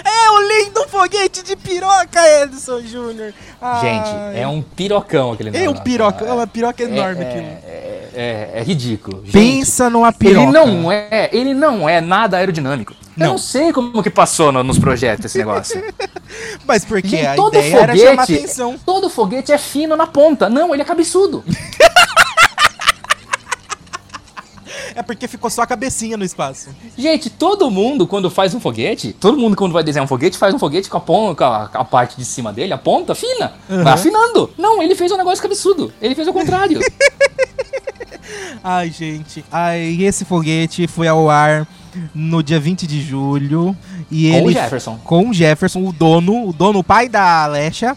[0.04, 3.34] É o lindo foguete de piroca, Edson Júnior.
[3.82, 7.44] Gente, é um pirocão aquele É um piroca, é uma piroca enorme é, aquilo.
[7.44, 9.24] é, é, é ridículo.
[9.26, 10.44] Gente, Pensa numa piroca.
[10.44, 12.94] Ele não é, ele não é nada aerodinâmico.
[13.18, 13.32] Eu Não.
[13.34, 15.84] não sei como que passou no- nos projetos esse negócio.
[16.66, 18.80] Mas porque Gente, a todo ideia era chamar foguete, atenção.
[18.86, 20.50] todo foguete é fino na ponta.
[20.50, 21.44] Não, ele é cabeçudo.
[24.94, 26.70] É porque ficou só a cabecinha no espaço.
[26.98, 30.54] Gente, todo mundo quando faz um foguete, todo mundo quando vai desenhar um foguete, faz
[30.54, 33.54] um foguete com a, ponta, com a, a parte de cima dele, a ponta fina.
[33.70, 34.52] Vai afinando.
[34.58, 35.94] Não, ele fez um negócio cabeçudo.
[36.02, 36.80] Ele fez o contrário.
[38.64, 39.46] Ai, gente.
[39.50, 41.66] Ai, esse foguete foi ao ar
[42.14, 43.76] no dia 20 de julho.
[44.10, 45.00] E Com o ele Jefferson.
[45.04, 47.96] Com o Jefferson, o dono, o dono, o pai da Alexa.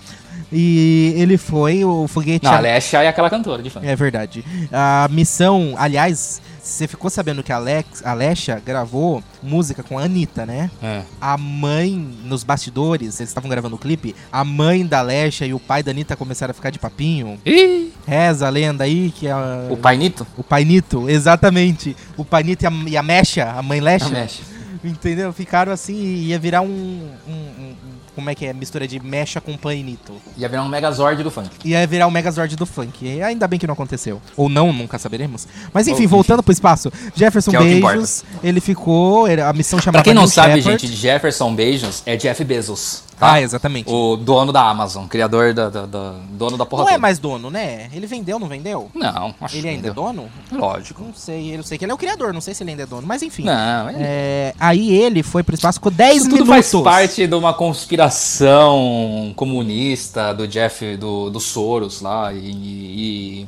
[0.52, 2.44] E ele foi, o foguete.
[2.44, 3.80] Não, a Alessia é aquela cantora de fã.
[3.82, 4.44] É verdade.
[4.72, 10.04] A missão, aliás, você ficou sabendo que a Alex, a Alexa gravou música com a
[10.04, 10.70] Anitta, né?
[10.82, 11.02] É.
[11.20, 11.90] A mãe,
[12.24, 15.90] nos bastidores, eles estavam gravando o clipe, a mãe da Alexa e o pai da
[15.90, 17.38] Anitta começaram a ficar de papinho.
[17.44, 20.26] Ih, Reza a lenda aí que a, o pai Nito?
[20.38, 21.94] o pai Nito, exatamente.
[22.16, 24.42] O pai Nito e a, e a Mecha, a mãe Lecha, mexe.
[24.82, 25.32] entendeu?
[25.32, 27.74] Ficaram assim e ia virar um, um- um-
[28.14, 28.52] Como é que é?
[28.52, 30.12] Mistura de Mecha com pai Nito.
[30.36, 31.50] Ia virar um Megazord do funk.
[31.64, 33.04] Ia virar o Megazord do funk.
[33.04, 34.20] E ainda bem que não aconteceu.
[34.36, 35.48] Ou não, nunca saberemos.
[35.72, 36.92] Mas enfim, Ou, voltando pro espaço.
[37.14, 39.26] Jefferson Que é Beijos, ele ficou.
[39.28, 40.86] ele- A missão chamava Pra quem não New sabe, Shepard.
[40.86, 43.02] gente, Jefferson Beijos é Jeff Bezos.
[43.18, 43.32] Tá?
[43.34, 43.90] Ah, exatamente.
[43.92, 47.00] O dono da Amazon, criador da, da- da- dono da porra Não é toda.
[47.02, 47.88] mais dono, né?
[47.92, 48.90] Ele vendeu, não vendeu?
[48.94, 50.28] Não, acho Ele que ainda é dono?
[50.52, 51.02] Lógico.
[51.04, 52.86] Não sei, eu sei que ele é o criador, não sei se ele ainda é
[52.86, 53.44] dono, mas enfim.
[53.44, 53.98] Não, ele...
[54.00, 56.70] É, aí ele foi pro espaço com 10 Isso tudo minutos.
[56.72, 63.46] faz parte de uma conspiração comunista do Jeff, do, do Soros lá, e, e-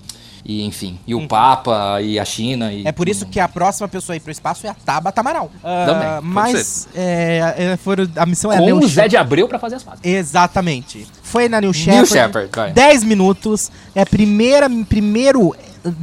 [0.49, 2.73] e, enfim, e o Papa, e a China.
[2.73, 5.21] E, É por isso que a próxima pessoa a ir pro espaço é a Tabata
[5.21, 5.51] Amaral.
[5.65, 9.11] Ah, Também, mas é, é, foram, a missão é a Com New o Zé Shepard.
[9.11, 10.01] de Abreu pra fazer as pazes.
[10.05, 11.07] Exatamente.
[11.23, 12.09] Foi na New New Shepard.
[12.09, 12.73] Shepard, vai.
[12.73, 13.71] 10 minutos.
[13.95, 15.55] É a primeira, primeiro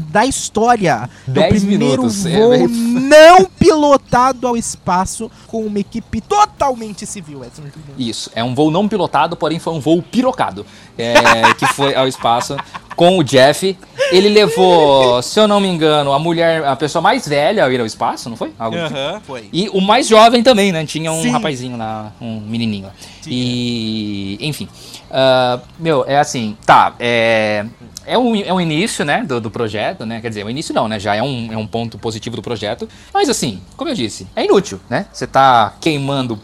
[0.10, 5.80] da história do 10 primeiro minutos, é voo bem- não pilotado ao espaço com uma
[5.80, 7.96] equipe totalmente civil, Edson Júnior.
[7.98, 10.66] Isso, é um voo não pilotado, porém foi um voo pirocado.
[10.98, 11.14] É,
[11.58, 12.56] que foi ao espaço
[12.96, 13.76] com o Jeff.
[14.12, 17.80] Ele levou, se eu não me engano, a mulher, a pessoa mais velha a ir
[17.80, 18.52] ao espaço, não foi?
[18.60, 18.96] Algo do tipo.
[19.00, 19.50] Aham, foi.
[19.52, 20.86] E o mais jovem também, né?
[20.86, 21.32] Tinha um Sim.
[21.32, 22.92] rapazinho lá, um menininho lá.
[23.26, 24.68] E, enfim.
[25.16, 27.66] Ah, meu, é assim, tá, é...
[28.06, 30.20] É um, é um início, né, do, do projeto, né?
[30.20, 31.00] Quer dizer, o início não, né?
[31.00, 32.90] Já é um, é um ponto positivo do projeto.
[33.14, 35.06] Mas assim, como eu disse, é inútil, né?
[35.14, 36.38] Você tá queimando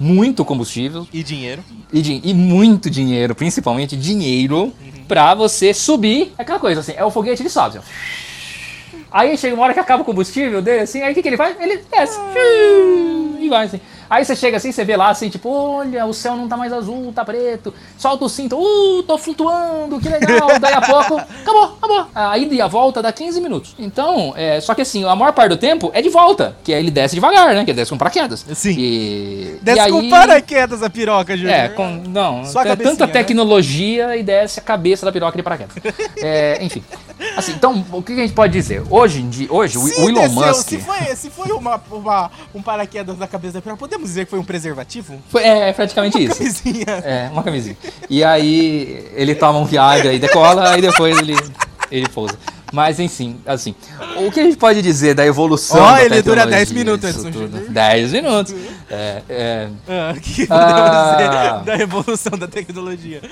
[0.00, 1.62] muito combustível E dinheiro.
[1.92, 4.72] e, e muito dinheiro, principalmente dinheiro,
[5.06, 6.32] pra você subir.
[6.38, 7.76] É aquela coisa assim, é o foguete, ele sobe.
[7.76, 9.02] Assim, ó.
[9.10, 11.36] Aí chega uma hora que acaba o combustível dele, assim, aí o que, que ele
[11.36, 11.54] faz?
[11.60, 12.18] Ele desce.
[13.38, 13.80] E vai assim.
[14.12, 16.70] Aí você chega assim, você vê lá assim, tipo, olha, o céu não tá mais
[16.70, 17.72] azul, tá preto.
[17.96, 20.48] Solta o cinto, uh, tô flutuando, que legal.
[20.60, 22.06] Daí a pouco, acabou, acabou.
[22.14, 23.74] A ida e a volta dá 15 minutos.
[23.78, 26.80] Então, é, só que assim, a maior parte do tempo é de volta, que aí
[26.80, 27.64] ele desce devagar, né?
[27.64, 28.44] Que ele desce com paraquedas.
[28.54, 28.74] Sim.
[28.78, 31.54] E, Desce e com aí- paraquedas a piroca, Júnior.
[31.56, 33.12] é, com, não, Só é tanta né?
[33.14, 35.72] tecnologia e desce a cabeça da piroca de paraquedas.
[36.22, 36.84] É, enfim.
[37.36, 38.82] Assim, então, o que a gente pode dizer?
[38.90, 40.68] Hoje hoje, o, Se o Elon desceu, Musk.
[40.68, 44.30] Se foi, se foi uma, uma- um paraquedas na cabeça da piroca, podemos dizer que
[44.30, 45.18] foi um preservativo?
[45.28, 46.38] Foi, é, praticamente isso.
[46.38, 46.86] Camisinha.
[47.04, 47.76] É, uma camisinha.
[48.08, 51.36] E aí ele toma um Viagra e decola, aí depois ele,
[51.90, 52.38] ele pousa.
[52.72, 53.74] Mas enfim, assim,
[54.16, 57.22] o que a gente pode dizer da evolução Ó, da ele dura tecnologia, 10 minutos?
[57.22, 57.68] Júnior.
[57.68, 58.54] 10 minutos.
[58.94, 61.62] É, é, Ah, que Ah.
[61.64, 63.22] da evolução da tecnologia.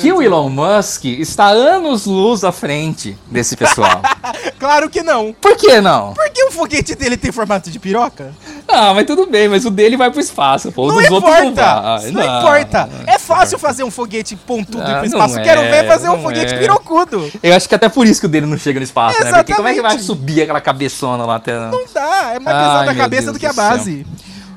[0.00, 4.02] que o Elon Musk está anos-luz à frente desse pessoal.
[4.58, 5.32] Claro que não.
[5.40, 6.14] Por que não?
[6.14, 8.32] Por que o foguete dele tem formato de piroca?
[8.66, 10.84] Ah, mas tudo bem, mas o dele vai pro espaço, pô.
[10.84, 11.80] O Não dos outros não importa.
[11.80, 11.98] vai.
[11.98, 12.88] Isso não, importa.
[13.06, 15.34] É fácil fazer um foguete pontudo Ah, e pro não espaço.
[15.42, 16.58] Quero é, ver fazer um não foguete é.
[16.58, 17.30] pirocudo.
[17.42, 19.30] Eu acho que até por isso que o dele não chega no espaço, né?
[19.32, 20.06] Porque como é que vai Exatamente.
[20.06, 21.58] subir aquela cabeçona lá até.
[21.58, 22.32] Não dá.
[22.34, 24.04] É mais Ai, pesado a cabeça Deus do que a do céu.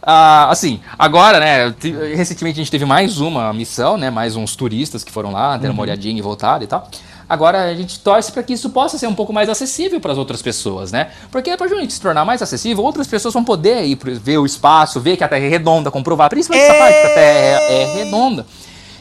[0.09, 4.55] Ah, assim, agora, né, te- recentemente a gente teve mais uma missão, né, mais uns
[4.55, 6.89] turistas que foram lá, deram uma olhadinha e voltaram e tal.
[7.27, 10.17] Agora a gente torce para que isso possa ser um pouco mais acessível para as
[10.17, 11.09] outras pessoas, né?
[11.29, 14.45] Porque para a gente se tornar mais acessível, outras pessoas vão poder ir ver o
[14.45, 17.81] espaço, ver que a Terra é redonda, comprovar, principalmente essa parte que a Terra é,
[17.81, 18.45] é redonda.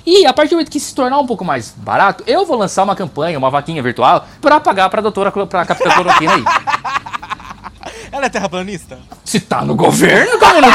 [0.05, 2.83] E a partir do momento que se tornar um pouco mais barato, eu vou lançar
[2.83, 6.45] uma campanha, uma vaquinha virtual, para pagar para a doutora, para a capitã cloroquina aí.
[8.17, 8.99] Ela é terraplanista?
[9.25, 10.71] Se tá no governo, como não?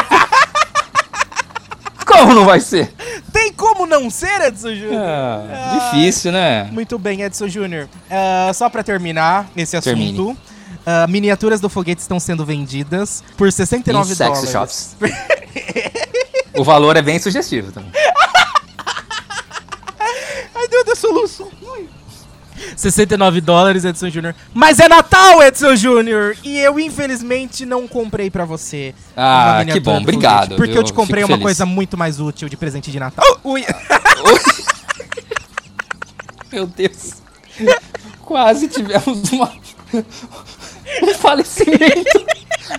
[2.06, 2.92] Como não vai ser?
[3.32, 5.02] Tem como não ser, Edson Júnior?
[5.02, 6.68] Ah, difícil, né?
[6.70, 7.88] Muito bem, Edson Júnior.
[8.10, 9.94] Ah, só pra terminar esse assunto.
[9.96, 10.36] Termine.
[10.86, 14.50] ah, miniaturas do foguete estão sendo vendidas por 69 Em sex dólares.
[14.50, 14.96] shops.
[16.54, 17.90] O valor é bem sugestivo também.
[20.54, 21.48] Ai, Deus, deu soluço.
[21.62, 21.88] Ui.
[22.76, 24.34] 69 dólares, Edson Júnior.
[24.52, 26.36] Mas é Natal, Edson Júnior!
[26.42, 28.94] E eu, infelizmente, não comprei pra você.
[29.16, 30.80] Ah, que bom, do obrigado, Porque viu?
[30.80, 31.44] eu te comprei Fico uma feliz.
[31.44, 33.24] coisa muito mais útil de presente de Natal.
[33.44, 33.64] Ui!
[36.52, 37.14] Meu Deus.
[38.20, 39.52] Quase tivemos uma...
[41.02, 42.24] um falecimento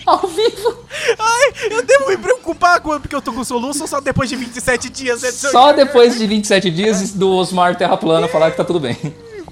[0.05, 0.85] ao vivo.
[1.17, 4.89] Ai, eu devo me preocupar com porque eu tô com soluço só depois de 27
[4.89, 8.79] dias, Edson Só depois de 27 dias do Osmar Terra Plana falar que tá tudo
[8.79, 8.97] bem.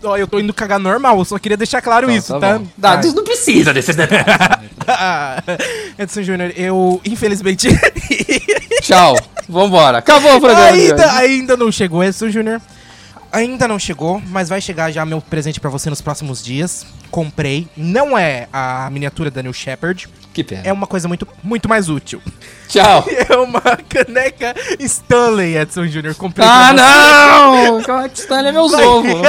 [0.03, 2.59] Ó, eu tô indo cagar normal, eu só queria deixar claro isso, tá?
[2.77, 3.11] Dá, Ai.
[3.13, 4.71] não precisa desses detalhes.
[4.87, 5.41] Ah,
[5.97, 7.67] Edson Júnior, eu, infelizmente...
[8.81, 9.15] Tchau.
[9.47, 9.99] Vambora.
[9.99, 10.65] Acabou o programa.
[10.65, 12.59] ainda, ainda não chegou, Edson Júnior.
[13.31, 16.85] Ainda não chegou, mas vai chegar já meu presente pra você nos próximos dias.
[17.09, 17.67] Comprei.
[17.77, 20.09] Não é a miniatura da New Shepard.
[20.33, 20.63] Que pena.
[20.65, 22.21] É uma coisa muito, muito mais útil.
[22.67, 23.05] Tchau.
[23.29, 26.15] É uma caneca Stanley, Edson Júnior.
[26.15, 27.79] Comprei Ah, não!
[28.01, 29.21] É que Stanley é meus ovos?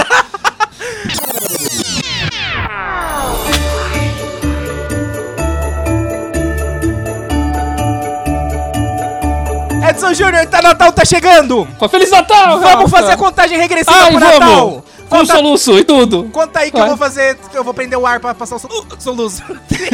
[10.02, 11.66] Edson Júnior, tá Natal, tá chegando!
[11.88, 12.58] Feliz Natal!
[12.58, 12.88] Vamos Rafa.
[12.88, 14.40] fazer a contagem regressiva Ai, pro vamos!
[14.40, 14.84] Natal!
[15.08, 16.24] Com Conta, soluço e tudo.
[16.32, 16.86] conta aí que Vai.
[16.86, 19.42] eu vou fazer, que eu vou prender o ar pra passar o sol- soluço.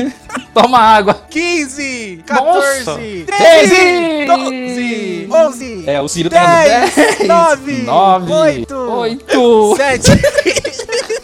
[0.54, 1.12] Toma água.
[1.28, 2.84] 15, Nossa.
[2.84, 8.74] 14, 13, 13, 12, 11, É, o Ciro tá dando 10, 10, 9, 9, 8,
[8.76, 9.76] 8.
[9.76, 10.10] 7,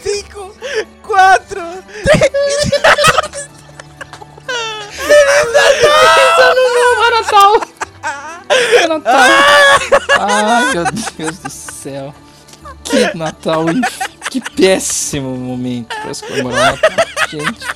[0.03, 0.51] 5,
[1.01, 1.61] 4,
[2.03, 2.31] 3.
[5.07, 6.55] É Natal!
[7.05, 7.74] É Natal!
[10.19, 10.85] Ai, meu
[11.17, 12.13] Deus do céu.
[12.83, 13.65] Que Natal,
[14.29, 17.05] que péssimo momento pra se comemorar o Natal.
[17.29, 17.67] Gente,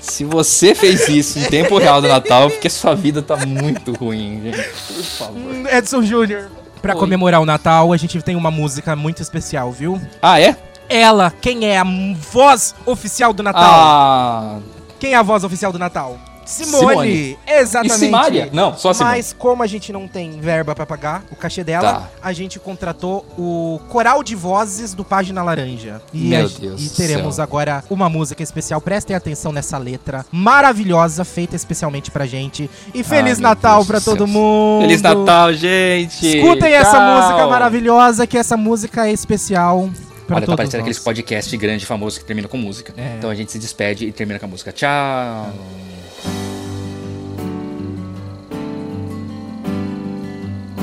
[0.00, 3.92] se você fez isso em tempo real do Natal, é porque sua vida tá muito
[3.92, 4.56] ruim, gente.
[4.62, 5.72] Por favor.
[5.72, 6.50] Edson Júnior.
[6.82, 7.00] Pra Oi.
[7.00, 10.00] comemorar o Natal, a gente tem uma música muito especial, viu?
[10.20, 10.56] Ah, é?
[10.88, 11.84] Ela, quem é a
[12.30, 13.62] voz oficial do Natal?
[13.64, 14.58] Ah,
[15.00, 16.16] Quem é a voz oficial do Natal?
[16.46, 17.38] Simone, Simone.
[17.46, 17.94] exatamente.
[17.94, 18.48] E Simária?
[18.52, 19.16] Não, só Simone.
[19.16, 22.08] Mas como a gente não tem verba pra pagar o cachê dela, Tá.
[22.22, 26.00] a gente contratou o coral de vozes do Página Laranja.
[26.14, 27.42] E, Meu a- Deus e teremos céu.
[27.44, 28.80] agora uma música especial.
[28.80, 32.70] Prestem atenção nessa letra maravilhosa, feita especialmente pra gente.
[32.94, 34.16] E Feliz Ah, Natal pra do céu.
[34.16, 34.82] todo mundo.
[34.82, 36.36] Feliz Natal, gente!
[36.38, 37.16] Escutem essa Tchau!
[37.22, 39.90] música maravilhosa, que essa música é especial
[40.26, 42.92] pra Olha, tá parecendo aqueles podcast grande, famoso, que termina com música.
[42.96, 43.14] É.
[43.18, 44.72] Então a gente se despede e termina com a música.
[44.72, 45.52] Tchau!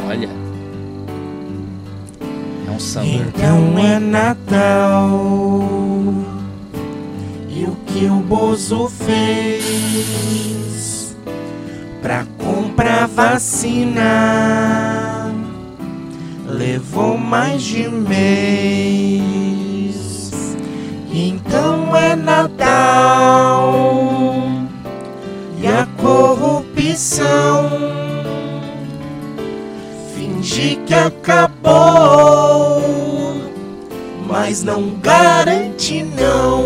[0.08, 0.30] Olha.
[2.68, 3.08] É um samba.
[3.08, 5.10] Então é Natal
[7.50, 9.74] E o que o Bozo fez
[12.02, 14.04] Pra comprar vacina
[16.46, 19.24] Levou mais de mês
[21.12, 23.74] Então é Natal
[25.62, 27.70] E a corrupção
[30.44, 31.72] Finge que acabou,
[34.28, 36.66] mas não garante não.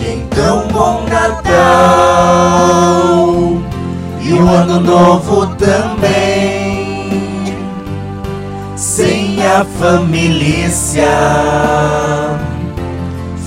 [0.00, 1.48] Então bom Natal
[4.22, 7.16] e o ano novo também,
[8.76, 10.70] sem a família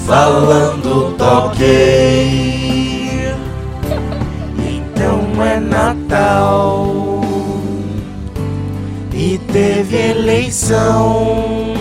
[0.06, 2.52] falando toquei.
[4.60, 6.81] Então é Natal
[9.52, 11.74] teve eleição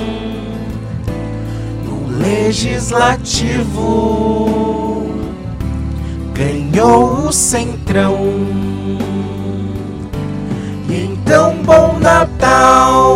[1.85, 5.07] no legislativo.
[6.35, 8.19] Ganhou o centrão.
[10.89, 13.15] E então bom Natal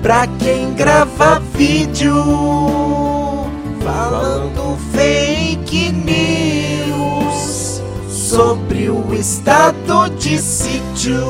[0.00, 2.14] pra quem grava vídeo
[3.84, 4.61] falando
[8.82, 11.22] sobre o estado de sítio.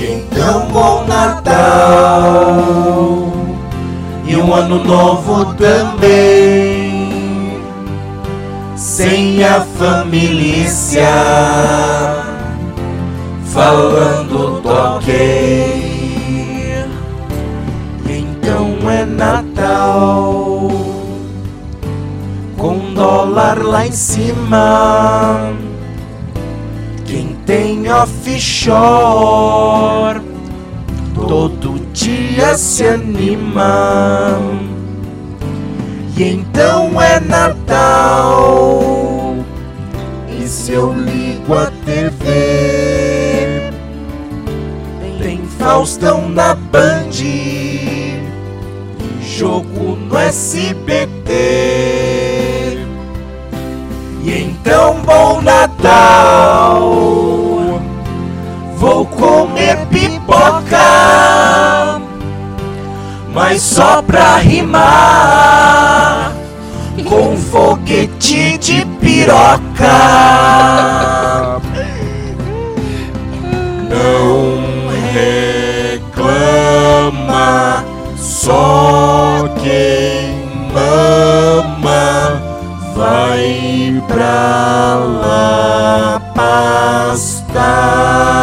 [0.00, 1.52] E então bom Natal
[4.26, 7.04] e um ano novo também.
[8.76, 10.68] Sem a família
[13.46, 15.84] falando toquei.
[18.08, 20.33] Então é Natal
[23.34, 25.52] lá em cima.
[27.04, 29.34] Quem tem offshore
[31.14, 34.38] todo dia se anima.
[36.16, 38.84] E então é Natal.
[40.28, 43.72] E se eu ligo a TV,
[45.20, 47.10] tem Faustão na Band,
[49.20, 52.23] jogo no SBT.
[54.66, 56.80] Então, bom Natal,
[58.76, 60.80] vou comer pipoca,
[63.34, 66.32] mas só pra rimar
[67.06, 69.60] com foguete de piroca.
[73.90, 74.88] Não
[75.92, 77.84] reclama,
[78.16, 80.03] só quem
[84.08, 88.33] pra lá pastar.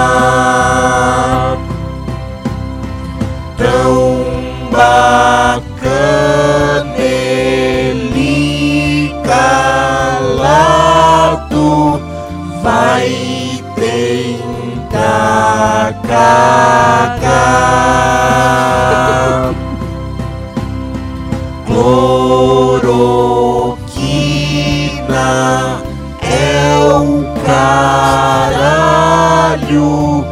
[29.72, 30.26] Caralho.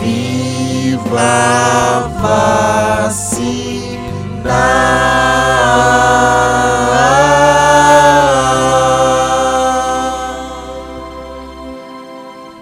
[0.00, 1.28] Viva
[2.20, 3.88] vacina.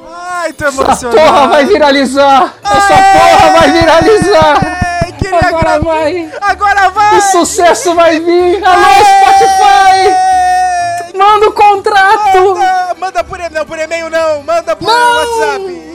[0.09, 2.55] Ai, tô Essa porra vai viralizar!
[2.65, 4.61] Essa porra vai viralizar!
[5.19, 6.31] Queria Agora gra- vai!
[6.41, 7.17] Agora vai!
[7.19, 8.63] O sucesso vai vir!
[8.65, 10.15] Alô, Spotify!
[11.17, 12.55] Manda o contrato!
[12.55, 15.17] Manda, manda por e-mail, não, por e-mail não, manda por Não!
[15.17, 15.86] WhatsApp.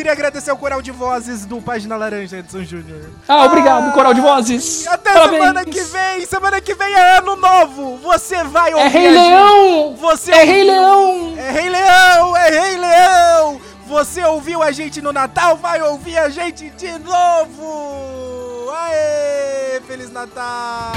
[0.00, 3.10] Queria agradecer ao coral de vozes do Página Laranja, Edson Júnior.
[3.28, 4.86] Ah, obrigado, coral de vozes!
[4.86, 5.38] Até Parabéns.
[5.42, 7.98] semana que vem, semana que vem é ano novo.
[7.98, 9.10] Você vai ouvir É Rei.
[9.10, 9.94] Leão!
[10.00, 11.34] Você É Rei Leão!
[11.36, 13.60] É Rei Leão, é Rei Leão.
[13.88, 18.70] Você ouviu a gente no Natal, vai ouvir a gente de novo.
[18.72, 20.92] Aê, Feliz Natal.